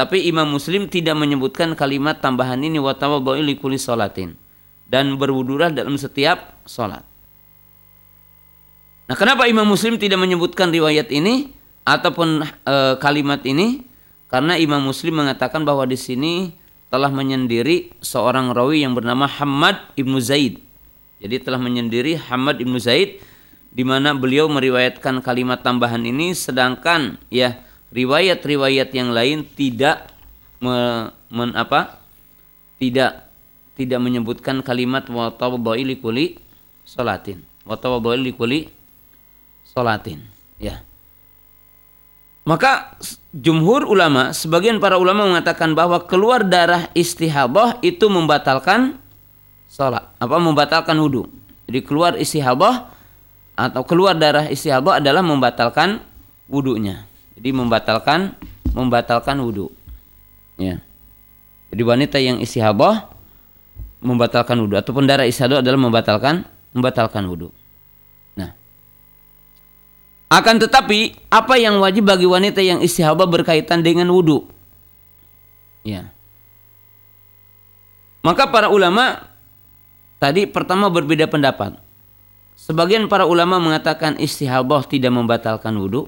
Tapi 0.00 0.24
Imam 0.24 0.48
Muslim 0.48 0.88
tidak 0.88 1.12
menyebutkan 1.12 1.76
kalimat 1.76 2.24
tambahan 2.24 2.56
ini 2.56 2.80
wa 2.80 2.96
tawaddu'i 2.96 3.44
likulli 3.44 3.76
salatin 3.76 4.32
dan 4.88 5.20
berwudulah 5.20 5.68
dalam 5.68 6.00
setiap 6.00 6.64
salat. 6.64 7.04
Nah, 9.12 9.18
kenapa 9.18 9.44
Imam 9.44 9.68
Muslim 9.68 10.00
tidak 10.00 10.16
menyebutkan 10.16 10.72
riwayat 10.72 11.12
ini 11.12 11.52
ataupun 11.84 12.46
e, 12.46 12.74
kalimat 12.96 13.44
ini? 13.44 13.84
Karena 14.30 14.54
Imam 14.56 14.80
Muslim 14.80 15.20
mengatakan 15.20 15.66
bahwa 15.66 15.84
di 15.84 15.98
sini 15.98 16.54
telah 16.90 17.08
menyendiri 17.08 17.94
seorang 18.02 18.50
rawi 18.50 18.82
yang 18.82 18.98
bernama 18.98 19.30
Hamad 19.30 19.94
ibnu 19.94 20.18
Zaid. 20.18 20.58
Jadi 21.22 21.36
telah 21.38 21.62
menyendiri 21.62 22.18
Hamad 22.18 22.58
ibnu 22.58 22.76
Zaid 22.82 23.22
di 23.70 23.86
mana 23.86 24.10
beliau 24.12 24.50
meriwayatkan 24.50 25.22
kalimat 25.22 25.62
tambahan 25.62 26.02
ini 26.02 26.34
sedangkan 26.34 27.22
ya 27.30 27.62
riwayat-riwayat 27.94 28.90
yang 28.90 29.14
lain 29.14 29.46
tidak 29.54 30.10
me, 30.58 31.08
men, 31.30 31.54
apa? 31.54 32.02
tidak 32.80 33.28
tidak 33.78 34.00
menyebutkan 34.00 34.64
kalimat 34.64 35.06
wa 35.12 35.30
tawaddu'i 35.30 35.84
likuli 35.86 36.40
salatin. 36.82 37.44
Wa 37.62 37.76
tawaddu'i 37.76 38.18
likuli 38.18 38.72
salatin. 39.62 40.24
Ya. 40.56 40.82
Maka 42.50 42.98
jumhur 43.30 43.86
ulama, 43.86 44.34
sebagian 44.34 44.82
para 44.82 44.98
ulama 44.98 45.22
mengatakan 45.22 45.70
bahwa 45.70 46.02
keluar 46.02 46.42
darah 46.42 46.90
istihadah 46.98 47.78
itu 47.78 48.10
membatalkan 48.10 48.98
sholat. 49.70 50.10
Apa 50.18 50.42
membatalkan 50.42 50.98
wudhu. 50.98 51.30
Jadi 51.70 51.86
keluar 51.86 52.18
istihadah 52.18 52.90
atau 53.54 53.86
keluar 53.86 54.18
darah 54.18 54.50
istihadah 54.50 54.98
adalah 54.98 55.22
membatalkan 55.22 56.02
wudhunya. 56.50 57.06
Jadi 57.38 57.54
membatalkan 57.54 58.34
membatalkan 58.74 59.38
wudhu. 59.38 59.70
Ya. 60.58 60.82
Jadi 61.70 61.82
wanita 61.86 62.18
yang 62.18 62.42
istihadah 62.42 63.14
membatalkan 64.02 64.58
wudhu 64.58 64.74
ataupun 64.74 65.06
darah 65.06 65.22
istihadah 65.22 65.62
adalah 65.62 65.78
membatalkan 65.78 66.42
membatalkan 66.74 67.30
wudhu. 67.30 67.54
Akan 70.30 70.62
tetapi 70.62 71.26
apa 71.26 71.58
yang 71.58 71.82
wajib 71.82 72.06
bagi 72.06 72.22
wanita 72.22 72.62
yang 72.62 72.78
istihadah 72.78 73.26
berkaitan 73.26 73.82
dengan 73.82 74.14
wudhu? 74.14 74.46
Ya. 75.82 76.14
Maka 78.22 78.46
para 78.46 78.70
ulama 78.70 79.26
tadi 80.22 80.46
pertama 80.46 80.86
berbeda 80.86 81.26
pendapat. 81.26 81.82
Sebagian 82.54 83.10
para 83.10 83.26
ulama 83.26 83.58
mengatakan 83.58 84.14
istihadah 84.22 84.86
tidak 84.86 85.10
membatalkan 85.10 85.74
wudhu. 85.74 86.06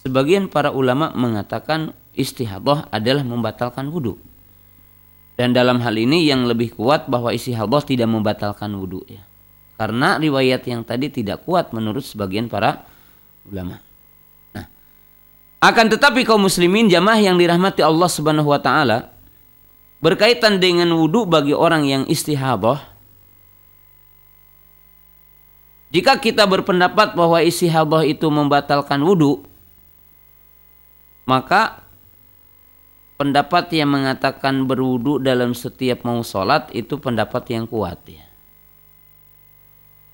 Sebagian 0.00 0.48
para 0.48 0.72
ulama 0.72 1.12
mengatakan 1.12 1.92
istihadah 2.16 2.88
adalah 2.88 3.28
membatalkan 3.28 3.92
wudhu. 3.92 4.16
Dan 5.36 5.52
dalam 5.52 5.84
hal 5.84 6.00
ini 6.00 6.24
yang 6.24 6.48
lebih 6.48 6.72
kuat 6.72 7.12
bahwa 7.12 7.28
istihadah 7.28 7.84
tidak 7.84 8.08
membatalkan 8.08 8.72
wudhu 8.72 9.04
ya. 9.04 9.20
Karena 9.76 10.16
riwayat 10.16 10.64
yang 10.64 10.82
tadi 10.82 11.12
tidak 11.12 11.44
kuat 11.44 11.76
menurut 11.76 12.00
sebagian 12.00 12.48
para 12.48 12.88
ulama. 13.44 13.78
Nah, 14.56 14.66
akan 15.60 15.86
tetapi 15.92 16.24
kaum 16.24 16.48
muslimin 16.48 16.88
jamaah 16.88 17.20
yang 17.20 17.36
dirahmati 17.36 17.84
Allah 17.84 18.08
Subhanahu 18.08 18.48
wa 18.48 18.60
taala 18.60 19.12
berkaitan 20.00 20.60
dengan 20.60 20.92
wudhu 20.96 21.28
bagi 21.28 21.56
orang 21.56 21.88
yang 21.88 22.02
istihadah 22.04 22.84
jika 25.88 26.20
kita 26.20 26.44
berpendapat 26.44 27.16
bahwa 27.16 27.40
istihadah 27.40 28.04
itu 28.04 28.28
membatalkan 28.28 29.00
wudhu 29.00 29.44
maka 31.24 31.86
pendapat 33.16 33.72
yang 33.72 33.90
mengatakan 33.90 34.68
berwudhu 34.68 35.18
dalam 35.18 35.56
setiap 35.56 36.04
mau 36.04 36.20
sholat 36.20 36.68
itu 36.76 37.00
pendapat 37.00 37.48
yang 37.50 37.64
kuat 37.64 37.98
ya. 38.06 38.25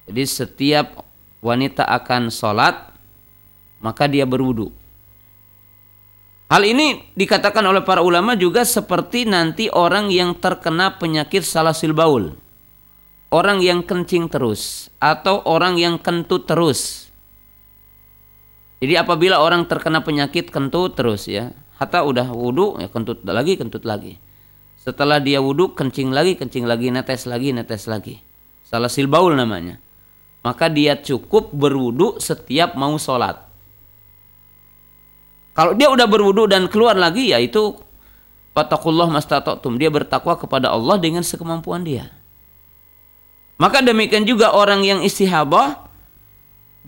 Jadi 0.06 0.22
setiap 0.26 1.06
wanita 1.42 1.86
akan 1.86 2.30
sholat 2.30 2.94
maka 3.82 4.06
dia 4.06 4.22
berwudu. 4.22 4.70
Hal 6.52 6.62
ini 6.68 7.02
dikatakan 7.18 7.64
oleh 7.64 7.82
para 7.82 8.04
ulama 8.04 8.38
juga 8.38 8.62
seperti 8.62 9.26
nanti 9.26 9.66
orang 9.72 10.12
yang 10.12 10.38
terkena 10.38 11.00
penyakit 11.00 11.42
salasil 11.42 11.96
baul. 11.96 12.38
Orang 13.32 13.64
yang 13.64 13.80
kencing 13.80 14.28
terus 14.28 14.92
atau 15.00 15.40
orang 15.48 15.80
yang 15.80 15.96
kentut 15.96 16.44
terus. 16.44 17.08
Jadi 18.84 19.00
apabila 19.00 19.40
orang 19.40 19.64
terkena 19.64 20.04
penyakit 20.04 20.52
kentut 20.52 20.92
terus 20.92 21.24
ya, 21.24 21.56
hatta 21.80 22.04
udah 22.04 22.28
wudu 22.28 22.76
ya 22.84 22.92
kentut 22.92 23.24
lagi 23.24 23.56
kentut 23.56 23.88
lagi. 23.88 24.20
Setelah 24.76 25.24
dia 25.24 25.40
wudu 25.40 25.72
kencing 25.72 26.12
lagi 26.12 26.36
kencing 26.36 26.68
lagi 26.68 26.92
netes 26.92 27.24
lagi 27.24 27.56
netes 27.56 27.88
lagi. 27.88 28.20
Salasil 28.60 29.08
baul 29.08 29.32
namanya 29.32 29.80
maka 30.42 30.66
dia 30.66 30.98
cukup 30.98 31.54
berwudu 31.54 32.18
setiap 32.18 32.74
mau 32.74 32.98
sholat. 32.98 33.38
Kalau 35.54 35.78
dia 35.78 35.86
udah 35.86 36.06
berwudu 36.10 36.50
dan 36.50 36.66
keluar 36.66 36.98
lagi 36.98 37.30
ya 37.30 37.38
itu 37.38 37.78
fatakullah 38.56 39.06
mastata'tum. 39.06 39.78
Dia 39.78 39.88
bertakwa 39.88 40.34
kepada 40.34 40.74
Allah 40.74 40.98
dengan 40.98 41.22
sekemampuan 41.22 41.86
dia. 41.86 42.10
Maka 43.60 43.78
demikian 43.78 44.26
juga 44.26 44.50
orang 44.50 44.82
yang 44.82 45.00
istihabah 45.06 45.86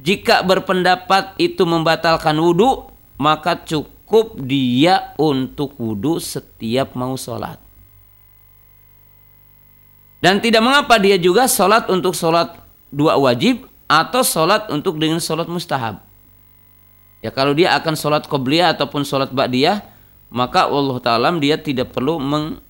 jika 0.02 0.42
berpendapat 0.42 1.38
itu 1.38 1.62
membatalkan 1.62 2.34
wudu 2.34 2.90
maka 3.14 3.62
cukup 3.62 4.42
dia 4.42 5.14
untuk 5.20 5.78
wudu 5.78 6.18
setiap 6.18 6.98
mau 6.98 7.14
sholat. 7.14 7.62
Dan 10.24 10.40
tidak 10.40 10.64
mengapa 10.64 10.96
dia 10.96 11.20
juga 11.20 11.44
sholat 11.44 11.86
untuk 11.92 12.16
sholat 12.16 12.63
dua 12.94 13.18
wajib 13.18 13.66
atau 13.90 14.22
sholat 14.22 14.70
untuk 14.70 15.02
dengan 15.02 15.18
sholat 15.18 15.50
mustahab. 15.50 16.00
Ya 17.20 17.34
kalau 17.34 17.56
dia 17.56 17.74
akan 17.74 17.98
sholat 17.98 18.30
qobliyah 18.30 18.76
ataupun 18.76 19.02
sholat 19.02 19.32
ba'diyah, 19.34 19.82
maka 20.30 20.68
Allah 20.68 20.96
Ta'ala 21.02 21.32
dia 21.40 21.58
tidak 21.58 21.90
perlu 21.90 22.20
meng, 22.20 22.60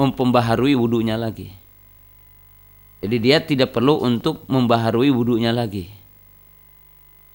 membaharui 0.00 0.74
wudhunya 0.74 1.14
lagi. 1.20 1.52
Jadi 3.00 3.16
dia 3.20 3.40
tidak 3.40 3.72
perlu 3.72 4.00
untuk 4.00 4.44
membaharui 4.48 5.12
wudhunya 5.12 5.52
lagi. 5.52 5.88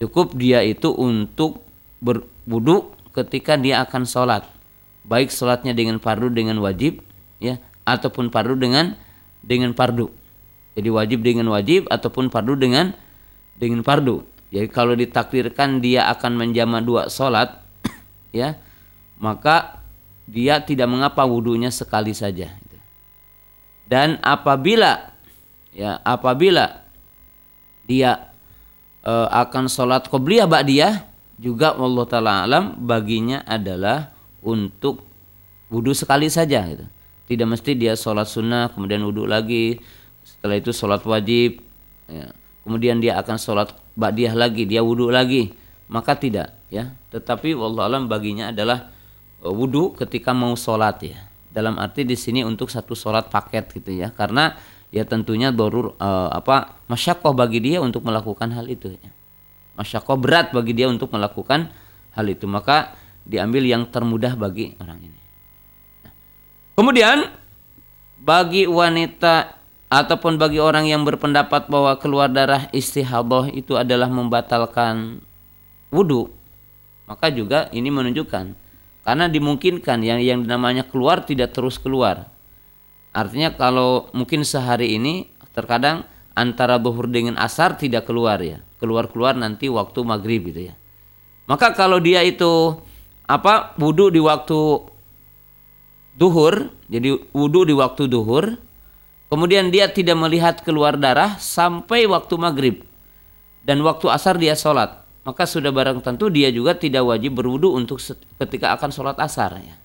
Cukup 0.02 0.34
dia 0.38 0.62
itu 0.62 0.93
untuk 0.93 1.66
berwudhu 2.02 2.93
ketika 3.16 3.58
dia 3.58 3.82
akan 3.86 4.06
sholat. 4.06 4.43
Baik 5.06 5.30
sholatnya 5.30 5.78
dengan 5.78 6.02
fardu 6.02 6.34
dengan 6.34 6.58
wajib, 6.62 7.06
ya, 7.38 7.62
ataupun 7.86 8.34
fardu 8.34 8.58
dengan 8.58 8.98
dengan 9.46 9.78
fardu. 9.78 10.10
Jadi 10.76 10.89
wajib 10.91 11.23
dengan 11.23 11.47
wajib 11.55 11.88
ataupun 11.88 12.28
fardu 12.28 12.55
dengan 12.59 12.91
dengan 13.55 13.82
fardu. 13.82 14.28
Jadi 14.51 14.67
kalau 14.69 14.93
ditakdirkan 14.93 15.80
dia 15.80 16.07
akan 16.11 16.36
menjama 16.36 16.84
dua 16.84 17.07
sholat, 17.07 17.63
ya, 18.36 18.59
maka 19.17 19.80
dia 20.28 20.59
tidak 20.59 20.91
mengapa 20.91 21.23
wudhunya 21.23 21.71
sekali 21.71 22.11
saja. 22.11 22.51
Dan 23.86 24.17
apabila 24.26 25.13
ya 25.69 26.01
apabila 26.01 26.89
dia 27.86 28.34
e, 29.05 29.13
akan 29.30 29.69
sholat 29.69 30.09
qobliyah 30.09 30.49
dia 30.65 31.05
juga 31.38 31.78
Allah 31.78 32.05
taala 32.09 32.32
alam 32.41 32.73
baginya 32.82 33.45
adalah 33.45 34.09
untuk 34.41 35.05
wudhu 35.69 35.93
sekali 35.93 36.34
saja 36.34 36.65
gitu. 36.65 36.86
Tidak 37.26 37.45
mesti 37.45 37.78
dia 37.78 37.93
sholat 37.93 38.26
sunnah 38.26 38.73
kemudian 38.73 39.05
wudhu 39.05 39.30
lagi 39.30 39.78
setelah 40.46 40.62
itu 40.62 40.70
sholat 40.78 41.02
wajib 41.10 41.58
ya. 42.06 42.30
kemudian 42.62 43.02
dia 43.02 43.18
akan 43.18 43.41
sholat 43.41 43.74
ba'diyah 43.98 44.38
lagi 44.38 44.70
dia 44.70 44.86
wudhu 44.86 45.10
lagi 45.10 45.58
maka 45.89 46.14
tidak 46.14 46.54
ya 46.70 46.93
tetapi 47.10 47.58
Allah 47.58 47.89
alam 47.89 48.06
baginya 48.06 48.54
adalah 48.54 48.93
uh, 49.41 49.50
wudhu 49.50 49.98
ketika 49.98 50.38
mau 50.38 50.54
sholat 50.54 51.02
ya 51.02 51.18
dalam 51.50 51.82
arti 51.82 52.06
di 52.06 52.14
sini 52.14 52.46
untuk 52.46 52.70
satu 52.70 52.93
sholat 52.93 53.34
paket 53.34 53.74
gitu 53.74 53.89
ya 53.89 54.14
karena 54.14 54.54
ya 54.93 55.02
tentunya 55.02 55.50
dorur 55.50 55.98
uh, 55.98 56.30
apa 56.30 56.78
masyakoh 56.93 57.34
bagi 57.34 57.66
dia 57.66 57.82
untuk 57.82 58.06
melakukan 58.06 58.54
hal 58.54 58.70
itu 58.70 58.93
ya. 58.93 59.10
masyakoh 59.82 60.14
berat 60.14 60.54
bagi 60.54 60.78
dia 60.78 60.86
untuk 60.86 61.10
melakukan 61.10 61.74
hal 62.14 62.26
itu 62.30 62.46
maka 62.46 62.93
diambil 63.26 63.66
yang 63.66 63.89
termudah 63.89 64.38
bagi 64.38 64.78
orang 64.78 65.10
ini 65.10 65.22
nah. 66.06 66.14
kemudian 66.78 67.34
bagi 68.22 68.70
wanita 68.70 69.64
ataupun 69.90 70.42
bagi 70.42 70.58
orang 70.58 70.90
yang 70.90 71.06
berpendapat 71.06 71.70
bahwa 71.70 71.96
keluar 72.02 72.28
darah 72.28 72.68
istihadah 72.74 73.54
itu 73.54 73.78
adalah 73.78 74.10
membatalkan 74.10 75.22
wudhu 75.94 76.34
maka 77.06 77.30
juga 77.30 77.70
ini 77.70 77.90
menunjukkan 77.94 78.66
Karena 79.06 79.30
dimungkinkan 79.30 80.02
yang 80.02 80.18
yang 80.18 80.42
namanya 80.50 80.82
keluar 80.82 81.22
tidak 81.22 81.54
terus 81.54 81.78
keluar. 81.78 82.26
Artinya 83.14 83.54
kalau 83.54 84.10
mungkin 84.18 84.42
sehari 84.42 84.98
ini 84.98 85.30
terkadang 85.54 86.10
antara 86.34 86.82
zuhur 86.82 87.06
dengan 87.06 87.38
asar 87.38 87.78
tidak 87.78 88.10
keluar 88.10 88.42
ya. 88.42 88.66
Keluar-keluar 88.82 89.38
nanti 89.38 89.70
waktu 89.70 90.02
maghrib 90.02 90.50
gitu 90.50 90.74
ya. 90.74 90.76
Maka 91.46 91.78
kalau 91.78 92.02
dia 92.02 92.26
itu 92.26 92.82
apa 93.30 93.78
wudhu 93.78 94.10
di 94.10 94.18
waktu 94.18 94.90
duhur, 96.18 96.74
jadi 96.90 97.22
wudhu 97.30 97.62
di 97.70 97.78
waktu 97.78 98.10
duhur, 98.10 98.58
kemudian 99.36 99.68
dia 99.68 99.92
tidak 99.92 100.16
melihat 100.16 100.64
keluar 100.64 100.96
darah 100.96 101.36
sampai 101.36 102.08
waktu 102.08 102.40
maghrib 102.40 102.88
dan 103.68 103.84
waktu 103.84 104.08
asar 104.08 104.40
dia 104.40 104.56
sholat, 104.56 105.04
maka 105.28 105.44
sudah 105.44 105.76
barang 105.76 106.00
tentu 106.00 106.32
dia 106.32 106.48
juga 106.56 106.72
tidak 106.72 107.04
wajib 107.04 107.36
berwudhu 107.36 107.76
untuk 107.76 108.00
ketika 108.40 108.72
akan 108.80 108.96
sholat 108.96 109.20
asar 109.20 109.60
ya, 109.60 109.76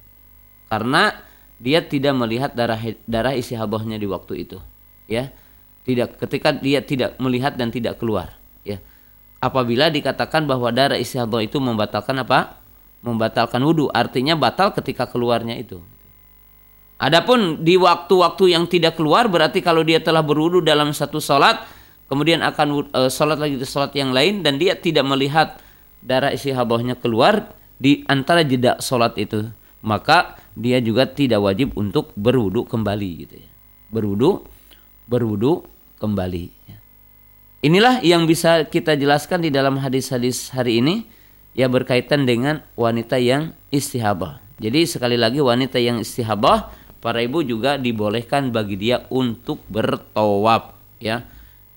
karena 0.70 1.18
dia 1.58 1.82
tidak 1.82 2.14
melihat 2.14 2.54
darah 2.54 2.78
darah 3.10 3.34
isi 3.34 3.58
habahnya 3.58 3.98
di 3.98 4.06
waktu 4.06 4.46
itu, 4.46 4.62
ya, 5.10 5.34
tidak 5.82 6.14
ketika 6.22 6.54
dia 6.54 6.78
tidak 6.86 7.18
melihat 7.18 7.58
dan 7.58 7.74
tidak 7.74 7.98
keluar, 7.98 8.38
ya. 8.62 8.78
Apabila 9.42 9.90
dikatakan 9.90 10.46
bahwa 10.46 10.70
darah 10.70 10.94
isi 10.94 11.18
habah 11.18 11.42
itu 11.42 11.58
membatalkan 11.58 12.22
apa? 12.22 12.60
Membatalkan 13.02 13.64
wudhu, 13.66 13.90
artinya 13.90 14.36
batal 14.36 14.70
ketika 14.76 15.10
keluarnya 15.10 15.58
itu. 15.58 15.82
Adapun 17.00 17.64
di 17.64 17.80
waktu-waktu 17.80 18.52
yang 18.52 18.68
tidak 18.68 19.00
keluar 19.00 19.24
berarti 19.24 19.64
kalau 19.64 19.80
dia 19.80 20.04
telah 20.04 20.20
berwudu 20.20 20.60
dalam 20.60 20.92
satu 20.92 21.16
sholat 21.16 21.64
kemudian 22.12 22.44
akan 22.44 22.92
uh, 22.92 23.08
sholat 23.08 23.40
lagi 23.40 23.56
di 23.56 23.64
sholat 23.64 23.96
yang 23.96 24.12
lain 24.12 24.44
dan 24.44 24.60
dia 24.60 24.76
tidak 24.76 25.08
melihat 25.08 25.56
darah 26.04 26.28
isi 26.28 26.52
habahnya 26.52 27.00
keluar 27.00 27.56
di 27.80 28.04
antara 28.04 28.44
jeda 28.44 28.76
sholat 28.84 29.16
itu 29.16 29.48
maka 29.80 30.36
dia 30.52 30.76
juga 30.84 31.08
tidak 31.08 31.40
wajib 31.40 31.72
untuk 31.72 32.12
berwudu 32.20 32.68
kembali 32.68 33.10
gitu 33.24 33.36
ya. 33.40 33.50
Berwudu 33.88 34.44
berwudu 35.08 35.64
kembali. 35.96 36.60
Inilah 37.60 38.00
yang 38.00 38.24
bisa 38.24 38.64
kita 38.64 38.96
jelaskan 38.96 39.44
di 39.44 39.52
dalam 39.52 39.76
hadis-hadis 39.80 40.48
hari 40.52 40.80
ini 40.80 41.04
ya 41.52 41.68
berkaitan 41.68 42.24
dengan 42.24 42.64
wanita 42.72 43.20
yang 43.20 43.52
istihabah. 43.68 44.40
Jadi 44.60 44.88
sekali 44.88 45.20
lagi 45.20 45.44
wanita 45.44 45.76
yang 45.76 46.00
istihabah 46.00 46.79
para 47.00 47.24
ibu 47.24 47.40
juga 47.40 47.80
dibolehkan 47.80 48.52
bagi 48.52 48.76
dia 48.76 49.04
untuk 49.08 49.64
bertawaf 49.72 50.76
ya. 51.00 51.24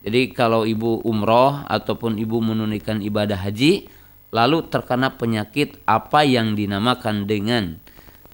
Jadi 0.03 0.35
kalau 0.35 0.67
ibu 0.67 0.99
umroh 1.07 1.63
ataupun 1.63 2.19
ibu 2.19 2.43
menunaikan 2.43 2.99
ibadah 2.99 3.39
haji 3.39 3.87
lalu 4.35 4.67
terkena 4.67 5.15
penyakit 5.15 5.79
apa 5.87 6.27
yang 6.27 6.59
dinamakan 6.59 7.23
dengan 7.23 7.79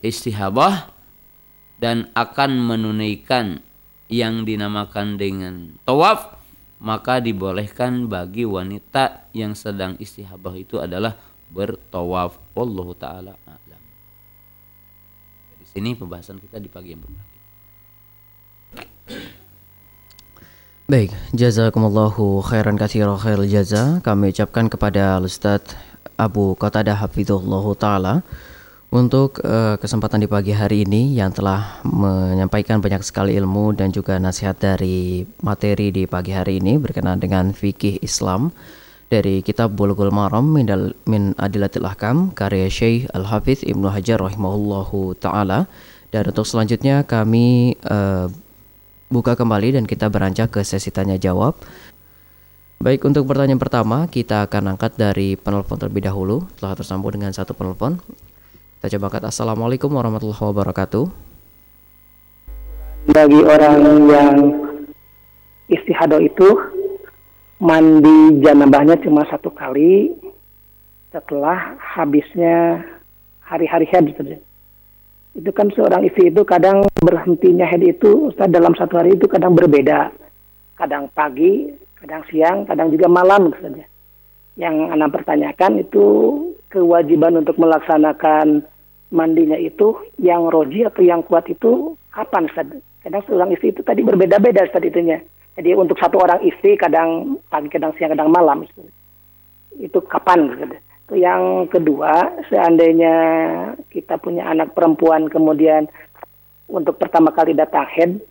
istihabah 0.01 0.89
dan 1.77 2.07
akan 2.15 2.57
menunaikan 2.57 3.61
yang 4.09 4.47
dinamakan 4.47 5.19
dengan 5.19 5.77
tawaf 5.83 6.39
maka 6.79 7.19
dibolehkan 7.19 8.07
bagi 8.07 8.47
wanita 8.47 9.29
yang 9.35 9.53
sedang 9.53 9.99
istihabah 9.99 10.55
itu 10.55 10.79
adalah 10.79 11.19
bertawaf 11.51 12.39
wallahu 12.55 12.95
taala 12.95 13.35
sini 15.79 15.95
pembahasan 15.95 16.43
kita 16.43 16.59
di 16.59 16.67
pagi 16.67 16.91
yang 16.91 16.99
berbagi. 16.99 17.39
Baik, 20.91 21.15
jazakumullahu 21.31 22.43
khairan 22.43 22.75
katsira 22.75 23.15
khairul 23.15 23.47
jaza. 23.47 24.03
Kami 24.03 24.35
ucapkan 24.35 24.67
kepada 24.67 25.15
Ustaz 25.23 25.63
Abu 26.19 26.59
Qatadah 26.59 26.99
Hafizullah 26.99 27.63
taala 27.79 28.27
untuk 28.91 29.39
uh, 29.45 29.79
kesempatan 29.79 30.19
di 30.19 30.27
pagi 30.27 30.51
hari 30.51 30.83
ini 30.83 31.15
yang 31.15 31.31
telah 31.31 31.79
menyampaikan 31.87 32.83
banyak 32.83 33.05
sekali 33.05 33.39
ilmu 33.39 33.71
dan 33.71 33.95
juga 33.95 34.19
nasihat 34.19 34.59
dari 34.59 35.23
materi 35.39 35.95
di 35.95 36.09
pagi 36.09 36.35
hari 36.35 36.59
ini 36.59 36.75
berkenaan 36.75 37.21
dengan 37.23 37.55
fikih 37.55 38.03
Islam 38.03 38.51
dari 39.09 39.41
kitab 39.41 39.73
Bulughul 39.73 40.13
Maram 40.13 40.53
min, 40.53 40.69
dal, 40.69 40.93
min 41.09 41.33
Adilatil 41.35 41.83
Ahkam 41.83 42.29
karya 42.37 42.69
Syekh 42.69 43.09
Al-Hafiz 43.09 43.65
Ibnu 43.65 43.89
Hajar 43.89 44.21
rahimahullahu 44.21 45.17
taala. 45.17 45.65
Dan 46.13 46.29
untuk 46.29 46.45
selanjutnya 46.45 47.05
kami 47.05 47.77
uh, 47.85 48.29
buka 49.09 49.33
kembali 49.33 49.81
dan 49.81 49.85
kita 49.89 50.09
beranjak 50.09 50.53
ke 50.53 50.61
sesi 50.61 50.93
tanya 50.93 51.17
jawab. 51.17 51.57
Baik, 52.79 53.03
untuk 53.03 53.27
pertanyaan 53.27 53.59
pertama 53.59 54.07
kita 54.07 54.47
akan 54.47 54.77
angkat 54.77 54.95
dari 54.95 55.35
penelpon 55.35 55.81
terlebih 55.81 56.05
dahulu. 56.05 56.45
Telah 56.61 56.77
tersambung 56.77 57.11
dengan 57.11 57.33
satu 57.33 57.51
penelpon. 57.57 57.99
Kita 58.79 58.95
coba 58.95 59.11
angkat. 59.11 59.23
Assalamualaikum 59.27 59.91
warahmatullahi 59.91 60.39
wabarakatuh. 60.39 61.05
Bagi 63.09 63.41
orang 63.41 63.77
yang 64.07 64.35
istihadah 65.67 66.21
itu 66.23 66.47
mandi 67.59 68.39
janabahnya 68.39 68.95
cuma 69.03 69.27
satu 69.27 69.51
kali 69.51 70.15
setelah 71.11 71.75
habisnya 71.75 72.79
hari-hari 73.43 73.85
haid 73.91 74.15
saja. 74.15 74.39
Itu 75.35 75.51
kan 75.51 75.67
seorang 75.75 76.07
istri 76.07 76.31
itu 76.31 76.41
kadang 76.47 76.87
berhentinya 77.03 77.67
haid 77.67 77.99
itu 77.99 78.31
Ustaz 78.31 78.47
dalam 78.47 78.73
satu 78.79 78.95
hari 78.95 79.19
itu 79.19 79.27
kadang 79.27 79.53
berbeda. 79.59 80.15
Kadang 80.79 81.11
pagi, 81.11 81.67
kadang 81.99 82.23
siang, 82.31 82.63
kadang 82.63 82.95
juga 82.95 83.11
malam 83.11 83.51
saja. 83.59 83.83
Yang 84.55 84.75
anak 84.95 85.19
pertanyakan 85.19 85.83
itu 85.83 86.05
kewajiban 86.71 87.43
untuk 87.43 87.59
melaksanakan 87.59 88.63
mandinya 89.11 89.59
itu 89.59 89.99
yang 90.15 90.47
roji 90.47 90.87
atau 90.87 91.03
yang 91.03 91.19
kuat 91.27 91.43
itu 91.51 91.99
kapan 92.15 92.47
Ustaz? 92.47 92.71
Kadang 93.03 93.23
seorang 93.27 93.51
istri 93.51 93.75
itu 93.75 93.83
tadi 93.83 93.99
berbeda-beda 93.99 94.63
Ustaz 94.63 94.87
itunya 94.87 95.19
jadi 95.59 95.75
untuk 95.75 95.99
satu 95.99 96.23
orang 96.23 96.39
istri 96.47 96.79
kadang 96.79 97.35
pagi, 97.51 97.67
kadang 97.67 97.91
siang, 97.99 98.15
kadang 98.15 98.31
malam. 98.31 98.63
Itu 99.75 99.99
kapan? 100.07 100.55
Gitu. 100.55 100.75
Yang 101.19 101.67
kedua, 101.75 102.39
seandainya 102.47 103.15
kita 103.91 104.15
punya 104.23 104.47
anak 104.47 104.71
perempuan 104.71 105.27
kemudian 105.27 105.91
untuk 106.71 106.95
pertama 106.95 107.35
kali 107.35 107.51
datang 107.59 107.83
head, 107.91 108.23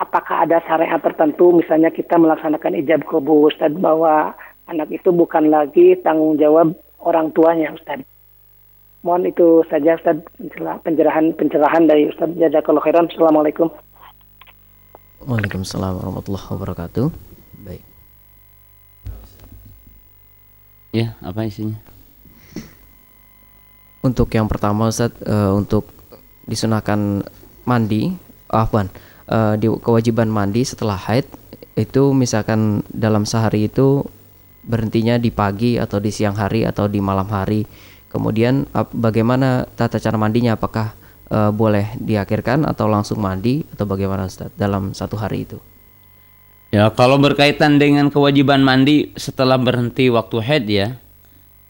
apakah 0.00 0.48
ada 0.48 0.64
syariat 0.64 0.96
tertentu 0.96 1.52
misalnya 1.52 1.92
kita 1.92 2.16
melaksanakan 2.16 2.80
ijab 2.80 3.04
kubur 3.04 3.52
Ustaz 3.52 3.76
bahwa 3.76 4.32
anak 4.64 4.88
itu 4.88 5.12
bukan 5.12 5.52
lagi 5.52 6.00
tanggung 6.00 6.40
jawab 6.40 6.72
orang 7.04 7.36
tuanya 7.36 7.68
Ustaz. 7.76 8.00
Mohon 9.04 9.28
itu 9.28 9.46
saja 9.68 10.00
Ustaz 10.00 10.24
pencerahan 10.88 11.36
pencerahan 11.36 11.84
dari 11.84 12.08
Ustaz 12.08 12.32
Jazakallahu 12.32 12.86
khairan. 12.86 13.12
Assalamualaikum. 13.12 13.68
Waalaikumsalam 15.22 16.02
warahmatullahi 16.02 16.46
wabarakatuh. 16.50 17.06
Baik. 17.62 17.82
Ya, 20.90 21.14
apa 21.22 21.46
isinya? 21.46 21.78
Untuk 24.02 24.34
yang 24.34 24.50
pertama 24.50 24.90
Ustaz, 24.90 25.14
uh, 25.22 25.54
untuk 25.54 25.86
disunahkan 26.50 27.22
mandi, 27.62 28.18
afwan, 28.50 28.90
uh, 29.30 29.54
di 29.54 29.70
kewajiban 29.70 30.26
mandi 30.26 30.66
setelah 30.66 30.98
haid 30.98 31.30
itu 31.78 32.10
misalkan 32.10 32.82
dalam 32.90 33.22
sehari 33.22 33.70
itu 33.70 34.02
berhentinya 34.66 35.22
di 35.22 35.30
pagi 35.30 35.78
atau 35.78 36.02
di 36.02 36.10
siang 36.10 36.34
hari 36.34 36.66
atau 36.66 36.90
di 36.90 36.98
malam 36.98 37.30
hari. 37.30 37.62
Kemudian 38.10 38.66
bagaimana 38.90 39.70
tata 39.78 40.02
cara 40.02 40.18
mandinya? 40.18 40.58
Apakah 40.58 40.92
uh, 41.32 41.50
boleh 41.50 41.96
diakhirkan 41.96 42.68
atau 42.68 42.84
langsung 42.86 43.24
mandi 43.24 43.64
atau 43.72 43.88
bagaimana 43.88 44.28
Ustaz 44.28 44.52
dalam 44.54 44.92
satu 44.92 45.16
hari 45.16 45.48
itu? 45.48 45.58
Ya, 46.72 46.88
kalau 46.92 47.20
berkaitan 47.20 47.76
dengan 47.76 48.08
kewajiban 48.08 48.64
mandi 48.64 49.12
setelah 49.16 49.56
berhenti 49.60 50.08
waktu 50.08 50.36
haid 50.40 50.64
ya, 50.68 50.88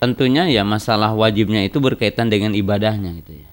tentunya 0.03 0.47
ya 0.51 0.63
masalah 0.67 1.15
wajibnya 1.15 1.67
itu 1.67 1.79
berkaitan 1.79 2.31
dengan 2.31 2.55
ibadahnya 2.55 3.11
gitu 3.23 3.43
ya. 3.43 3.51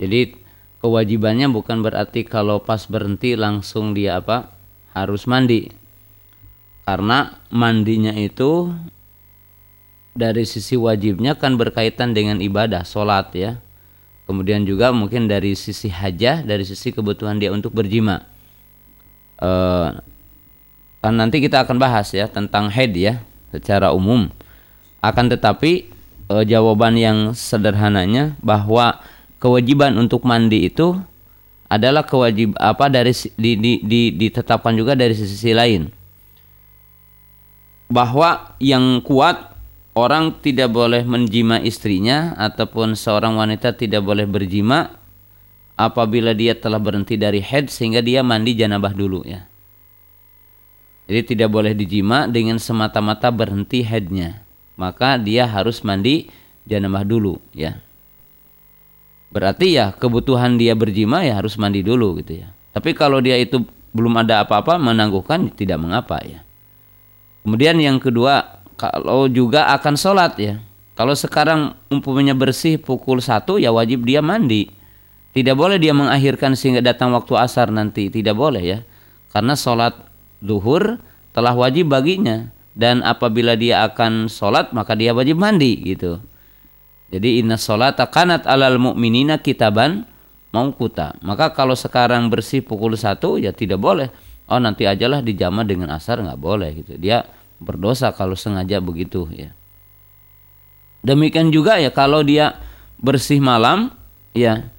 Jadi 0.00 0.40
kewajibannya 0.80 1.48
bukan 1.52 1.84
berarti 1.84 2.24
kalau 2.24 2.60
pas 2.60 2.84
berhenti 2.88 3.36
langsung 3.36 3.96
dia 3.96 4.20
apa? 4.20 4.52
harus 4.94 5.26
mandi. 5.26 5.74
Karena 6.86 7.42
mandinya 7.50 8.14
itu 8.14 8.70
dari 10.14 10.46
sisi 10.46 10.78
wajibnya 10.78 11.34
kan 11.34 11.58
berkaitan 11.58 12.14
dengan 12.14 12.38
ibadah, 12.38 12.86
sholat 12.86 13.34
ya 13.34 13.63
kemudian 14.24 14.64
juga 14.64 14.90
mungkin 14.90 15.28
dari 15.28 15.52
sisi 15.56 15.88
hajah 15.92 16.44
dari 16.44 16.64
sisi 16.64 16.90
kebutuhan 16.92 17.36
dia 17.40 17.52
untuk 17.52 17.76
berjima. 17.76 18.24
Uh, 19.40 20.00
kan 21.04 21.14
nanti 21.14 21.44
kita 21.44 21.64
akan 21.64 21.76
bahas 21.76 22.08
ya 22.16 22.24
tentang 22.28 22.72
head 22.72 22.96
ya 22.96 23.20
secara 23.52 23.92
umum. 23.92 24.32
Akan 25.04 25.28
tetapi 25.28 25.92
uh, 26.32 26.44
jawaban 26.44 26.96
yang 26.96 27.18
sederhananya 27.36 28.36
bahwa 28.40 29.04
kewajiban 29.36 30.00
untuk 30.00 30.24
mandi 30.24 30.72
itu 30.72 30.96
adalah 31.68 32.04
kewajib 32.06 32.56
apa 32.56 32.88
dari 32.88 33.12
di, 33.36 33.52
di, 33.58 33.72
di, 33.84 34.00
ditetapkan 34.14 34.72
juga 34.72 34.96
dari 34.96 35.12
sisi 35.12 35.52
lain. 35.52 35.92
Bahwa 37.92 38.56
yang 38.62 39.04
kuat 39.04 39.53
orang 39.94 40.42
tidak 40.42 40.74
boleh 40.74 41.06
menjima 41.06 41.62
istrinya 41.62 42.34
ataupun 42.36 42.98
seorang 42.98 43.38
wanita 43.38 43.78
tidak 43.78 44.02
boleh 44.02 44.26
berjima 44.26 44.98
apabila 45.78 46.34
dia 46.34 46.54
telah 46.58 46.82
berhenti 46.82 47.14
dari 47.14 47.42
head 47.42 47.70
sehingga 47.70 48.02
dia 48.02 48.22
mandi 48.26 48.54
janabah 48.54 48.94
dulu 48.94 49.22
ya. 49.26 49.46
Jadi 51.04 51.36
tidak 51.36 51.52
boleh 51.52 51.76
dijima 51.76 52.26
dengan 52.26 52.56
semata-mata 52.56 53.28
berhenti 53.28 53.84
headnya. 53.84 54.42
Maka 54.74 55.20
dia 55.20 55.46
harus 55.46 55.84
mandi 55.86 56.32
janabah 56.66 57.04
dulu 57.06 57.38
ya. 57.54 57.78
Berarti 59.30 59.78
ya 59.78 59.92
kebutuhan 59.94 60.56
dia 60.56 60.72
berjima 60.78 61.22
ya 61.26 61.38
harus 61.38 61.54
mandi 61.60 61.84
dulu 61.84 62.18
gitu 62.22 62.42
ya. 62.42 62.54
Tapi 62.74 62.96
kalau 62.96 63.20
dia 63.22 63.38
itu 63.38 63.62
belum 63.94 64.26
ada 64.26 64.42
apa-apa 64.42 64.80
menangguhkan 64.80 65.54
tidak 65.54 65.78
mengapa 65.78 66.18
ya. 66.24 66.42
Kemudian 67.44 67.76
yang 67.78 68.00
kedua 68.00 68.63
kalau 68.76 69.26
juga 69.30 69.70
akan 69.74 69.94
sholat 69.94 70.32
ya. 70.38 70.54
Kalau 70.94 71.14
sekarang 71.18 71.74
umpamanya 71.90 72.38
bersih 72.38 72.78
pukul 72.78 73.18
satu 73.18 73.58
ya 73.58 73.74
wajib 73.74 74.06
dia 74.06 74.22
mandi. 74.22 74.70
Tidak 75.34 75.58
boleh 75.58 75.82
dia 75.82 75.90
mengakhirkan 75.90 76.54
sehingga 76.54 76.78
datang 76.78 77.10
waktu 77.10 77.34
asar 77.34 77.74
nanti. 77.74 78.06
Tidak 78.06 78.34
boleh 78.34 78.62
ya. 78.62 78.78
Karena 79.34 79.58
sholat 79.58 79.98
duhur 80.38 81.02
telah 81.34 81.54
wajib 81.58 81.90
baginya. 81.90 82.54
Dan 82.74 83.02
apabila 83.02 83.58
dia 83.58 83.82
akan 83.86 84.30
sholat 84.30 84.70
maka 84.70 84.94
dia 84.94 85.10
wajib 85.10 85.38
mandi 85.38 85.82
gitu. 85.82 86.22
Jadi 87.10 87.42
inna 87.42 87.58
sholat 87.58 87.98
kanat 88.10 88.46
alal 88.46 88.78
mu'minina 88.78 89.42
kitaban 89.42 90.06
kuta. 90.54 91.18
Maka 91.26 91.50
kalau 91.50 91.74
sekarang 91.74 92.30
bersih 92.30 92.62
pukul 92.62 92.94
satu 92.94 93.42
ya 93.42 93.50
tidak 93.50 93.82
boleh. 93.82 94.14
Oh 94.46 94.62
nanti 94.62 94.86
ajalah 94.86 95.18
dijama 95.18 95.66
dengan 95.66 95.90
asar 95.90 96.22
nggak 96.22 96.38
boleh 96.38 96.70
gitu. 96.78 96.94
Dia 96.94 97.26
berdosa 97.62 98.10
kalau 98.14 98.34
sengaja 98.38 98.78
begitu 98.82 99.26
ya. 99.32 99.52
Demikian 101.04 101.52
juga 101.52 101.76
ya 101.76 101.92
kalau 101.92 102.24
dia 102.24 102.58
bersih 102.96 103.42
malam 103.42 103.92
ya 104.32 104.72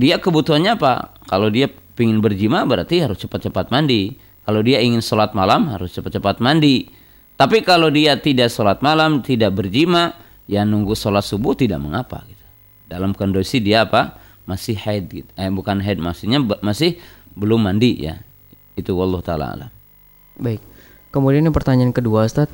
dia 0.00 0.16
kebutuhannya 0.16 0.80
apa? 0.80 1.12
Kalau 1.28 1.52
dia 1.52 1.68
ingin 2.00 2.24
berjima 2.24 2.64
berarti 2.64 3.04
harus 3.04 3.20
cepat-cepat 3.20 3.68
mandi. 3.68 4.16
Kalau 4.48 4.64
dia 4.64 4.80
ingin 4.80 5.04
sholat 5.04 5.36
malam 5.36 5.68
harus 5.68 5.92
cepat-cepat 5.92 6.40
mandi. 6.40 6.88
Tapi 7.36 7.60
kalau 7.60 7.92
dia 7.92 8.16
tidak 8.16 8.48
sholat 8.48 8.80
malam, 8.80 9.20
tidak 9.20 9.56
berjima, 9.56 10.16
ya 10.48 10.64
nunggu 10.64 10.96
sholat 10.96 11.24
subuh 11.24 11.52
tidak 11.56 11.80
mengapa. 11.80 12.24
Gitu. 12.24 12.46
Dalam 12.88 13.12
kondisi 13.12 13.60
dia 13.60 13.84
apa? 13.84 14.16
Masih 14.48 14.76
haid. 14.76 15.04
Gitu. 15.08 15.30
Eh, 15.36 15.52
bukan 15.52 15.84
haid, 15.84 16.00
maksudnya 16.00 16.40
masih 16.64 16.96
belum 17.36 17.68
mandi 17.68 18.08
ya. 18.08 18.20
Itu 18.76 18.96
Allah 18.96 19.20
Ta'ala. 19.20 19.68
Baik. 20.40 20.60
Kemudian 21.10 21.42
yang 21.42 21.54
pertanyaan 21.54 21.90
kedua 21.90 22.26
Ustaz 22.26 22.46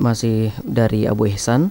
masih 0.00 0.54
dari 0.64 1.04
Abu 1.04 1.28
Ihsan. 1.28 1.68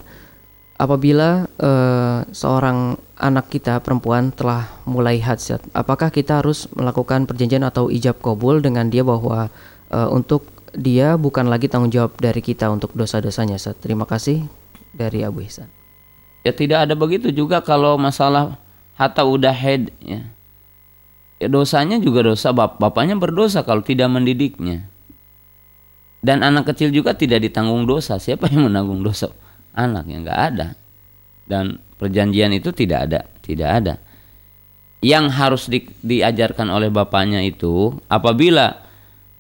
Apabila 0.78 1.50
uh, 1.58 2.22
seorang 2.30 3.02
anak 3.18 3.50
kita 3.50 3.82
perempuan 3.82 4.30
telah 4.30 4.70
mulai 4.86 5.18
hadsat, 5.18 5.58
apakah 5.74 6.14
kita 6.14 6.38
harus 6.38 6.70
melakukan 6.78 7.26
perjanjian 7.26 7.66
atau 7.66 7.90
ijab 7.90 8.22
kabul 8.22 8.62
dengan 8.62 8.86
dia 8.94 9.02
bahwa 9.02 9.50
uh, 9.90 10.10
untuk 10.14 10.46
dia 10.78 11.18
bukan 11.18 11.50
lagi 11.50 11.66
tanggung 11.66 11.90
jawab 11.90 12.14
dari 12.22 12.46
kita 12.46 12.70
untuk 12.70 12.94
dosa-dosanya 12.94 13.58
Ustaz? 13.58 13.74
Terima 13.82 14.06
kasih 14.06 14.46
dari 14.94 15.26
Abu 15.26 15.42
Ihsan. 15.42 15.66
Ya 16.46 16.54
tidak 16.54 16.86
ada 16.86 16.94
begitu 16.94 17.34
juga 17.34 17.58
kalau 17.66 17.98
masalah 17.98 18.62
hatta 18.94 19.26
udah 19.26 19.54
head 19.58 19.90
ya. 19.98 20.30
ya 21.42 21.48
dosanya 21.50 21.98
juga 21.98 22.22
dosa 22.22 22.54
bap 22.54 22.78
bapaknya 22.78 23.18
berdosa 23.18 23.66
kalau 23.66 23.82
tidak 23.82 24.10
mendidiknya 24.14 24.86
dan 26.22 26.42
anak 26.42 26.74
kecil 26.74 26.90
juga 26.90 27.14
tidak 27.14 27.46
ditanggung 27.46 27.86
dosa. 27.86 28.18
Siapa 28.18 28.50
yang 28.50 28.70
menanggung 28.70 29.06
dosa? 29.06 29.30
Anaknya 29.78 30.26
nggak 30.26 30.40
ada. 30.54 30.68
Dan 31.48 31.80
perjanjian 32.02 32.52
itu 32.52 32.74
tidak 32.74 33.00
ada, 33.08 33.20
tidak 33.46 33.70
ada. 33.70 33.94
Yang 35.00 35.26
harus 35.38 35.64
di, 35.70 35.86
diajarkan 36.02 36.74
oleh 36.74 36.90
bapaknya 36.90 37.46
itu 37.46 37.94
apabila 38.10 38.82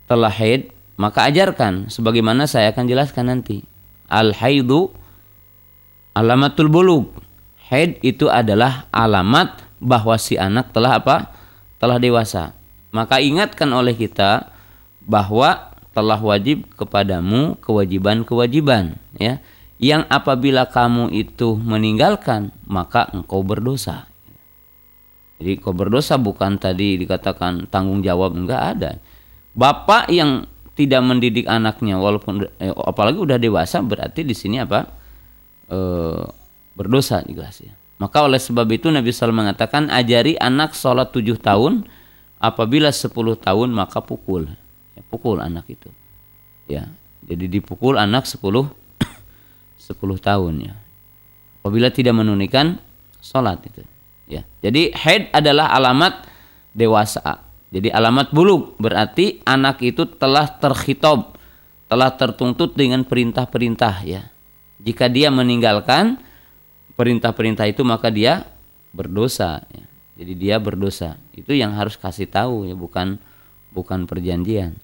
telah 0.05 0.32
haid 0.32 0.71
maka 0.97 1.30
ajarkan 1.30 1.93
sebagaimana 1.93 2.49
saya 2.49 2.73
akan 2.73 2.86
jelaskan 2.89 3.30
nanti. 3.30 3.65
Al 4.09 4.34
haidu 4.34 4.93
alamatul 6.17 6.69
bulug. 6.73 7.13
Haid 7.67 7.99
itu 8.01 8.32
adalah 8.32 8.88
alamat 8.89 9.61
bahwa 9.78 10.15
si 10.17 10.39
anak 10.39 10.71
telah 10.73 10.97
apa? 10.97 11.36
Telah 11.78 12.01
dewasa. 12.01 12.57
Maka 12.89 13.21
ingatkan 13.21 13.69
oleh 13.69 13.93
kita 13.93 14.49
bahwa 15.03 15.76
telah 15.97 16.21
wajib 16.21 16.69
kepadamu 16.77 17.57
kewajiban-kewajiban 17.57 19.01
ya 19.17 19.41
yang 19.81 20.05
apabila 20.13 20.69
kamu 20.69 21.09
itu 21.09 21.57
meninggalkan 21.57 22.53
maka 22.69 23.09
engkau 23.09 23.41
berdosa. 23.41 24.05
Jadi 25.41 25.57
kau 25.57 25.73
berdosa 25.73 26.17
bukan 26.17 26.57
tadi 26.61 27.01
dikatakan 27.01 27.69
tanggung 27.69 28.05
jawab 28.05 28.33
enggak 28.37 28.61
ada. 28.77 28.91
Bapak 29.57 30.09
yang 30.13 30.45
tidak 30.77 31.01
mendidik 31.01 31.49
anaknya 31.49 31.97
walaupun 31.97 32.45
eh, 32.61 32.73
apalagi 32.73 33.17
udah 33.17 33.37
dewasa 33.41 33.81
berarti 33.81 34.21
di 34.21 34.33
sini 34.33 34.61
apa? 34.61 34.85
E, 35.69 35.79
berdosa 36.73 37.21
jelas 37.25 37.61
ya. 37.61 37.73
Maka 37.97 38.25
oleh 38.25 38.37
sebab 38.37 38.65
itu 38.69 38.89
Nabi 38.89 39.09
SAW 39.09 39.33
mengatakan 39.33 39.89
ajari 39.89 40.37
anak 40.37 40.77
sholat 40.77 41.09
tujuh 41.09 41.37
tahun 41.37 41.85
apabila 42.37 42.93
sepuluh 42.93 43.37
tahun 43.37 43.73
maka 43.73 44.01
pukul 44.01 44.49
ya, 44.97 45.01
pukul 45.05 45.37
anak 45.37 45.69
itu. 45.69 45.93
Ya 46.65 46.89
jadi 47.27 47.45
dipukul 47.49 47.97
anak 47.97 48.29
10 48.29 48.39
10 48.39 48.67
tahun 50.27 50.53
ya. 50.61 50.75
Apabila 51.61 51.91
tidak 51.91 52.15
menunaikan 52.15 52.79
sholat 53.19 53.59
itu 53.67 53.83
ya. 54.29 54.47
Jadi 54.63 54.95
head 54.95 55.33
adalah 55.33 55.73
alamat 55.75 56.23
dewasa. 56.71 57.43
Jadi 57.67 57.91
alamat 57.91 58.31
buluk 58.31 58.79
berarti 58.79 59.43
anak 59.43 59.83
itu 59.83 60.07
telah 60.07 60.47
terkhitob 60.47 61.35
telah 61.87 62.15
tertuntut 62.15 62.75
dengan 62.75 63.03
perintah-perintah 63.03 63.95
ya. 64.07 64.31
Jika 64.79 65.11
dia 65.11 65.27
meninggalkan 65.27 66.19
perintah-perintah 66.95 67.67
itu 67.67 67.83
maka 67.83 68.07
dia 68.07 68.47
berdosa 68.95 69.67
ya. 69.67 69.85
jadi 70.15 70.33
dia 70.35 70.55
berdosa. 70.63 71.19
Itu 71.35 71.51
yang 71.51 71.75
harus 71.75 71.99
kasih 71.99 72.31
tahu 72.31 72.71
ya 72.71 72.75
bukan 72.75 73.19
bukan 73.75 74.07
perjanjian 74.07 74.79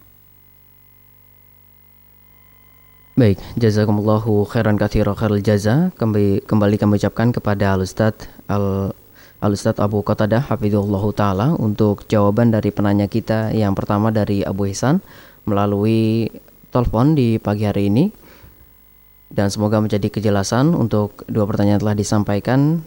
Baik, 3.14 3.38
jazakumullahu 3.62 4.42
khairan 4.50 4.74
katsira 4.74 5.14
khairul 5.14 5.46
jaza. 5.46 5.94
Kembali 6.02 6.42
kembali 6.50 6.82
kami 6.82 6.98
ucapkan 6.98 7.30
kepada 7.30 7.78
Al 7.78 7.86
Ustaz 7.86 8.26
Al 8.50 8.90
Al 9.38 9.54
Abu 9.54 10.02
Qatadah 10.02 10.50
hafizallahu 10.50 11.14
taala 11.14 11.54
untuk 11.54 12.10
jawaban 12.10 12.50
dari 12.50 12.74
penanya 12.74 13.06
kita 13.06 13.54
yang 13.54 13.78
pertama 13.78 14.10
dari 14.10 14.42
Abu 14.42 14.66
Ihsan 14.66 14.98
melalui 15.46 16.34
telepon 16.74 17.14
di 17.14 17.38
pagi 17.38 17.70
hari 17.70 17.94
ini. 17.94 18.10
Dan 19.30 19.54
semoga 19.54 19.78
menjadi 19.78 20.10
kejelasan 20.10 20.74
untuk 20.74 21.22
dua 21.30 21.46
pertanyaan 21.46 21.86
telah 21.86 21.94
disampaikan 21.94 22.82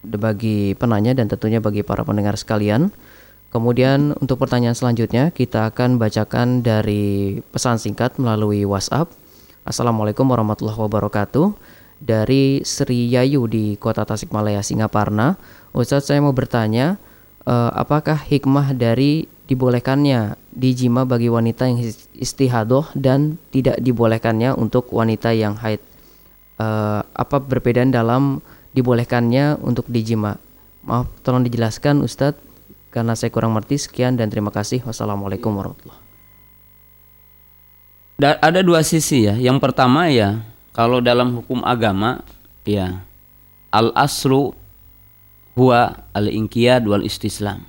bagi 0.00 0.72
penanya 0.80 1.12
dan 1.12 1.28
tentunya 1.28 1.60
bagi 1.60 1.84
para 1.84 2.00
pendengar 2.00 2.40
sekalian. 2.40 2.88
Kemudian 3.50 4.14
untuk 4.22 4.38
pertanyaan 4.38 4.78
selanjutnya 4.78 5.34
kita 5.34 5.74
akan 5.74 5.98
bacakan 5.98 6.62
dari 6.62 7.42
pesan 7.50 7.82
singkat 7.82 8.14
melalui 8.14 8.62
WhatsApp. 8.62 9.10
Assalamualaikum 9.66 10.22
warahmatullahi 10.22 10.78
wabarakatuh. 10.78 11.58
Dari 11.98 12.62
Sri 12.62 13.10
Yayu 13.10 13.50
di 13.50 13.74
Kota 13.74 14.06
Tasikmalaya, 14.06 14.62
Singaparna. 14.62 15.34
Ustadz 15.74 16.14
saya 16.14 16.22
mau 16.22 16.30
bertanya, 16.30 16.94
eh, 17.42 17.70
apakah 17.74 18.22
hikmah 18.22 18.70
dari 18.70 19.26
dibolehkannya 19.50 20.38
dijima 20.54 21.02
bagi 21.02 21.26
wanita 21.26 21.66
yang 21.66 21.82
istihadoh 22.14 22.86
dan 22.94 23.34
tidak 23.50 23.82
dibolehkannya 23.82 24.54
untuk 24.54 24.94
wanita 24.94 25.34
yang 25.34 25.58
haid? 25.58 25.82
Eh, 26.62 27.00
apa 27.02 27.36
perbedaan 27.42 27.90
dalam 27.90 28.38
dibolehkannya 28.78 29.58
untuk 29.58 29.90
dijima? 29.90 30.38
Maaf, 30.86 31.10
tolong 31.26 31.42
dijelaskan 31.42 32.06
Ustadz 32.06 32.49
karena 32.90 33.14
saya 33.14 33.30
kurang 33.30 33.54
mengerti, 33.54 33.86
sekian 33.86 34.18
dan 34.18 34.26
terima 34.28 34.50
kasih. 34.50 34.82
Wassalamualaikum 34.82 35.54
warahmatullahi 35.54 36.02
wabarakatuh. 38.18 38.44
Ada 38.44 38.60
dua 38.60 38.84
sisi 38.84 39.24
ya. 39.30 39.38
Yang 39.38 39.62
pertama 39.62 40.10
ya, 40.10 40.42
kalau 40.74 40.98
dalam 41.00 41.32
hukum 41.38 41.62
agama 41.64 42.20
ya 42.66 43.06
al 43.72 43.94
aslu 43.96 44.52
huwa 45.54 46.04
al 46.12 46.28
inqiyad 46.28 46.84
wal 46.84 47.06
istislam. 47.06 47.64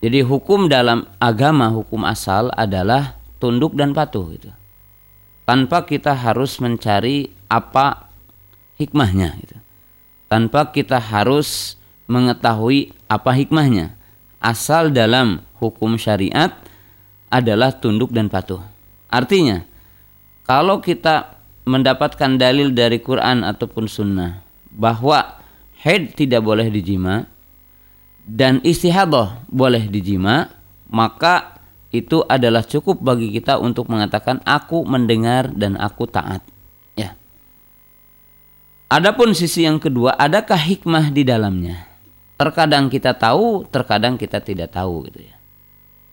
Jadi 0.00 0.22
hukum 0.22 0.70
dalam 0.70 1.10
agama 1.18 1.68
hukum 1.74 2.06
asal 2.06 2.54
adalah 2.54 3.18
tunduk 3.42 3.74
dan 3.74 3.92
patuh 3.92 4.30
gitu. 4.32 4.52
Tanpa 5.44 5.84
kita 5.84 6.16
harus 6.16 6.56
mencari 6.62 7.34
apa 7.50 8.08
hikmahnya 8.80 9.28
gitu. 9.44 9.56
Tanpa 10.28 10.72
kita 10.72 10.96
harus 11.02 11.76
mengetahui 12.08 12.92
apa 13.08 13.32
hikmahnya 13.32 13.96
asal 14.44 14.92
dalam 14.92 15.40
hukum 15.56 15.96
syariat 15.96 16.52
adalah 17.32 17.72
tunduk 17.72 18.12
dan 18.12 18.28
patuh. 18.28 18.60
Artinya, 19.08 19.64
kalau 20.44 20.84
kita 20.84 21.40
mendapatkan 21.64 22.36
dalil 22.36 22.76
dari 22.76 23.00
Quran 23.00 23.40
ataupun 23.40 23.88
sunnah 23.88 24.44
bahwa 24.68 25.40
haid 25.80 26.12
tidak 26.12 26.44
boleh 26.44 26.68
dijima 26.68 27.24
dan 28.28 28.60
istihadah 28.60 29.48
boleh 29.48 29.88
dijima, 29.88 30.52
maka 30.92 31.56
itu 31.88 32.20
adalah 32.28 32.60
cukup 32.66 33.00
bagi 33.00 33.32
kita 33.32 33.56
untuk 33.56 33.88
mengatakan 33.88 34.44
aku 34.44 34.84
mendengar 34.84 35.48
dan 35.54 35.80
aku 35.80 36.04
taat. 36.04 36.44
Ya. 36.98 37.16
Adapun 38.92 39.32
sisi 39.32 39.64
yang 39.64 39.80
kedua, 39.80 40.12
adakah 40.18 40.58
hikmah 40.58 41.08
di 41.14 41.22
dalamnya? 41.24 41.93
Terkadang 42.34 42.90
kita 42.90 43.14
tahu, 43.14 43.62
terkadang 43.70 44.18
kita 44.18 44.42
tidak 44.42 44.74
tahu 44.74 45.06
gitu 45.06 45.22
ya. 45.22 45.34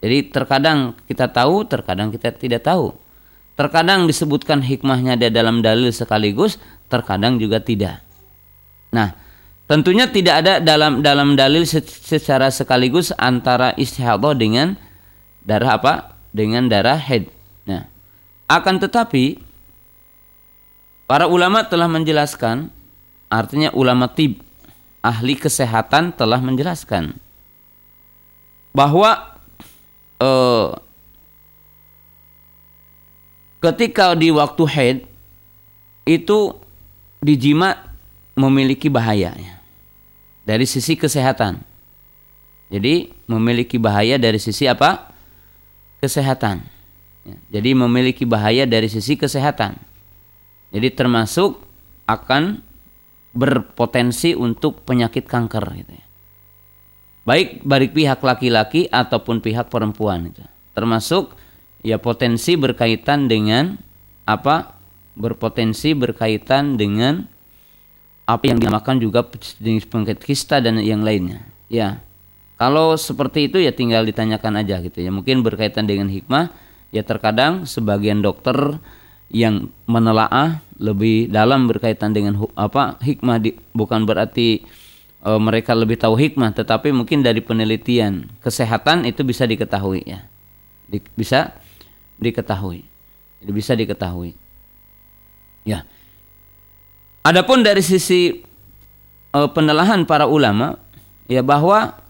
Jadi 0.01 0.33
terkadang 0.33 0.97
kita 1.05 1.29
tahu, 1.29 1.65
terkadang 1.65 2.09
kita 2.09 2.33
tidak 2.33 2.65
tahu. 2.65 2.93
Terkadang 3.53 4.09
disebutkan 4.09 4.61
hikmahnya 4.65 5.17
di 5.17 5.29
dalam 5.29 5.61
dalil 5.61 5.93
sekaligus, 5.93 6.57
terkadang 6.89 7.37
juga 7.37 7.61
tidak. 7.61 8.01
Nah, 8.89 9.13
tentunya 9.69 10.09
tidak 10.09 10.45
ada 10.45 10.53
dalam 10.57 11.05
dalam 11.05 11.37
dalil 11.37 11.65
secara 11.65 12.49
sekaligus 12.49 13.13
antara 13.13 13.77
istihadah 13.77 14.33
dengan 14.33 14.77
darah 15.45 15.77
apa? 15.77 15.93
Dengan 16.33 16.65
darah 16.65 16.97
head. 16.97 17.29
Nah, 17.69 17.85
akan 18.49 18.81
tetapi 18.81 19.37
para 21.05 21.29
ulama 21.29 21.61
telah 21.69 21.85
menjelaskan, 21.85 22.73
artinya 23.29 23.69
ulama 23.77 24.09
tib, 24.09 24.41
ahli 25.01 25.33
kesehatan 25.37 26.13
telah 26.13 26.37
menjelaskan 26.37 27.17
bahwa 28.71 29.37
eh, 30.21 30.69
ketika 33.61 34.13
di 34.17 34.29
waktu 34.33 34.63
head 34.69 34.97
itu 36.05 36.55
dijima 37.21 37.77
memiliki 38.33 38.89
bahaya 38.89 39.35
ya, 39.37 39.55
dari 40.47 40.65
sisi 40.65 40.97
kesehatan. 40.97 41.61
Jadi 42.71 43.11
memiliki 43.27 43.75
bahaya 43.75 44.15
dari 44.15 44.39
sisi 44.39 44.65
apa? 44.65 45.11
kesehatan. 46.01 46.65
Ya, 47.21 47.37
jadi 47.53 47.77
memiliki 47.77 48.25
bahaya 48.25 48.65
dari 48.65 48.89
sisi 48.89 49.13
kesehatan. 49.13 49.77
Jadi 50.73 50.89
termasuk 50.89 51.61
akan 52.09 52.65
berpotensi 53.31 54.35
untuk 54.35 54.83
penyakit 54.83 55.23
kanker 55.27 55.65
gitu 55.83 55.93
ya. 55.95 56.05
Baik 57.21 57.61
dari 57.61 57.87
pihak 57.87 58.19
laki-laki 58.25 58.89
ataupun 58.89 59.39
pihak 59.45 59.69
perempuan 59.69 60.33
itu. 60.33 60.41
Termasuk 60.73 61.37
ya 61.85 62.01
potensi 62.01 62.57
berkaitan 62.57 63.29
dengan 63.29 63.77
apa? 64.25 64.79
Berpotensi 65.13 65.91
berkaitan 65.93 66.79
dengan 66.79 67.27
apa 68.25 68.47
yang 68.47 68.57
dinamakan 68.63 68.97
juga 69.03 69.27
jenis 69.59 69.85
penyakit 69.85 70.23
kista 70.23 70.63
dan 70.63 70.79
yang 70.79 71.03
lainnya. 71.03 71.43
Ya. 71.67 72.01
Kalau 72.57 72.93
seperti 72.93 73.49
itu 73.49 73.57
ya 73.57 73.73
tinggal 73.73 74.05
ditanyakan 74.05 74.61
aja 74.61 74.79
gitu 74.81 75.01
ya. 75.01 75.09
Mungkin 75.09 75.41
berkaitan 75.41 75.89
dengan 75.89 76.09
hikmah 76.09 76.53
ya 76.93 77.01
terkadang 77.01 77.65
sebagian 77.65 78.21
dokter 78.21 78.77
yang 79.31 79.71
menelaah 79.87 80.59
lebih 80.75 81.31
dalam 81.31 81.65
berkaitan 81.71 82.11
dengan 82.11 82.35
apa 82.53 82.99
hikmah 82.99 83.39
di, 83.39 83.55
bukan 83.71 84.03
berarti 84.03 84.61
e, 85.23 85.31
mereka 85.39 85.71
lebih 85.71 85.95
tahu 85.95 86.19
hikmah 86.19 86.51
tetapi 86.51 86.91
mungkin 86.91 87.23
dari 87.23 87.39
penelitian 87.39 88.27
kesehatan 88.43 89.07
itu 89.07 89.23
bisa 89.23 89.47
diketahui 89.47 90.03
ya. 90.03 90.27
Di, 90.91 90.99
bisa 91.15 91.55
diketahui. 92.19 92.83
Jadi 93.39 93.51
bisa 93.55 93.71
diketahui. 93.73 94.35
Ya. 95.63 95.87
Adapun 97.23 97.63
dari 97.63 97.79
sisi 97.79 98.43
e, 99.31 99.39
penelahan 99.55 100.03
para 100.03 100.27
ulama 100.27 100.75
ya 101.31 101.39
bahwa 101.39 102.01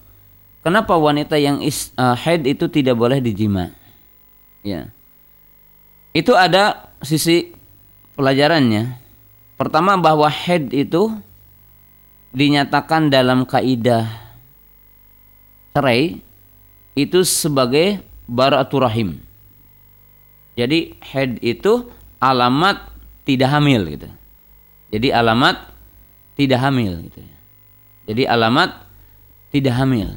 Kenapa 0.61 0.93
wanita 0.93 1.41
yang 1.41 1.57
is, 1.65 1.89
uh, 1.97 2.13
haid 2.13 2.45
itu 2.45 2.69
tidak 2.69 2.93
boleh 2.93 3.17
dijima? 3.17 3.74
Ya. 4.61 4.93
Itu 6.13 6.38
ada 6.38 6.90
sisi 7.02 7.54
pelajarannya. 8.18 8.97
Pertama 9.58 9.97
bahwa 9.97 10.26
haid 10.26 10.74
itu 10.74 11.14
dinyatakan 12.34 13.14
dalam 13.14 13.45
kaidah 13.45 14.10
cerai 15.76 16.18
itu 16.97 17.22
sebagai 17.22 18.02
baraturahim. 18.26 19.22
Jadi 20.58 20.97
haid 20.99 21.38
itu 21.45 21.89
alamat 22.18 22.89
tidak 23.26 23.49
hamil 23.54 23.86
gitu. 23.86 24.10
Jadi 24.91 25.08
alamat 25.14 25.72
tidak 26.36 26.60
hamil 26.60 27.06
gitu. 27.06 27.22
Ya. 27.22 27.38
Jadi 28.12 28.24
alamat 28.28 28.70
tidak 29.54 29.78
hamil. 29.78 30.10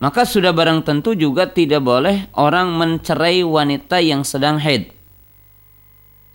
Maka 0.00 0.24
sudah 0.24 0.56
barang 0.56 0.80
tentu 0.80 1.12
juga 1.12 1.44
tidak 1.44 1.84
boleh 1.84 2.24
orang 2.32 2.72
mencerai 2.72 3.44
wanita 3.44 4.00
yang 4.00 4.24
sedang 4.24 4.56
haid. 4.56 4.96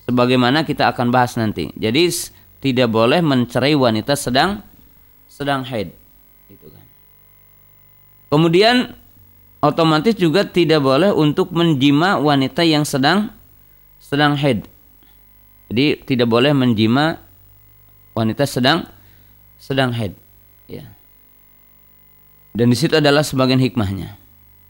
Sebagaimana 0.06 0.62
kita 0.62 0.93
akan 0.93 1.10
bahas 1.10 1.34
nanti. 1.34 1.74
Jadi 1.74 2.14
tidak 2.62 2.93
boleh 2.93 3.26
mencerai 3.26 3.74
wanita 3.74 4.14
sedang 4.14 4.62
sedang 5.26 5.66
haid. 5.66 5.89
Itu 6.45 6.70
kan. 6.70 6.86
Kemudian 8.30 8.93
otomatis 9.66 10.14
juga 10.14 10.45
tidak 10.45 10.86
boleh 10.86 11.10
untuk 11.10 11.49
menjima 11.49 12.22
wanita 12.22 12.62
yang 12.62 12.86
sedang 12.86 13.34
sedang 13.97 14.38
haid. 14.38 14.70
Jadi 15.74 16.06
tidak 16.06 16.30
boleh 16.30 16.53
menjima 16.53 17.18
wanita 18.14 18.45
sedang 18.45 18.86
sedang 19.58 19.89
haid. 19.89 20.14
Ya. 20.70 20.86
Dan 22.53 22.70
di 22.70 22.78
situ 22.78 22.93
adalah 22.93 23.26
sebagian 23.26 23.58
hikmahnya. 23.58 24.14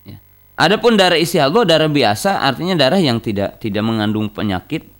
Ya. 0.07 0.17
Adapun 0.55 0.95
darah 0.95 1.19
istihadah 1.19 1.67
darah 1.67 1.91
biasa 1.91 2.39
artinya 2.39 2.79
darah 2.79 3.03
yang 3.03 3.19
tidak 3.19 3.59
tidak 3.59 3.83
mengandung 3.83 4.31
penyakit 4.31 4.94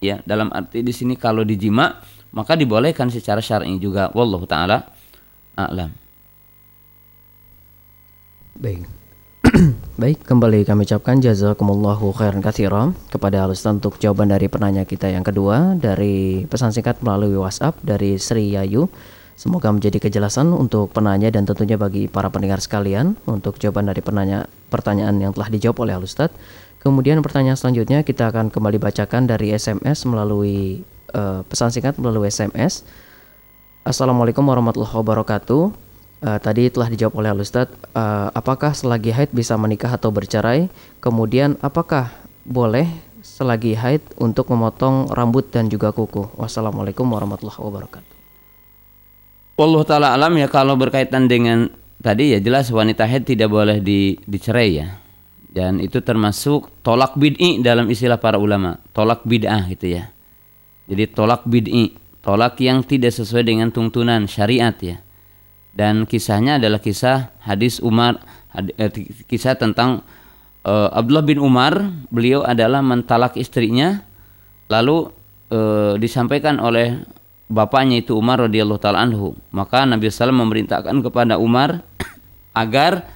ya 0.00 0.24
dalam 0.24 0.48
arti 0.50 0.80
di 0.80 0.90
sini 0.90 1.14
kalau 1.14 1.44
dijima 1.44 2.00
maka 2.32 2.56
dibolehkan 2.56 3.12
secara 3.12 3.38
syar'i 3.38 3.76
juga 3.78 4.08
wallahu 4.16 4.48
taala 4.48 4.90
a'lam. 5.54 5.90
Baik. 8.60 8.84
Baik, 10.00 10.20
kembali 10.24 10.68
kami 10.68 10.84
ucapkan 10.84 11.16
jazakumullahu 11.16 12.12
khairan 12.12 12.44
katsiran 12.44 12.92
kepada 13.08 13.48
Ustaz 13.48 13.80
untuk 13.80 13.96
jawaban 13.96 14.28
dari 14.28 14.46
penanya 14.52 14.84
kita 14.84 15.08
yang 15.08 15.24
kedua 15.24 15.74
dari 15.80 16.44
pesan 16.44 16.70
singkat 16.70 17.00
melalui 17.00 17.40
WhatsApp 17.40 17.80
dari 17.80 18.20
Sri 18.20 18.52
Yayu. 18.52 18.86
Semoga 19.40 19.72
menjadi 19.72 19.96
kejelasan 19.96 20.52
untuk 20.52 20.92
penanya 20.92 21.32
dan 21.32 21.48
tentunya 21.48 21.80
bagi 21.80 22.12
para 22.12 22.28
pendengar 22.28 22.60
sekalian 22.60 23.16
untuk 23.24 23.56
jawaban 23.56 23.88
dari 23.88 24.04
penanya 24.04 24.44
pertanyaan 24.68 25.16
yang 25.16 25.32
telah 25.32 25.48
dijawab 25.48 25.88
oleh 25.88 25.96
Alustad. 25.96 26.28
Kemudian 26.80 27.20
pertanyaan 27.20 27.60
selanjutnya 27.60 28.00
kita 28.00 28.32
akan 28.32 28.48
kembali 28.48 28.80
bacakan 28.80 29.28
dari 29.28 29.52
SMS 29.52 30.08
melalui 30.08 30.80
uh, 31.12 31.44
pesan 31.44 31.68
singkat 31.68 32.00
melalui 32.00 32.32
SMS. 32.32 32.88
Assalamualaikum 33.84 34.40
warahmatullahi 34.40 34.96
wabarakatuh. 34.96 35.62
Uh, 36.24 36.38
tadi 36.40 36.72
telah 36.72 36.88
dijawab 36.88 37.20
oleh 37.20 37.36
Alustad. 37.36 37.68
Uh, 37.92 38.32
apakah 38.32 38.72
selagi 38.72 39.12
haid 39.12 39.28
bisa 39.28 39.60
menikah 39.60 39.92
atau 39.92 40.08
bercerai? 40.08 40.72
Kemudian 41.04 41.60
apakah 41.60 42.16
boleh 42.48 42.88
selagi 43.20 43.76
haid 43.76 44.00
untuk 44.16 44.48
memotong 44.48 45.12
rambut 45.12 45.52
dan 45.52 45.68
juga 45.68 45.92
kuku? 45.92 46.32
Wassalamualaikum 46.40 47.04
warahmatullahi 47.04 47.60
wabarakatuh. 47.60 48.14
Allah 49.60 49.82
taala 49.84 50.08
alam 50.16 50.32
ya 50.40 50.48
kalau 50.48 50.80
berkaitan 50.80 51.28
dengan 51.28 51.68
tadi 52.00 52.32
ya 52.32 52.40
jelas 52.40 52.72
wanita 52.72 53.04
haid 53.04 53.28
tidak 53.28 53.52
boleh 53.52 53.84
di, 53.84 54.16
dicerai 54.24 54.70
ya. 54.72 55.09
Dan 55.50 55.82
itu 55.82 55.98
termasuk 55.98 56.70
tolak 56.86 57.18
bid'i 57.18 57.58
dalam 57.58 57.90
istilah 57.90 58.22
para 58.22 58.38
ulama, 58.38 58.78
tolak 58.94 59.26
bid'ah 59.26 59.66
gitu 59.66 59.98
ya. 59.98 60.14
Jadi 60.86 61.10
tolak 61.10 61.42
bid'i, 61.42 61.90
tolak 62.22 62.54
yang 62.62 62.86
tidak 62.86 63.10
sesuai 63.10 63.42
dengan 63.42 63.74
tuntunan 63.74 64.30
syariat 64.30 64.74
ya. 64.78 65.02
Dan 65.74 66.06
kisahnya 66.06 66.62
adalah 66.62 66.78
kisah 66.78 67.34
hadis 67.42 67.82
Umar, 67.82 68.22
eh, 68.54 68.90
kisah 69.26 69.58
tentang 69.58 70.06
uh, 70.66 70.90
Abdullah 70.94 71.26
bin 71.26 71.42
Umar, 71.42 71.78
beliau 72.10 72.46
adalah 72.46 72.82
mentalak 72.82 73.34
istrinya, 73.34 74.06
lalu 74.70 75.10
uh, 75.50 75.94
disampaikan 75.98 76.62
oleh 76.62 77.02
bapaknya 77.50 78.02
itu 78.02 78.14
Umar 78.14 78.46
radhiyallahu 78.46 78.80
taala 78.82 79.02
anhu. 79.02 79.34
Maka 79.50 79.82
Nabi 79.82 80.10
SAW 80.10 80.30
memerintahkan 80.30 80.94
kepada 81.02 81.38
Umar 81.42 81.82
agar 82.62 83.06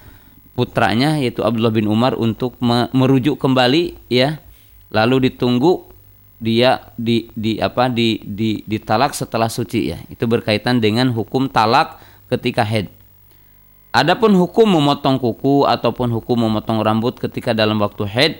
putranya 0.54 1.18
yaitu 1.18 1.42
Abdullah 1.42 1.74
bin 1.74 1.90
Umar 1.90 2.14
untuk 2.14 2.58
merujuk 2.94 3.38
kembali 3.38 3.98
ya. 4.08 4.40
Lalu 4.94 5.30
ditunggu 5.30 5.90
dia 6.38 6.94
di 6.94 7.30
di 7.34 7.58
apa 7.58 7.90
di 7.90 8.22
di 8.22 8.62
ditalak 8.64 9.14
setelah 9.14 9.50
suci 9.50 9.94
ya. 9.94 9.98
Itu 10.08 10.30
berkaitan 10.30 10.78
dengan 10.78 11.10
hukum 11.10 11.50
talak 11.50 11.98
ketika 12.30 12.62
head. 12.62 12.90
Adapun 13.94 14.34
hukum 14.34 14.66
memotong 14.66 15.22
kuku 15.22 15.70
ataupun 15.70 16.10
hukum 16.10 16.50
memotong 16.50 16.82
rambut 16.82 17.14
ketika 17.14 17.54
dalam 17.54 17.78
waktu 17.78 18.02
head 18.10 18.34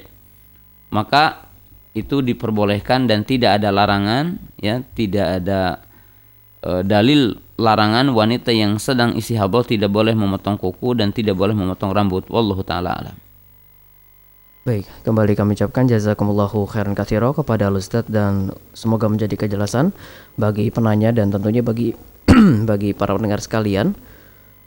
maka 0.91 1.51
itu 1.95 2.23
diperbolehkan 2.23 3.07
dan 3.07 3.23
tidak 3.23 3.63
ada 3.63 3.71
larangan 3.71 4.39
ya 4.59 4.83
tidak 4.99 5.43
ada 5.43 5.79
e, 6.59 6.71
dalil 6.83 7.39
larangan 7.55 8.11
wanita 8.11 8.51
yang 8.51 8.83
sedang 8.83 9.15
isi 9.15 9.39
haid 9.39 9.65
tidak 9.71 9.91
boleh 9.91 10.15
memotong 10.17 10.59
kuku 10.59 10.99
dan 10.99 11.15
tidak 11.15 11.39
boleh 11.39 11.55
memotong 11.55 11.95
rambut 11.95 12.27
wallahu 12.27 12.67
taala 12.67 12.95
alam 12.99 13.17
Baik, 14.65 14.89
kembali 15.05 15.37
kami 15.37 15.61
ucapkan 15.61 15.85
jazakumullahu 15.85 16.65
khairan 16.65 16.97
katsiro 16.97 17.37
kepada 17.37 17.69
Ustadz 17.69 18.09
dan 18.09 18.49
semoga 18.73 19.13
menjadi 19.13 19.37
kejelasan 19.37 19.93
bagi 20.41 20.73
penanya 20.73 21.13
dan 21.13 21.29
tentunya 21.29 21.61
bagi 21.61 21.93
bagi 22.71 22.97
para 22.97 23.13
pendengar 23.13 23.45
sekalian. 23.45 23.93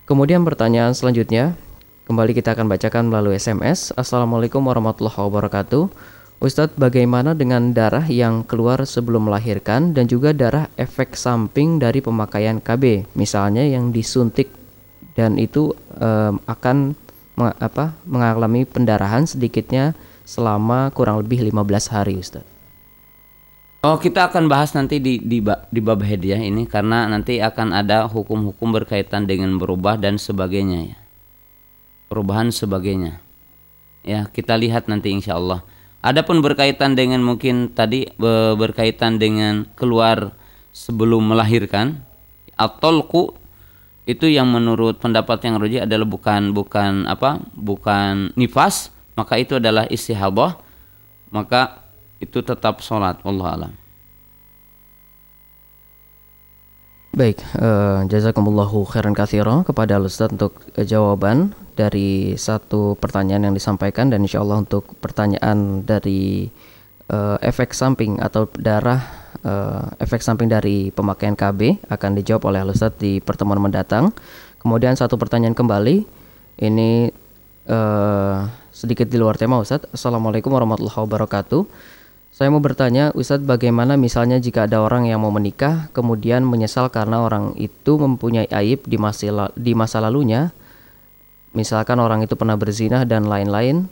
Kemudian 0.06 0.46
pertanyaan 0.46 0.94
selanjutnya 0.94 1.58
kembali 2.06 2.38
kita 2.38 2.54
akan 2.54 2.70
bacakan 2.70 3.10
melalui 3.10 3.42
SMS. 3.42 3.90
Assalamualaikum 3.98 4.62
warahmatullahi 4.62 5.18
wabarakatuh. 5.18 5.90
Ustadz, 6.38 6.78
bagaimana 6.78 7.34
dengan 7.34 7.74
darah 7.74 8.06
yang 8.06 8.46
keluar 8.46 8.86
sebelum 8.86 9.26
melahirkan 9.26 9.98
dan 9.98 10.06
juga 10.06 10.38
darah 10.38 10.70
efek 10.78 11.18
samping 11.18 11.82
dari 11.82 11.98
pemakaian 11.98 12.62
KB, 12.62 13.10
misalnya 13.18 13.66
yang 13.66 13.90
disuntik 13.90 14.54
dan 15.18 15.42
itu 15.42 15.74
um, 15.98 16.38
akan 16.46 16.94
meng, 17.34 17.58
apa, 17.58 17.98
mengalami 18.06 18.70
pendarahan 18.70 19.26
sedikitnya 19.26 19.98
selama 20.30 20.94
kurang 20.94 21.26
lebih 21.26 21.42
15 21.50 21.90
hari 21.90 22.22
Ustaz. 22.22 22.46
Oh 23.82 23.98
kita 23.98 24.30
akan 24.30 24.46
bahas 24.46 24.78
nanti 24.78 25.02
di 25.02 25.18
di, 25.18 25.42
di 25.42 25.80
bab 25.82 26.02
head 26.06 26.22
ya 26.22 26.38
ini 26.38 26.70
karena 26.70 27.10
nanti 27.10 27.42
akan 27.42 27.74
ada 27.74 28.06
hukum-hukum 28.10 28.74
berkaitan 28.74 29.26
dengan 29.26 29.58
berubah 29.58 29.98
dan 29.98 30.22
sebagainya 30.22 30.94
ya. 30.94 30.98
Perubahan 32.14 32.54
sebagainya. 32.54 33.22
Ya 34.06 34.30
kita 34.30 34.54
lihat 34.54 34.86
nanti 34.86 35.10
insya 35.10 35.38
Allah. 35.38 35.66
Adapun 36.08 36.40
berkaitan 36.40 36.96
dengan 36.96 37.20
mungkin 37.20 37.76
tadi 37.76 38.08
berkaitan 38.56 39.20
dengan 39.20 39.68
keluar 39.76 40.32
sebelum 40.72 41.36
melahirkan 41.36 42.00
atolku 42.56 43.36
itu 44.08 44.32
yang 44.32 44.48
menurut 44.48 45.04
pendapat 45.04 45.44
yang 45.44 45.60
roji 45.60 45.84
adalah 45.84 46.08
bukan 46.08 46.56
bukan 46.56 47.12
apa 47.12 47.44
bukan 47.60 48.32
nifas 48.40 48.96
maka 49.20 49.36
itu 49.36 49.60
adalah 49.60 49.84
istihadah 49.92 50.56
maka 51.28 51.84
itu 52.24 52.40
tetap 52.40 52.80
sholat 52.80 53.20
Allah 53.28 53.48
alam 53.52 53.74
Baik, 57.18 57.42
uh, 57.58 58.06
jazakumullahu 58.06 58.86
khairan 58.94 59.18
katsira 59.18 59.66
kepada 59.66 59.98
Ustaz 59.98 60.30
untuk 60.30 60.62
uh, 60.78 60.86
jawaban 60.86 61.50
dari 61.74 62.38
satu 62.38 62.94
pertanyaan 62.94 63.50
yang 63.50 63.56
disampaikan 63.58 64.14
dan 64.14 64.22
insya 64.22 64.46
Allah 64.46 64.62
untuk 64.62 64.86
pertanyaan 65.02 65.82
dari 65.82 66.46
uh, 67.10 67.42
efek 67.42 67.74
samping 67.74 68.22
atau 68.22 68.46
darah 68.62 69.34
uh, 69.42 69.98
efek 69.98 70.22
samping 70.22 70.46
dari 70.46 70.94
pemakaian 70.94 71.34
KB 71.34 71.90
akan 71.90 72.22
dijawab 72.22 72.54
oleh 72.54 72.62
Ustaz 72.70 72.94
di 73.02 73.18
pertemuan 73.18 73.66
mendatang. 73.66 74.14
Kemudian 74.62 74.94
satu 74.94 75.18
pertanyaan 75.18 75.58
kembali, 75.58 76.06
ini 76.62 77.10
uh, 77.66 78.46
sedikit 78.70 79.10
di 79.10 79.18
luar 79.18 79.42
tema 79.42 79.58
Ustaz. 79.58 79.90
Assalamualaikum 79.90 80.54
warahmatullahi 80.54 81.02
wabarakatuh. 81.02 81.66
Saya 82.38 82.54
mau 82.54 82.62
bertanya, 82.62 83.10
Ustadz, 83.18 83.50
bagaimana 83.50 83.98
misalnya 83.98 84.38
jika 84.38 84.70
ada 84.70 84.86
orang 84.86 85.10
yang 85.10 85.26
mau 85.26 85.34
menikah, 85.34 85.90
kemudian 85.90 86.46
menyesal 86.46 86.86
karena 86.94 87.26
orang 87.26 87.58
itu 87.58 87.98
mempunyai 87.98 88.46
aib 88.62 88.86
di 88.86 89.02
masa, 89.02 89.50
di 89.58 89.74
masa 89.74 89.98
lalunya, 89.98 90.54
misalkan 91.58 91.98
orang 91.98 92.22
itu 92.22 92.38
pernah 92.38 92.54
berzinah 92.54 93.10
dan 93.10 93.26
lain-lain, 93.26 93.90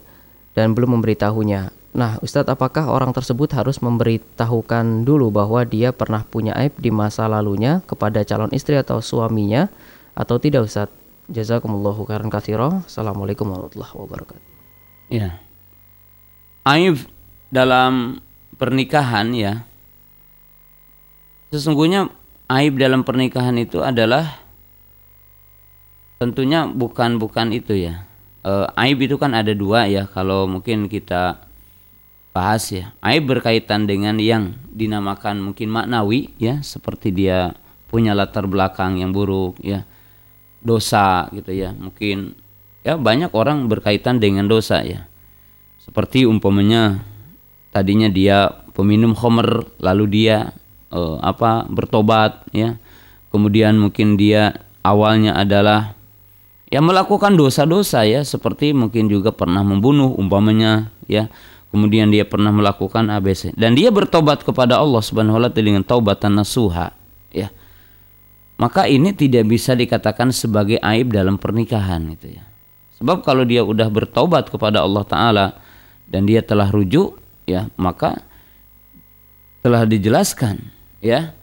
dan 0.53 0.77
belum 0.77 1.01
memberitahunya. 1.01 1.73
Nah, 1.97 2.21
Ustadz, 2.21 2.53
apakah 2.53 2.85
orang 2.85 3.17
tersebut 3.17 3.49
harus 3.49 3.81
memberitahukan 3.81 5.09
dulu 5.09 5.33
bahwa 5.33 5.65
dia 5.65 5.89
pernah 5.89 6.21
punya 6.21 6.53
aib 6.61 6.77
di 6.77 6.93
masa 6.93 7.25
lalunya 7.25 7.81
kepada 7.89 8.21
calon 8.21 8.53
istri 8.53 8.77
atau 8.77 9.01
suaminya 9.01 9.73
atau 10.13 10.37
tidak, 10.37 10.69
Ustadz? 10.69 10.93
Jazakumullahu 11.33 12.05
khairan 12.05 12.29
katsira. 12.29 12.85
Assalamualaikum 12.85 13.49
warahmatullahi 13.49 13.93
wabarakatuh. 13.97 14.45
Ya. 15.09 15.41
Aib 16.61 17.09
dalam 17.49 18.21
pernikahan 18.55 19.31
ya. 19.35 19.67
Sesungguhnya 21.51 22.11
aib 22.51 22.79
dalam 22.81 23.07
pernikahan 23.07 23.55
itu 23.55 23.79
adalah 23.79 24.43
tentunya 26.19 26.67
bukan 26.67 27.21
bukan 27.21 27.53
itu 27.55 27.75
ya. 27.75 28.03
E, 28.43 28.51
aib 28.87 29.05
itu 29.05 29.15
kan 29.15 29.35
ada 29.35 29.51
dua 29.51 29.87
ya. 29.87 30.07
Kalau 30.09 30.47
mungkin 30.47 30.87
kita 30.91 31.45
bahas 32.35 32.67
ya. 32.67 32.91
Aib 32.99 33.31
berkaitan 33.31 33.87
dengan 33.87 34.19
yang 34.19 34.59
dinamakan 34.67 35.39
mungkin 35.39 35.71
maknawi 35.71 36.35
ya, 36.35 36.59
seperti 36.59 37.15
dia 37.15 37.55
punya 37.87 38.11
latar 38.11 38.43
belakang 38.43 38.99
yang 38.99 39.15
buruk 39.15 39.55
ya. 39.63 39.87
Dosa 40.59 41.31
gitu 41.31 41.55
ya. 41.55 41.71
Mungkin 41.71 42.35
ya 42.83 42.99
banyak 42.99 43.31
orang 43.31 43.71
berkaitan 43.71 44.19
dengan 44.19 44.51
dosa 44.51 44.83
ya. 44.83 45.07
Seperti 45.79 46.27
umpamanya 46.27 47.14
tadinya 47.75 48.07
dia 48.07 48.55
peminum 48.71 49.11
homer 49.11 49.67
lalu 49.83 50.07
dia 50.07 50.55
uh, 50.95 51.19
apa 51.19 51.67
bertobat 51.67 52.47
ya. 52.55 52.79
Kemudian 53.35 53.75
mungkin 53.75 54.15
dia 54.15 54.63
awalnya 54.79 55.35
adalah 55.35 55.99
ya 56.71 56.79
melakukan 56.79 57.35
dosa-dosa 57.35 58.07
ya. 58.07 58.23
Seperti 58.23 58.71
mungkin 58.71 59.11
juga 59.11 59.35
pernah 59.35 59.59
membunuh 59.67 60.15
umpamanya 60.15 60.87
ya. 61.11 61.27
Kemudian 61.75 62.07
dia 62.07 62.23
pernah 62.23 62.55
melakukan 62.55 63.11
ABC 63.11 63.51
dan 63.59 63.75
dia 63.75 63.91
bertobat 63.91 64.47
kepada 64.47 64.79
Allah 64.79 65.03
Subhanahu 65.03 65.35
wa 65.35 65.51
taala 65.51 65.59
dengan 65.59 65.83
taubatan 65.83 66.39
nasuha 66.39 66.95
ya. 67.35 67.51
Maka 68.55 68.87
ini 68.87 69.11
tidak 69.11 69.51
bisa 69.51 69.75
dikatakan 69.75 70.31
sebagai 70.31 70.79
aib 70.79 71.11
dalam 71.11 71.35
pernikahan 71.35 72.15
gitu 72.15 72.39
ya. 72.39 72.47
Sebab 72.95 73.27
kalau 73.27 73.43
dia 73.43 73.67
udah 73.67 73.91
bertobat 73.91 74.47
kepada 74.47 74.79
Allah 74.79 75.03
taala 75.03 75.45
dan 76.07 76.23
dia 76.23 76.39
telah 76.39 76.71
rujuk 76.71 77.24
ya 77.45 77.69
maka 77.77 78.21
telah 79.65 79.85
dijelaskan 79.85 80.61
ya 81.01 81.33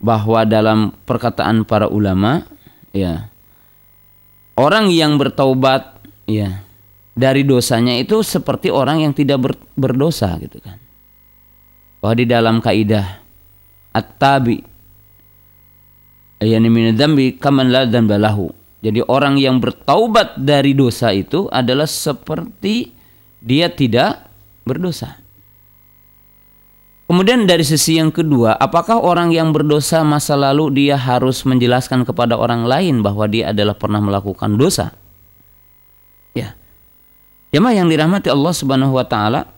bahwa 0.00 0.44
dalam 0.44 0.92
perkataan 1.08 1.64
para 1.64 1.88
ulama 1.88 2.44
ya 2.92 3.32
orang 4.60 4.92
yang 4.92 5.16
bertaubat 5.16 6.04
ya 6.28 6.64
dari 7.14 7.46
dosanya 7.46 7.94
itu 7.96 8.20
seperti 8.26 8.68
orang 8.74 9.06
yang 9.06 9.12
tidak 9.14 9.38
ber, 9.40 9.54
berdosa 9.78 10.34
gitu 10.42 10.58
kan. 10.58 10.76
Bahwa 12.02 12.14
di 12.18 12.26
dalam 12.26 12.58
kaidah 12.60 13.22
at-tabi 13.94 14.60
yani 16.42 16.68
min 16.68 16.92
dzambi 16.92 17.38
kaman 17.38 17.70
la 17.70 17.86
balahu. 17.86 18.50
Jadi 18.84 19.00
orang 19.08 19.40
yang 19.40 19.64
bertaubat 19.64 20.36
dari 20.36 20.76
dosa 20.76 21.08
itu 21.08 21.48
adalah 21.48 21.88
seperti 21.88 22.92
dia 23.40 23.72
tidak 23.72 24.28
berdosa. 24.64 25.24
Kemudian 27.04 27.44
dari 27.44 27.62
sisi 27.62 28.00
yang 28.00 28.08
kedua, 28.08 28.56
apakah 28.56 28.96
orang 28.96 29.28
yang 29.28 29.52
berdosa 29.52 30.00
masa 30.02 30.34
lalu 30.40 30.72
dia 30.72 30.96
harus 30.96 31.44
menjelaskan 31.44 32.02
kepada 32.08 32.34
orang 32.34 32.64
lain 32.64 33.04
bahwa 33.04 33.28
dia 33.28 33.52
adalah 33.52 33.76
pernah 33.76 34.00
melakukan 34.00 34.56
dosa? 34.56 34.96
Ya. 36.32 36.56
Jemaah 37.52 37.76
yang 37.76 37.92
dirahmati 37.92 38.32
Allah 38.32 38.50
Subhanahu 38.56 38.96
wa 38.96 39.04
taala, 39.04 39.52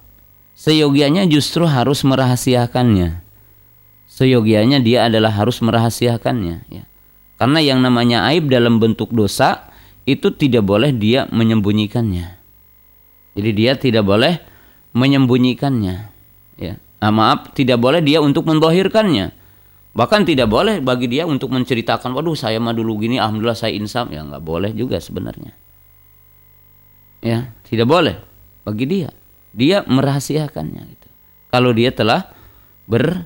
seyogianya 0.59 1.23
justru 1.31 1.65
harus 1.71 2.03
merahasiakannya. 2.03 3.23
Seyogianya 4.11 4.83
dia 4.83 5.07
adalah 5.07 5.31
harus 5.31 5.63
merahasiakannya 5.63 6.67
ya. 6.67 6.85
Karena 7.37 7.61
yang 7.61 7.85
namanya 7.85 8.27
aib 8.33 8.49
dalam 8.49 8.81
bentuk 8.81 9.13
dosa 9.13 9.71
itu 10.09 10.33
tidak 10.33 10.65
boleh 10.65 10.91
dia 10.91 11.29
menyembunyikannya. 11.29 12.37
Jadi 13.37 13.51
dia 13.53 13.77
tidak 13.77 14.09
boleh 14.09 14.41
menyembunyikannya 14.97 15.97
ya. 16.57 16.75
Nah, 16.97 17.13
maaf, 17.13 17.53
tidak 17.53 17.77
boleh 17.77 18.01
dia 18.01 18.25
untuk 18.25 18.49
mendohirkannya. 18.49 19.37
Bahkan 19.93 20.29
tidak 20.29 20.49
boleh 20.49 20.81
bagi 20.81 21.09
dia 21.13 21.29
untuk 21.29 21.53
menceritakan, 21.53 22.13
waduh 22.17 22.37
saya 22.37 22.57
mah 22.57 22.73
dulu 22.73 23.05
gini, 23.05 23.21
alhamdulillah 23.21 23.57
saya 23.57 23.77
insaf. 23.77 24.09
Ya 24.09 24.25
nggak 24.25 24.41
boleh 24.41 24.73
juga 24.73 24.97
sebenarnya. 24.97 25.53
Ya, 27.21 27.53
tidak 27.69 27.89
boleh 27.89 28.17
bagi 28.65 28.85
dia. 28.89 29.13
Dia 29.57 29.85
merahasiakannya 29.85 30.83
gitu. 30.85 31.09
Kalau 31.53 31.71
dia 31.73 31.93
telah 31.93 32.33
ber 32.89 33.25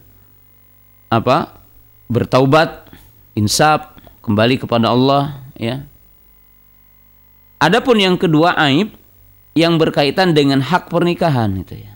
apa? 1.11 1.63
bertaubat, 2.11 2.91
insaf, 3.39 3.95
kembali 4.27 4.59
kepada 4.59 4.91
Allah, 4.91 5.47
ya. 5.55 5.87
Adapun 7.63 8.03
yang 8.03 8.19
kedua 8.19 8.59
aib 8.67 8.91
yang 9.55 9.77
berkaitan 9.77 10.35
dengan 10.37 10.63
hak 10.63 10.91
pernikahan 10.91 11.61
itu 11.61 11.85
ya. 11.85 11.93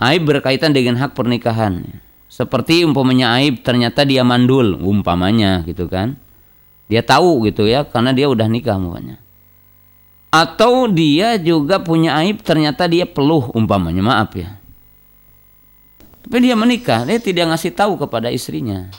Aib 0.00 0.26
berkaitan 0.26 0.74
dengan 0.74 0.98
hak 0.98 1.14
pernikahan. 1.14 2.02
Seperti 2.26 2.82
umpamanya 2.82 3.38
aib 3.38 3.62
ternyata 3.62 4.02
dia 4.02 4.26
mandul, 4.26 4.74
umpamanya 4.82 5.62
gitu 5.62 5.86
kan. 5.86 6.18
Dia 6.90 7.06
tahu 7.06 7.46
gitu 7.46 7.64
ya 7.64 7.86
karena 7.86 8.10
dia 8.10 8.26
udah 8.26 8.50
nikah 8.50 8.74
umpamanya 8.74 9.24
atau 10.34 10.90
dia 10.90 11.38
juga 11.38 11.78
punya 11.78 12.18
aib 12.26 12.42
ternyata 12.42 12.90
dia 12.90 13.06
peluh 13.06 13.54
umpamanya 13.54 14.02
maaf 14.02 14.34
ya 14.34 14.58
tapi 16.26 16.42
dia 16.42 16.58
menikah 16.58 17.06
dia 17.06 17.22
tidak 17.22 17.54
ngasih 17.54 17.70
tahu 17.70 17.94
kepada 17.94 18.34
istrinya 18.34 18.90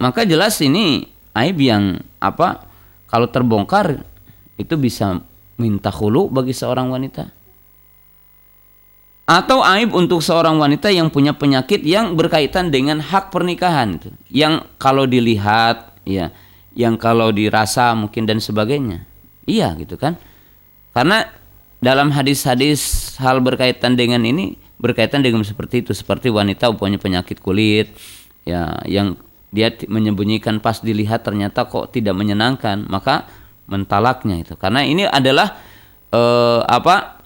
maka 0.00 0.24
jelas 0.24 0.56
ini 0.64 1.12
aib 1.36 1.60
yang 1.60 2.00
apa 2.16 2.64
kalau 3.12 3.28
terbongkar 3.28 4.07
itu 4.58 4.74
bisa 4.74 5.22
minta 5.56 5.88
hulu 5.88 6.28
bagi 6.28 6.52
seorang 6.52 6.90
wanita? 6.90 7.30
Atau 9.28 9.60
aib 9.60 9.92
untuk 9.92 10.24
seorang 10.24 10.56
wanita 10.56 10.88
yang 10.88 11.12
punya 11.12 11.36
penyakit 11.36 11.84
yang 11.84 12.16
berkaitan 12.16 12.72
dengan 12.72 12.98
hak 12.98 13.28
pernikahan 13.28 14.00
yang 14.32 14.64
kalau 14.80 15.04
dilihat 15.04 16.00
ya 16.08 16.32
yang 16.72 16.96
kalau 16.96 17.28
dirasa 17.30 17.92
mungkin 17.92 18.24
dan 18.24 18.40
sebagainya? 18.40 19.04
Iya 19.44 19.76
gitu 19.76 20.00
kan? 20.00 20.16
Karena 20.96 21.28
dalam 21.78 22.10
hadis-hadis 22.10 23.14
hal 23.20 23.44
berkaitan 23.44 23.94
dengan 23.94 24.24
ini 24.24 24.56
berkaitan 24.80 25.20
dengan 25.20 25.44
seperti 25.44 25.84
itu. 25.84 25.92
Seperti 25.92 26.32
wanita 26.32 26.72
punya 26.72 26.96
penyakit 26.96 27.44
kulit 27.44 27.92
ya 28.48 28.80
yang 28.88 29.20
dia 29.52 29.72
menyembunyikan 29.88 30.60
pas 30.60 30.80
dilihat 30.80 31.24
ternyata 31.24 31.68
kok 31.68 31.92
tidak 31.92 32.12
menyenangkan 32.16 32.84
maka 32.88 33.28
mentalaknya 33.68 34.40
itu. 34.40 34.56
Karena 34.56 34.82
ini 34.82 35.04
adalah 35.04 35.60
eh, 36.10 36.60
apa 36.64 37.18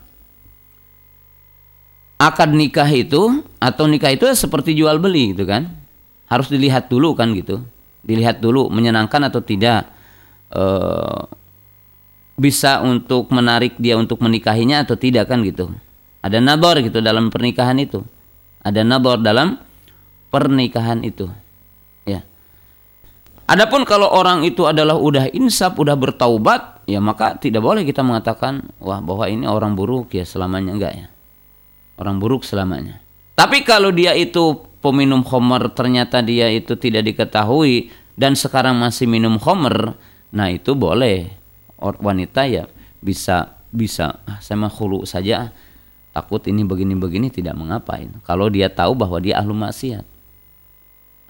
akad 2.22 2.54
nikah 2.54 2.86
itu 2.90 3.42
atau 3.58 3.84
nikah 3.90 4.14
itu 4.14 4.30
seperti 4.34 4.78
jual 4.78 5.02
beli 5.02 5.34
gitu 5.34 5.46
kan. 5.46 5.70
Harus 6.30 6.50
dilihat 6.50 6.86
dulu 6.86 7.18
kan 7.18 7.34
gitu. 7.34 7.62
Dilihat 8.02 8.38
dulu 8.42 8.66
menyenangkan 8.66 9.30
atau 9.30 9.44
tidak 9.44 9.86
e, 10.50 10.64
bisa 12.34 12.80
untuk 12.82 13.30
menarik 13.30 13.76
dia 13.76 13.94
untuk 13.94 14.18
menikahinya 14.24 14.82
atau 14.82 14.96
tidak 14.96 15.28
kan 15.28 15.44
gitu. 15.44 15.70
Ada 16.24 16.40
nabor 16.40 16.80
gitu 16.80 17.04
dalam 17.04 17.28
pernikahan 17.28 17.76
itu. 17.78 18.00
Ada 18.64 18.80
nabor 18.80 19.20
dalam 19.20 19.60
pernikahan 20.32 21.04
itu 21.04 21.28
Adapun 23.52 23.84
kalau 23.84 24.08
orang 24.08 24.48
itu 24.48 24.64
adalah 24.64 24.96
udah 24.96 25.28
insaf, 25.36 25.76
udah 25.76 25.92
bertaubat, 25.92 26.88
ya 26.88 27.04
maka 27.04 27.36
tidak 27.36 27.60
boleh 27.60 27.84
kita 27.84 28.00
mengatakan 28.00 28.72
wah 28.80 29.04
bahwa 29.04 29.28
ini 29.28 29.44
orang 29.44 29.76
buruk 29.76 30.16
ya 30.16 30.24
selamanya 30.24 30.72
enggak 30.72 30.94
ya 30.96 31.06
orang 32.00 32.16
buruk 32.16 32.48
selamanya. 32.48 33.04
Tapi 33.36 33.60
kalau 33.60 33.92
dia 33.92 34.16
itu 34.16 34.56
peminum 34.80 35.20
homer 35.28 35.68
ternyata 35.76 36.24
dia 36.24 36.48
itu 36.48 36.80
tidak 36.80 37.12
diketahui 37.12 37.92
dan 38.16 38.32
sekarang 38.32 38.80
masih 38.80 39.04
minum 39.04 39.36
homer, 39.36 40.00
nah 40.32 40.48
itu 40.48 40.72
boleh 40.72 41.32
wanita 41.76 42.48
ya 42.48 42.64
bisa 43.04 43.60
bisa 43.68 44.20
ah, 44.28 44.38
saya 44.40 44.64
mah 44.64 44.72
hulu 44.72 45.04
saja 45.04 45.50
takut 46.12 46.40
ini 46.48 46.64
begini-begini 46.64 47.28
tidak 47.28 47.56
mengapain. 47.56 48.12
Kalau 48.24 48.48
dia 48.52 48.68
tahu 48.68 48.96
bahwa 48.96 49.20
dia 49.20 49.40
ahlu 49.40 49.56
maksiat. 49.56 50.11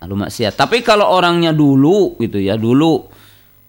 Ahlu 0.02 0.18
maksiat. 0.18 0.58
Tapi 0.58 0.82
kalau 0.82 1.06
orangnya 1.14 1.54
dulu 1.54 2.18
gitu 2.18 2.42
ya, 2.42 2.58
dulu 2.58 3.06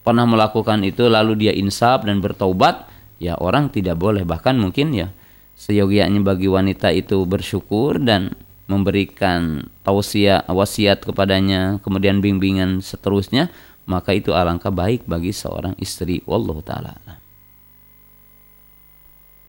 pernah 0.01 0.25
melakukan 0.25 0.81
itu 0.81 1.05
lalu 1.05 1.47
dia 1.47 1.53
insaf 1.53 2.01
dan 2.03 2.19
bertaubat, 2.19 2.89
ya 3.21 3.37
orang 3.37 3.69
tidak 3.69 4.01
boleh. 4.01 4.25
Bahkan 4.25 4.57
mungkin 4.57 4.97
ya 4.97 5.13
seyogianya 5.53 6.25
bagi 6.25 6.49
wanita 6.49 6.89
itu 6.89 7.21
bersyukur 7.29 8.01
dan 8.01 8.33
memberikan 8.65 9.69
tausiah 9.85 10.41
wasiat 10.49 11.05
kepadanya 11.05 11.77
kemudian 11.83 12.23
bimbingan 12.23 12.79
seterusnya 12.81 13.53
maka 13.83 14.15
itu 14.15 14.31
alangkah 14.31 14.71
baik 14.71 15.05
bagi 15.05 15.35
seorang 15.35 15.77
istri. 15.77 16.23
Wallahu 16.25 16.63
taala 16.63 17.22